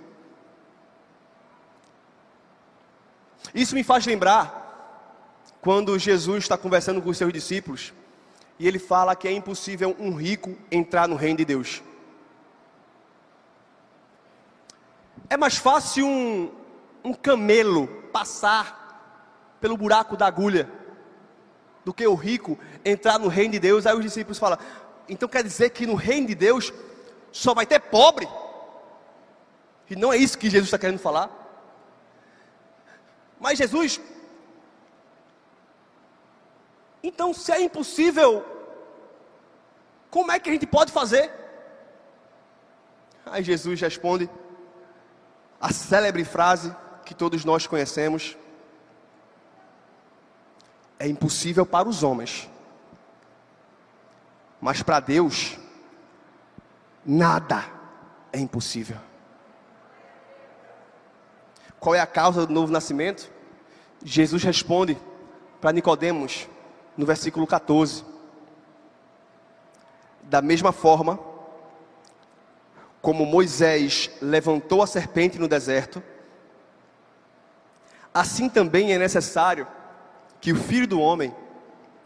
Isso 3.54 3.74
me 3.74 3.84
faz 3.84 4.06
lembrar 4.06 5.44
quando 5.60 5.98
Jesus 5.98 6.44
está 6.44 6.56
conversando 6.56 7.02
com 7.02 7.10
os 7.10 7.18
seus 7.18 7.32
discípulos 7.32 7.92
e 8.58 8.66
ele 8.66 8.78
fala 8.78 9.14
que 9.14 9.28
é 9.28 9.32
impossível 9.32 9.94
um 9.98 10.14
rico 10.14 10.56
entrar 10.72 11.06
no 11.06 11.16
reino 11.16 11.36
de 11.36 11.44
Deus. 11.44 11.82
É 15.28 15.36
mais 15.36 15.58
fácil 15.58 16.06
um, 16.06 16.50
um 17.04 17.12
camelo 17.12 17.88
passar 18.10 19.58
pelo 19.60 19.76
buraco 19.76 20.16
da 20.16 20.26
agulha 20.26 20.83
do 21.84 21.92
que 21.92 22.06
o 22.06 22.14
rico 22.14 22.58
entrar 22.84 23.18
no 23.18 23.28
reino 23.28 23.52
de 23.52 23.58
Deus. 23.58 23.86
Aí 23.86 23.94
os 23.94 24.02
discípulos 24.02 24.38
falam: 24.38 24.58
então 25.08 25.28
quer 25.28 25.42
dizer 25.42 25.70
que 25.70 25.86
no 25.86 25.94
reino 25.94 26.26
de 26.28 26.34
Deus 26.34 26.72
só 27.30 27.54
vai 27.54 27.66
ter 27.66 27.80
pobre? 27.80 28.28
E 29.88 29.96
não 29.96 30.12
é 30.12 30.16
isso 30.16 30.38
que 30.38 30.48
Jesus 30.48 30.68
está 30.68 30.78
querendo 30.78 30.98
falar. 30.98 31.30
Mas 33.38 33.58
Jesus, 33.58 34.00
então 37.02 37.34
se 37.34 37.52
é 37.52 37.60
impossível, 37.60 38.44
como 40.10 40.32
é 40.32 40.38
que 40.38 40.48
a 40.48 40.52
gente 40.52 40.66
pode 40.66 40.90
fazer? 40.90 41.30
Aí 43.26 43.42
Jesus 43.42 43.80
responde: 43.80 44.30
a 45.60 45.72
célebre 45.72 46.24
frase 46.24 46.74
que 47.04 47.14
todos 47.14 47.44
nós 47.44 47.66
conhecemos: 47.66 48.36
é 51.04 51.06
impossível 51.06 51.66
para 51.66 51.86
os 51.86 52.02
homens, 52.02 52.48
mas 54.58 54.82
para 54.82 55.00
Deus, 55.00 55.58
nada 57.04 57.62
é 58.32 58.38
impossível. 58.38 58.96
Qual 61.78 61.94
é 61.94 62.00
a 62.00 62.06
causa 62.06 62.46
do 62.46 62.54
novo 62.54 62.72
nascimento? 62.72 63.30
Jesus 64.02 64.42
responde 64.44 64.96
para 65.60 65.72
Nicodemos 65.72 66.48
no 66.96 67.04
versículo 67.04 67.46
14. 67.46 68.02
Da 70.22 70.40
mesma 70.40 70.72
forma, 70.72 71.20
como 73.02 73.26
Moisés 73.26 74.10
levantou 74.22 74.82
a 74.82 74.86
serpente 74.86 75.38
no 75.38 75.48
deserto, 75.48 76.02
assim 78.14 78.48
também 78.48 78.94
é 78.94 78.98
necessário 78.98 79.66
que 80.44 80.52
o 80.52 80.56
filho 80.56 80.86
do 80.86 81.00
homem 81.00 81.34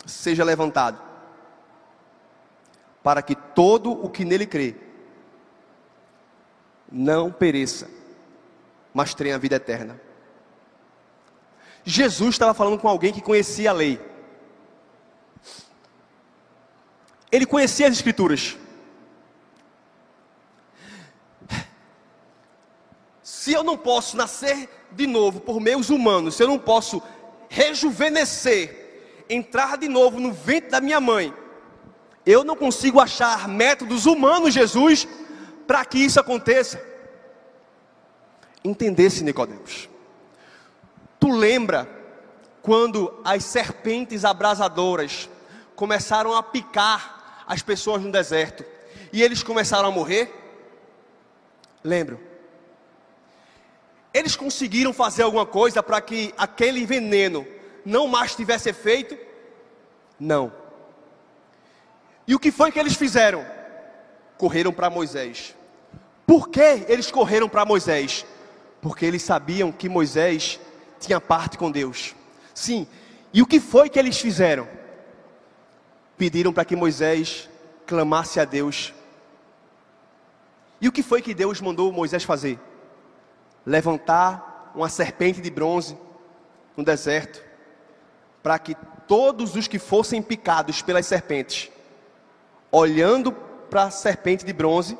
seja 0.07 0.45
levantado, 0.45 1.03
para 3.03 3.21
que 3.21 3.35
todo 3.35 3.91
o 3.91 4.09
que 4.09 4.25
nele 4.25 4.47
crê 4.47 4.77
não 6.89 7.33
pereça, 7.33 7.91
mas 8.95 9.13
tenha 9.13 9.35
a 9.35 9.39
vida 9.39 9.57
eterna. 9.57 10.01
Jesus 11.83 12.37
estava 12.37 12.55
falando 12.55 12.79
com 12.79 12.87
alguém 12.87 13.13
que 13.13 13.21
conhecia 13.21 13.71
a 13.71 13.73
lei. 13.73 14.01
Ele 17.33 17.45
conhecia 17.45 17.89
as 17.89 17.95
Escrituras. 17.95 18.57
se 23.21 23.53
eu 23.53 23.65
não 23.65 23.77
posso 23.77 24.17
nascer 24.17 24.69
de 24.93 25.07
novo 25.07 25.41
por 25.41 25.59
meios 25.59 25.91
humanos, 25.91 26.37
se 26.37 26.43
eu 26.43 26.47
não 26.47 26.59
posso 26.59 27.03
rejuvenescer, 27.59 29.25
entrar 29.29 29.77
de 29.77 29.89
novo 29.89 30.21
no 30.21 30.33
ventre 30.33 30.71
da 30.71 30.81
minha 30.81 31.01
mãe, 31.01 31.35
eu 32.25 32.45
não 32.45 32.55
consigo 32.55 33.01
achar 33.01 33.49
métodos 33.49 34.07
humanos, 34.07 34.55
Jesus, 34.55 35.09
para 35.67 35.85
que 35.85 35.99
isso 35.99 36.21
aconteça. 36.21 36.81
Entendesse, 38.63 39.25
Nicodemos. 39.25 39.89
Tu 41.19 41.33
lembra 41.33 41.89
quando 42.63 43.21
as 43.25 43.43
serpentes 43.43 44.25
abrasadoras 44.25 45.29
começaram 45.75 46.37
a 46.37 46.43
picar 46.45 47.45
as 47.45 47.61
pessoas 47.61 48.03
no 48.03 48.13
deserto 48.13 48.65
e 49.13 49.21
eles 49.21 49.43
começaram 49.43 49.89
a 49.89 49.91
morrer? 49.91 50.33
Lembro. 51.83 52.28
Eles 54.13 54.37
conseguiram 54.37 54.93
fazer 54.93 55.23
alguma 55.23 55.47
coisa 55.47 55.83
para 55.83 56.01
que 56.01 56.35
aquele 56.37 56.85
veneno 56.87 57.47
não 57.85 58.07
mais 58.07 58.35
tivesse 58.35 58.69
efeito? 58.69 59.17
Não. 60.19 60.53
E 62.27 62.35
o 62.35 62.39
que 62.39 62.51
foi 62.51 62.71
que 62.71 62.79
eles 62.79 62.95
fizeram? 62.95 63.47
Correram 64.37 64.73
para 64.73 64.91
Moisés. 64.91 65.55
Por 66.27 66.49
que 66.49 66.85
eles 66.89 67.11
correram 67.11 67.49
para 67.49 67.65
Moisés? 67.65 68.27
Porque 68.83 69.07
eles 69.07 69.23
sabiam 69.23 69.73
que 69.73 69.89
Moisés 69.89 70.61
tinha 71.01 71.21
parte 71.21 71.57
com 71.57 71.71
Deus. 71.71 72.15
Sim. 72.55 72.87
E 73.33 73.41
o 73.41 73.47
que 73.47 73.61
foi 73.61 73.89
que 73.89 73.99
eles 73.99 74.19
fizeram? 74.19 74.69
Pediram 76.17 76.53
para 76.53 76.65
que 76.65 76.77
Moisés 76.77 77.49
clamasse 77.87 78.39
a 78.41 78.45
Deus. 78.45 78.93
E 80.81 80.89
o 80.89 80.93
que 80.93 81.03
foi 81.03 81.23
que 81.23 81.35
Deus 81.35 81.61
mandou 81.61 81.93
Moisés 81.93 82.25
fazer? 82.25 82.59
Levantar 83.69 84.73
uma 84.75 84.89
serpente 84.89 85.43
de 85.43 85.51
bronze 85.51 85.97
no 86.75 86.83
deserto, 86.83 87.45
para 88.43 88.59
que 88.59 88.75
todos 89.07 89.55
os 89.55 89.69
que 89.69 89.79
fossem 89.79 90.23
picados 90.23 90.81
pelas 90.81 91.05
serpentes, 91.05 91.71
olhando 92.73 93.31
para 93.31 93.85
a 93.85 93.91
serpente 93.91 94.45
de 94.45 94.55
bronze, 94.55 94.99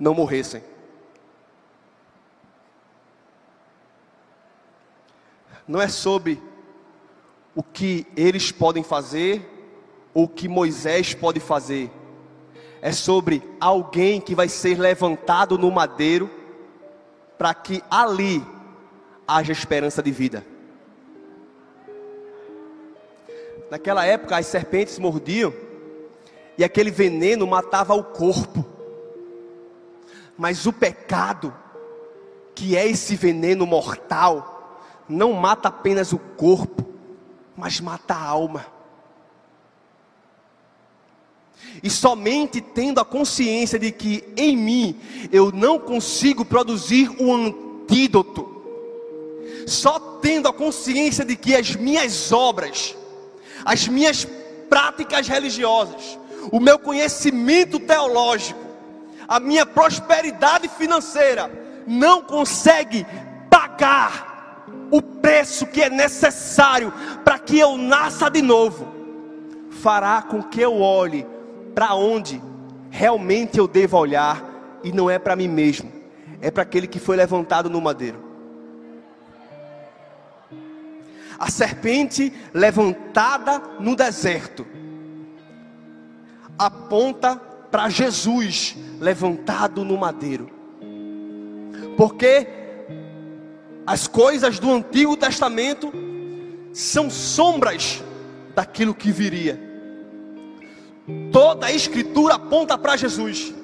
não 0.00 0.14
morressem. 0.14 0.64
Não 5.68 5.80
é 5.80 5.86
sobre 5.86 6.42
o 7.54 7.62
que 7.62 8.04
eles 8.16 8.50
podem 8.50 8.82
fazer 8.82 9.48
ou 10.12 10.24
o 10.24 10.28
que 10.28 10.48
Moisés 10.48 11.14
pode 11.14 11.38
fazer, 11.38 11.90
é 12.82 12.90
sobre 12.90 13.42
alguém 13.60 14.20
que 14.20 14.34
vai 14.34 14.48
ser 14.48 14.76
levantado 14.76 15.56
no 15.56 15.70
madeiro 15.70 16.45
para 17.38 17.52
que 17.54 17.82
ali 17.90 18.44
haja 19.26 19.52
esperança 19.52 20.02
de 20.02 20.10
vida. 20.10 20.44
Naquela 23.70 24.04
época 24.04 24.36
as 24.36 24.46
serpentes 24.46 24.98
mordiam 24.98 25.52
e 26.56 26.64
aquele 26.64 26.90
veneno 26.90 27.46
matava 27.46 27.94
o 27.94 28.04
corpo. 28.04 28.64
Mas 30.38 30.66
o 30.66 30.72
pecado, 30.72 31.52
que 32.54 32.76
é 32.76 32.86
esse 32.86 33.16
veneno 33.16 33.66
mortal, 33.66 34.80
não 35.08 35.32
mata 35.32 35.68
apenas 35.68 36.12
o 36.12 36.18
corpo, 36.18 36.86
mas 37.56 37.80
mata 37.80 38.14
a 38.14 38.22
alma. 38.22 38.75
E 41.82 41.90
somente 41.90 42.60
tendo 42.60 43.00
a 43.00 43.04
consciência 43.04 43.78
de 43.78 43.92
que 43.92 44.24
em 44.36 44.56
mim 44.56 44.96
eu 45.30 45.52
não 45.52 45.78
consigo 45.78 46.44
produzir 46.44 47.10
o 47.20 47.32
antídoto, 47.32 48.56
só 49.66 49.98
tendo 49.98 50.48
a 50.48 50.52
consciência 50.52 51.24
de 51.24 51.36
que 51.36 51.54
as 51.54 51.74
minhas 51.74 52.32
obras, 52.32 52.94
as 53.64 53.86
minhas 53.88 54.26
práticas 54.68 55.28
religiosas, 55.28 56.18
o 56.50 56.60
meu 56.60 56.78
conhecimento 56.78 57.78
teológico, 57.78 58.60
a 59.28 59.40
minha 59.40 59.66
prosperidade 59.66 60.68
financeira 60.68 61.50
não 61.86 62.22
consegue 62.22 63.06
pagar 63.50 64.64
o 64.90 65.02
preço 65.02 65.66
que 65.66 65.82
é 65.82 65.90
necessário 65.90 66.92
para 67.24 67.38
que 67.38 67.58
eu 67.58 67.76
nasça 67.76 68.30
de 68.30 68.40
novo, 68.40 68.86
fará 69.70 70.22
com 70.22 70.42
que 70.42 70.60
eu 70.60 70.80
olhe 70.80 71.26
para 71.76 71.94
onde 71.94 72.42
realmente 72.88 73.58
eu 73.58 73.68
devo 73.68 73.98
olhar 73.98 74.42
e 74.82 74.90
não 74.90 75.10
é 75.10 75.18
para 75.18 75.36
mim 75.36 75.46
mesmo, 75.46 75.92
é 76.40 76.50
para 76.50 76.62
aquele 76.62 76.86
que 76.86 76.98
foi 76.98 77.18
levantado 77.18 77.68
no 77.68 77.78
madeiro. 77.82 78.18
A 81.38 81.50
serpente 81.50 82.32
levantada 82.54 83.60
no 83.78 83.94
deserto 83.94 84.66
aponta 86.58 87.36
para 87.36 87.90
Jesus 87.90 88.74
levantado 88.98 89.84
no 89.84 89.98
madeiro. 89.98 90.48
Porque 91.94 92.48
as 93.86 94.06
coisas 94.06 94.58
do 94.58 94.72
Antigo 94.72 95.14
Testamento 95.14 95.92
são 96.72 97.10
sombras 97.10 98.02
daquilo 98.54 98.94
que 98.94 99.12
viria. 99.12 99.65
Toda 101.32 101.66
a 101.66 101.72
escritura 101.72 102.34
aponta 102.34 102.76
para 102.76 102.96
Jesus. 102.96 103.54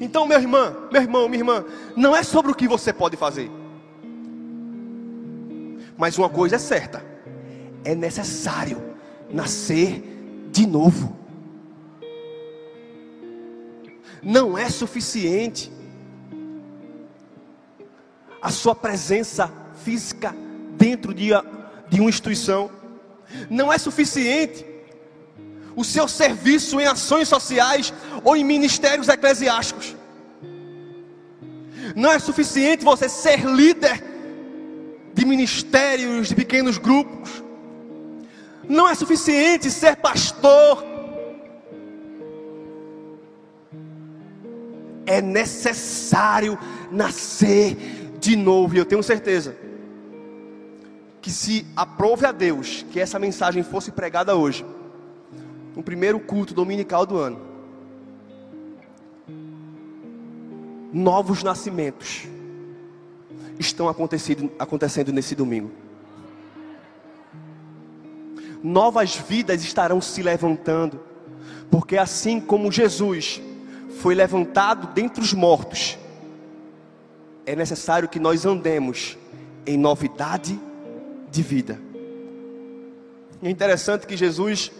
Então, 0.00 0.26
meu 0.26 0.40
irmão, 0.40 0.88
meu 0.90 1.02
irmão, 1.02 1.28
minha 1.28 1.40
irmã, 1.40 1.64
não 1.94 2.16
é 2.16 2.22
sobre 2.22 2.50
o 2.50 2.54
que 2.54 2.66
você 2.66 2.92
pode 2.92 3.16
fazer. 3.16 3.50
Mas 5.96 6.16
uma 6.16 6.30
coisa 6.30 6.56
é 6.56 6.58
certa: 6.58 7.04
é 7.84 7.94
necessário 7.94 8.82
nascer 9.30 10.02
de 10.50 10.66
novo. 10.66 11.14
Não 14.22 14.56
é 14.56 14.68
suficiente 14.70 15.70
a 18.40 18.50
sua 18.50 18.74
presença 18.74 19.52
física 19.84 20.34
dentro 20.76 21.12
de, 21.12 21.30
uma 22.00 22.08
instituição. 22.08 22.70
Não 23.48 23.72
é 23.72 23.78
suficiente 23.78 24.64
o 25.80 25.84
seu 25.84 26.06
serviço 26.06 26.78
em 26.80 26.86
ações 26.86 27.28
sociais 27.28 27.92
ou 28.22 28.36
em 28.36 28.44
ministérios 28.44 29.08
eclesiásticos. 29.08 29.96
Não 31.96 32.12
é 32.12 32.18
suficiente 32.18 32.84
você 32.84 33.08
ser 33.08 33.44
líder 33.44 34.04
de 35.14 35.24
ministérios, 35.24 36.28
de 36.28 36.34
pequenos 36.34 36.76
grupos. 36.76 37.42
Não 38.68 38.86
é 38.86 38.94
suficiente 38.94 39.70
ser 39.70 39.96
pastor. 39.96 40.84
É 45.06 45.20
necessário 45.20 46.58
nascer 46.92 47.76
de 48.20 48.36
novo. 48.36 48.74
E 48.74 48.78
eu 48.78 48.84
tenho 48.84 49.02
certeza 49.02 49.56
que 51.20 51.30
se 51.30 51.66
aprove 51.74 52.26
a 52.26 52.32
Deus 52.32 52.84
que 52.90 53.00
essa 53.00 53.18
mensagem 53.18 53.62
fosse 53.62 53.90
pregada 53.90 54.36
hoje, 54.36 54.64
no 55.74 55.82
primeiro 55.82 56.18
culto 56.20 56.54
dominical 56.54 57.06
do 57.06 57.16
ano. 57.16 57.40
Novos 60.92 61.42
nascimentos 61.42 62.26
estão 63.58 63.88
acontecendo, 63.88 64.50
acontecendo 64.58 65.12
nesse 65.12 65.34
domingo. 65.34 65.70
Novas 68.62 69.14
vidas 69.16 69.62
estarão 69.62 70.00
se 70.00 70.22
levantando, 70.22 71.00
porque 71.70 71.96
assim 71.96 72.40
como 72.40 72.72
Jesus 72.72 73.40
foi 74.00 74.14
levantado 74.14 74.92
dentre 74.92 75.22
os 75.22 75.32
mortos, 75.32 75.98
é 77.46 77.54
necessário 77.54 78.08
que 78.08 78.18
nós 78.18 78.44
andemos 78.44 79.16
em 79.66 79.76
novidade 79.76 80.58
de 81.30 81.42
vida. 81.42 81.80
é 83.42 83.48
interessante 83.48 84.06
que 84.06 84.16
Jesus 84.16 84.72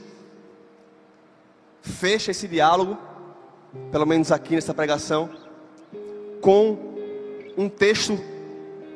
fecha 1.82 2.30
esse 2.30 2.46
diálogo, 2.46 2.96
pelo 3.90 4.06
menos 4.06 4.32
aqui 4.32 4.54
nessa 4.54 4.74
pregação, 4.74 5.30
com 6.40 6.78
um 7.56 7.68
texto, 7.68 8.18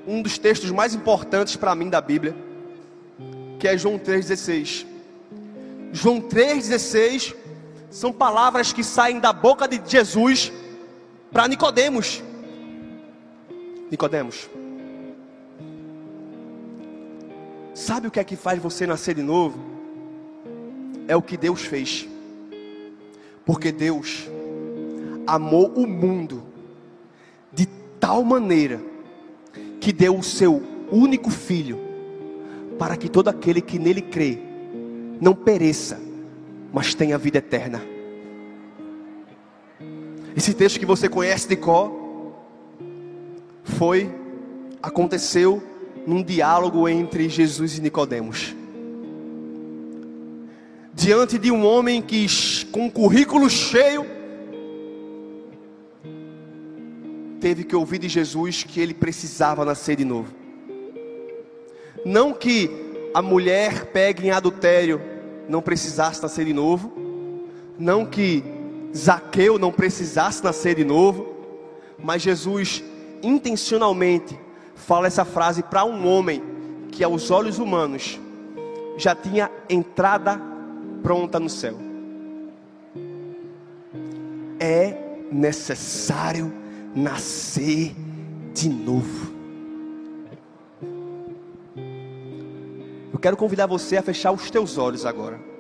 um 0.07 0.23
dos 0.23 0.39
textos 0.39 0.71
mais 0.71 0.95
importantes 0.95 1.57
para 1.57 1.75
mim 1.75 1.89
da 1.89 2.01
Bíblia, 2.01 2.35
que 3.59 3.69
é 3.69 3.77
João 3.77 3.99
3,16. 3.99 4.87
João 5.93 6.21
3,16 6.21 7.35
são 7.91 8.13
palavras 8.13 8.73
que 8.73 8.83
saem 8.83 9.21
da 9.21 9.33
boca 9.33 9.69
de 9.69 9.81
Jesus 9.87 10.53
para 11.31 11.47
Nicodemos. 11.47 12.23
Nicodemos. 13.91 14.49
Sabe 17.75 18.09
o 18.09 18.11
que 18.11 18.21
é 18.21 18.25
que 18.25 18.37
faz 18.37 18.61
você 18.61 18.87
nascer 18.87 19.15
de 19.15 19.23
novo? 19.23 19.59
É 21.07 21.17
o 21.17 21.23
que 21.23 21.37
Deus 21.37 21.63
fez. 21.63 22.09
Porque 23.45 23.71
Deus 23.71 24.29
amou 25.27 25.73
o 25.75 25.87
mundo 25.87 26.43
de 27.53 27.67
tal 28.01 28.23
maneira 28.23 28.81
que 29.81 29.93
deu 29.93 30.19
o 30.19 30.23
seu 30.23 30.63
único 30.91 31.31
filho 31.31 31.79
para 32.79 32.97
que 32.97 33.09
todo 33.09 33.29
aquele 33.29 33.61
que 33.61 33.79
nele 33.79 34.03
crê 34.03 34.39
não 35.21 35.35
pereça, 35.35 36.01
mas 36.73 36.95
tenha 36.95 37.17
vida 37.17 37.39
eterna. 37.39 37.83
Esse 40.37 40.53
texto 40.53 40.81
que 40.81 40.87
você 40.87 41.09
conhece 41.09 41.47
de 41.49 41.57
cor 41.57 41.93
foi 43.63 44.11
aconteceu 44.83 45.63
num 46.07 46.23
diálogo 46.23 46.89
entre 46.89 47.29
Jesus 47.29 47.79
e 47.79 47.81
Nicodemos 47.81 48.55
diante 50.95 51.39
de 51.39 51.51
um 51.51 51.67
homem 51.67 52.01
que 52.01 52.27
com 52.71 52.87
um 52.87 52.91
currículo 52.91 53.51
cheio 53.51 54.07
teve 57.41 57.65
que 57.65 57.75
ouvir 57.75 57.99
de 57.99 58.09
Jesus 58.09 58.63
que 58.63 58.81
ele 58.81 58.95
precisava 58.95 59.65
nascer 59.65 59.97
de 59.97 60.05
novo. 60.05 60.33
Não 62.05 62.33
que 62.33 62.71
a 63.13 63.21
mulher 63.21 63.87
pegue 63.87 64.27
em 64.27 64.31
adultério 64.31 65.01
não 65.49 65.61
precisasse 65.61 66.23
nascer 66.23 66.47
de 66.47 66.55
novo, 66.55 66.91
não 67.79 68.07
que 68.07 68.43
Zaqueu 68.97 69.59
não 69.59 69.71
precisasse 69.71 70.43
nascer 70.43 70.77
de 70.77 70.85
novo, 70.85 71.35
mas 72.03 72.23
Jesus 72.23 72.83
intencionalmente 73.23 74.39
fala 74.75 75.07
essa 75.07 75.25
frase 75.25 75.63
para 75.63 75.85
um 75.85 76.07
homem 76.07 76.43
que 76.91 77.05
aos 77.05 77.31
olhos 77.31 77.59
humanos 77.59 78.19
já 78.97 79.15
tinha 79.15 79.51
entrada 79.69 80.54
pronta 81.05 81.39
no 81.39 81.51
céu. 81.51 81.77
É 84.59 84.97
necessário 85.31 86.51
nascer 86.97 87.95
de 88.55 88.71
novo. 88.71 89.35
Eu 93.13 93.19
quero 93.19 93.37
convidar 93.37 93.67
você 93.67 93.99
a 93.99 94.03
fechar 94.03 94.33
os 94.33 94.51
teus 94.51 94.79
olhos 94.79 95.05
agora. 95.05 95.54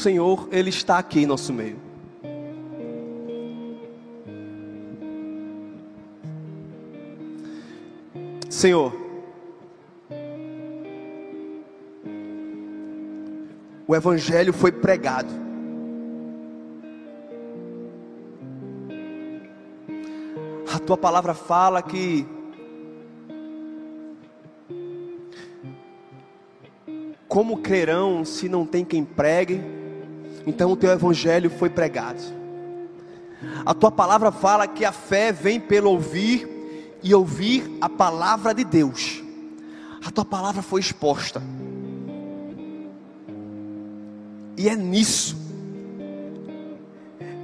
Senhor, 0.00 0.48
Ele 0.50 0.70
está 0.70 0.96
aqui 0.96 1.20
em 1.20 1.26
nosso 1.26 1.52
meio. 1.52 1.78
Senhor, 8.48 8.96
o 13.86 13.94
Evangelho 13.94 14.54
foi 14.54 14.72
pregado. 14.72 15.28
A 20.72 20.78
tua 20.78 20.96
palavra 20.96 21.34
fala 21.34 21.82
que 21.82 22.26
como 27.28 27.58
crerão 27.58 28.24
se 28.24 28.48
não 28.48 28.64
tem 28.64 28.82
quem 28.84 29.04
pregue? 29.04 29.79
Então 30.46 30.70
o 30.72 30.76
teu 30.76 30.90
evangelho 30.90 31.50
foi 31.50 31.68
pregado. 31.68 32.22
A 33.64 33.74
tua 33.74 33.90
palavra 33.90 34.30
fala 34.30 34.66
que 34.66 34.84
a 34.84 34.92
fé 34.92 35.32
vem 35.32 35.58
pelo 35.58 35.90
ouvir 35.90 36.48
e 37.02 37.14
ouvir 37.14 37.78
a 37.80 37.88
palavra 37.88 38.54
de 38.54 38.64
Deus. 38.64 39.22
A 40.04 40.10
tua 40.10 40.24
palavra 40.24 40.62
foi 40.62 40.80
exposta. 40.80 41.42
E 44.56 44.68
é 44.68 44.76
nisso, 44.76 45.38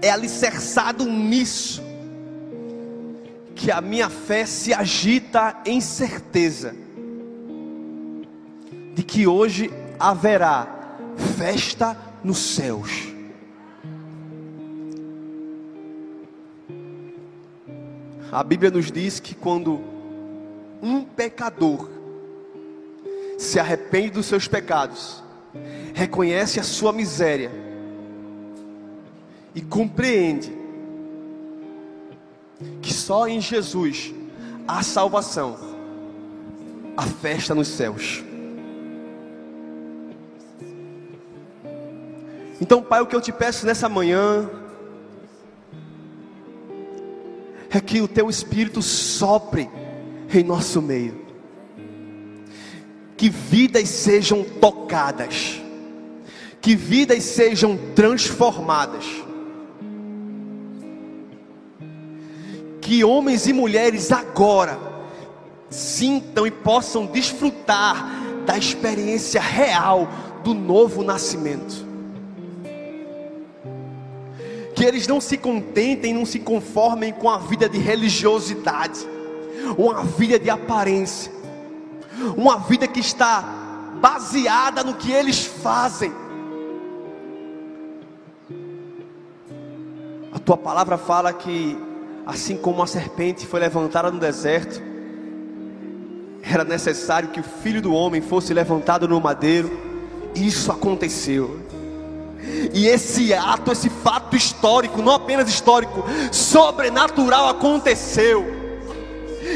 é 0.02 0.10
alicerçado 0.10 1.04
nisso, 1.06 1.82
que 3.54 3.70
a 3.70 3.80
minha 3.80 4.10
fé 4.10 4.44
se 4.44 4.74
agita 4.74 5.56
em 5.64 5.80
certeza 5.80 6.74
de 8.94 9.02
que 9.02 9.26
hoje 9.26 9.70
haverá 9.98 10.68
festa 11.38 11.96
nos 12.26 12.38
céus. 12.38 12.90
A 18.32 18.42
Bíblia 18.42 18.68
nos 18.68 18.90
diz 18.90 19.20
que 19.20 19.32
quando 19.32 19.80
um 20.82 21.04
pecador 21.04 21.88
se 23.38 23.60
arrepende 23.60 24.10
dos 24.10 24.26
seus 24.26 24.48
pecados, 24.48 25.22
reconhece 25.94 26.58
a 26.58 26.64
sua 26.64 26.92
miséria 26.92 27.52
e 29.54 29.60
compreende 29.60 30.52
que 32.82 32.92
só 32.92 33.28
em 33.28 33.40
Jesus 33.40 34.12
há 34.66 34.82
salvação, 34.82 35.56
a 36.96 37.02
festa 37.02 37.54
nos 37.54 37.68
céus. 37.68 38.25
Então, 42.60 42.82
Pai, 42.82 43.00
o 43.00 43.06
que 43.06 43.14
eu 43.14 43.20
te 43.20 43.32
peço 43.32 43.66
nessa 43.66 43.88
manhã 43.88 44.48
é 47.68 47.80
que 47.80 48.00
o 48.00 48.08
teu 48.08 48.30
Espírito 48.30 48.80
sopre 48.80 49.68
em 50.32 50.42
nosso 50.42 50.80
meio, 50.80 51.20
que 53.16 53.28
vidas 53.28 53.88
sejam 53.88 54.42
tocadas, 54.42 55.60
que 56.60 56.74
vidas 56.74 57.22
sejam 57.24 57.78
transformadas, 57.94 59.04
que 62.80 63.04
homens 63.04 63.46
e 63.46 63.52
mulheres 63.52 64.10
agora 64.10 64.78
sintam 65.68 66.46
e 66.46 66.50
possam 66.50 67.04
desfrutar 67.04 68.08
da 68.46 68.56
experiência 68.56 69.40
real 69.40 70.08
do 70.42 70.54
novo 70.54 71.02
nascimento 71.02 71.85
eles 74.86 75.06
não 75.06 75.20
se 75.20 75.36
contentem, 75.36 76.14
não 76.14 76.24
se 76.24 76.38
conformem 76.38 77.12
com 77.12 77.28
a 77.28 77.38
vida 77.38 77.68
de 77.68 77.78
religiosidade, 77.78 79.06
uma 79.76 80.04
vida 80.04 80.38
de 80.38 80.48
aparência, 80.48 81.32
uma 82.36 82.58
vida 82.58 82.86
que 82.86 83.00
está 83.00 83.42
baseada 84.00 84.84
no 84.84 84.94
que 84.94 85.10
eles 85.10 85.44
fazem. 85.44 86.12
A 90.32 90.38
tua 90.38 90.56
palavra 90.56 90.96
fala 90.96 91.32
que, 91.32 91.76
assim 92.24 92.56
como 92.56 92.82
a 92.82 92.86
serpente 92.86 93.46
foi 93.46 93.60
levantada 93.60 94.10
no 94.10 94.18
deserto, 94.18 94.82
era 96.42 96.62
necessário 96.62 97.30
que 97.30 97.40
o 97.40 97.42
filho 97.42 97.82
do 97.82 97.92
homem 97.92 98.20
fosse 98.20 98.54
levantado 98.54 99.08
no 99.08 99.20
madeiro, 99.20 99.70
e 100.34 100.46
isso 100.46 100.70
aconteceu. 100.70 101.65
E 102.72 102.86
esse 102.86 103.32
ato, 103.34 103.72
esse 103.72 103.88
fato 103.88 104.36
histórico, 104.36 105.02
não 105.02 105.12
apenas 105.12 105.48
histórico, 105.48 106.04
sobrenatural 106.30 107.48
aconteceu. 107.48 108.44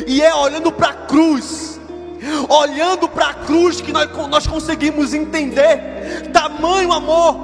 E 0.07 0.22
é 0.22 0.34
olhando 0.34 0.72
para 0.72 0.88
a 0.88 0.95
cruz, 0.95 1.80
olhando 2.49 3.09
para 3.09 3.28
a 3.28 3.34
cruz 3.34 3.80
que 3.80 3.93
nós, 3.93 4.09
nós 4.28 4.47
conseguimos 4.47 5.14
entender 5.14 6.30
tamanho 6.32 6.93
amor, 6.93 7.34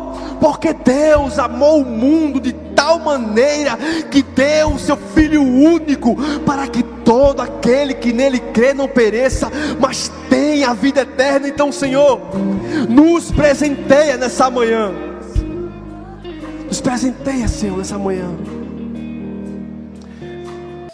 porque 0.40 0.72
Deus 0.72 1.38
amou 1.38 1.82
o 1.82 1.84
mundo 1.84 2.40
de 2.40 2.52
tal 2.52 2.98
maneira 2.98 3.76
que 4.10 4.22
deu 4.22 4.74
o 4.74 4.78
seu 4.78 4.96
Filho 4.96 5.42
único 5.42 6.16
para 6.44 6.66
que 6.68 6.82
todo 6.82 7.40
aquele 7.40 7.94
que 7.94 8.12
nele 8.12 8.38
crê 8.38 8.74
não 8.74 8.86
pereça, 8.88 9.50
mas 9.80 10.10
tenha 10.28 10.70
a 10.70 10.74
vida 10.74 11.00
eterna. 11.02 11.48
Então, 11.48 11.72
Senhor, 11.72 12.20
nos 12.88 13.30
presenteia 13.30 14.16
nessa 14.16 14.50
manhã 14.50 15.15
nos 16.76 16.80
presenteia, 16.80 17.48
Senhor, 17.48 17.78
nessa 17.78 17.98
manhã. 17.98 18.28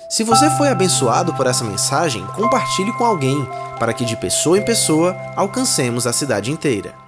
Se 0.08 0.22
você 0.22 0.48
foi 0.50 0.68
abençoado 0.68 1.34
por 1.34 1.46
essa 1.46 1.64
mensagem, 1.64 2.24
compartilhe 2.36 2.92
com 2.92 3.04
alguém, 3.04 3.48
para 3.78 3.92
que 3.92 4.04
de 4.04 4.16
pessoa 4.16 4.58
em 4.58 4.64
pessoa 4.64 5.16
alcancemos 5.34 6.06
a 6.06 6.12
cidade 6.12 6.52
inteira. 6.52 7.01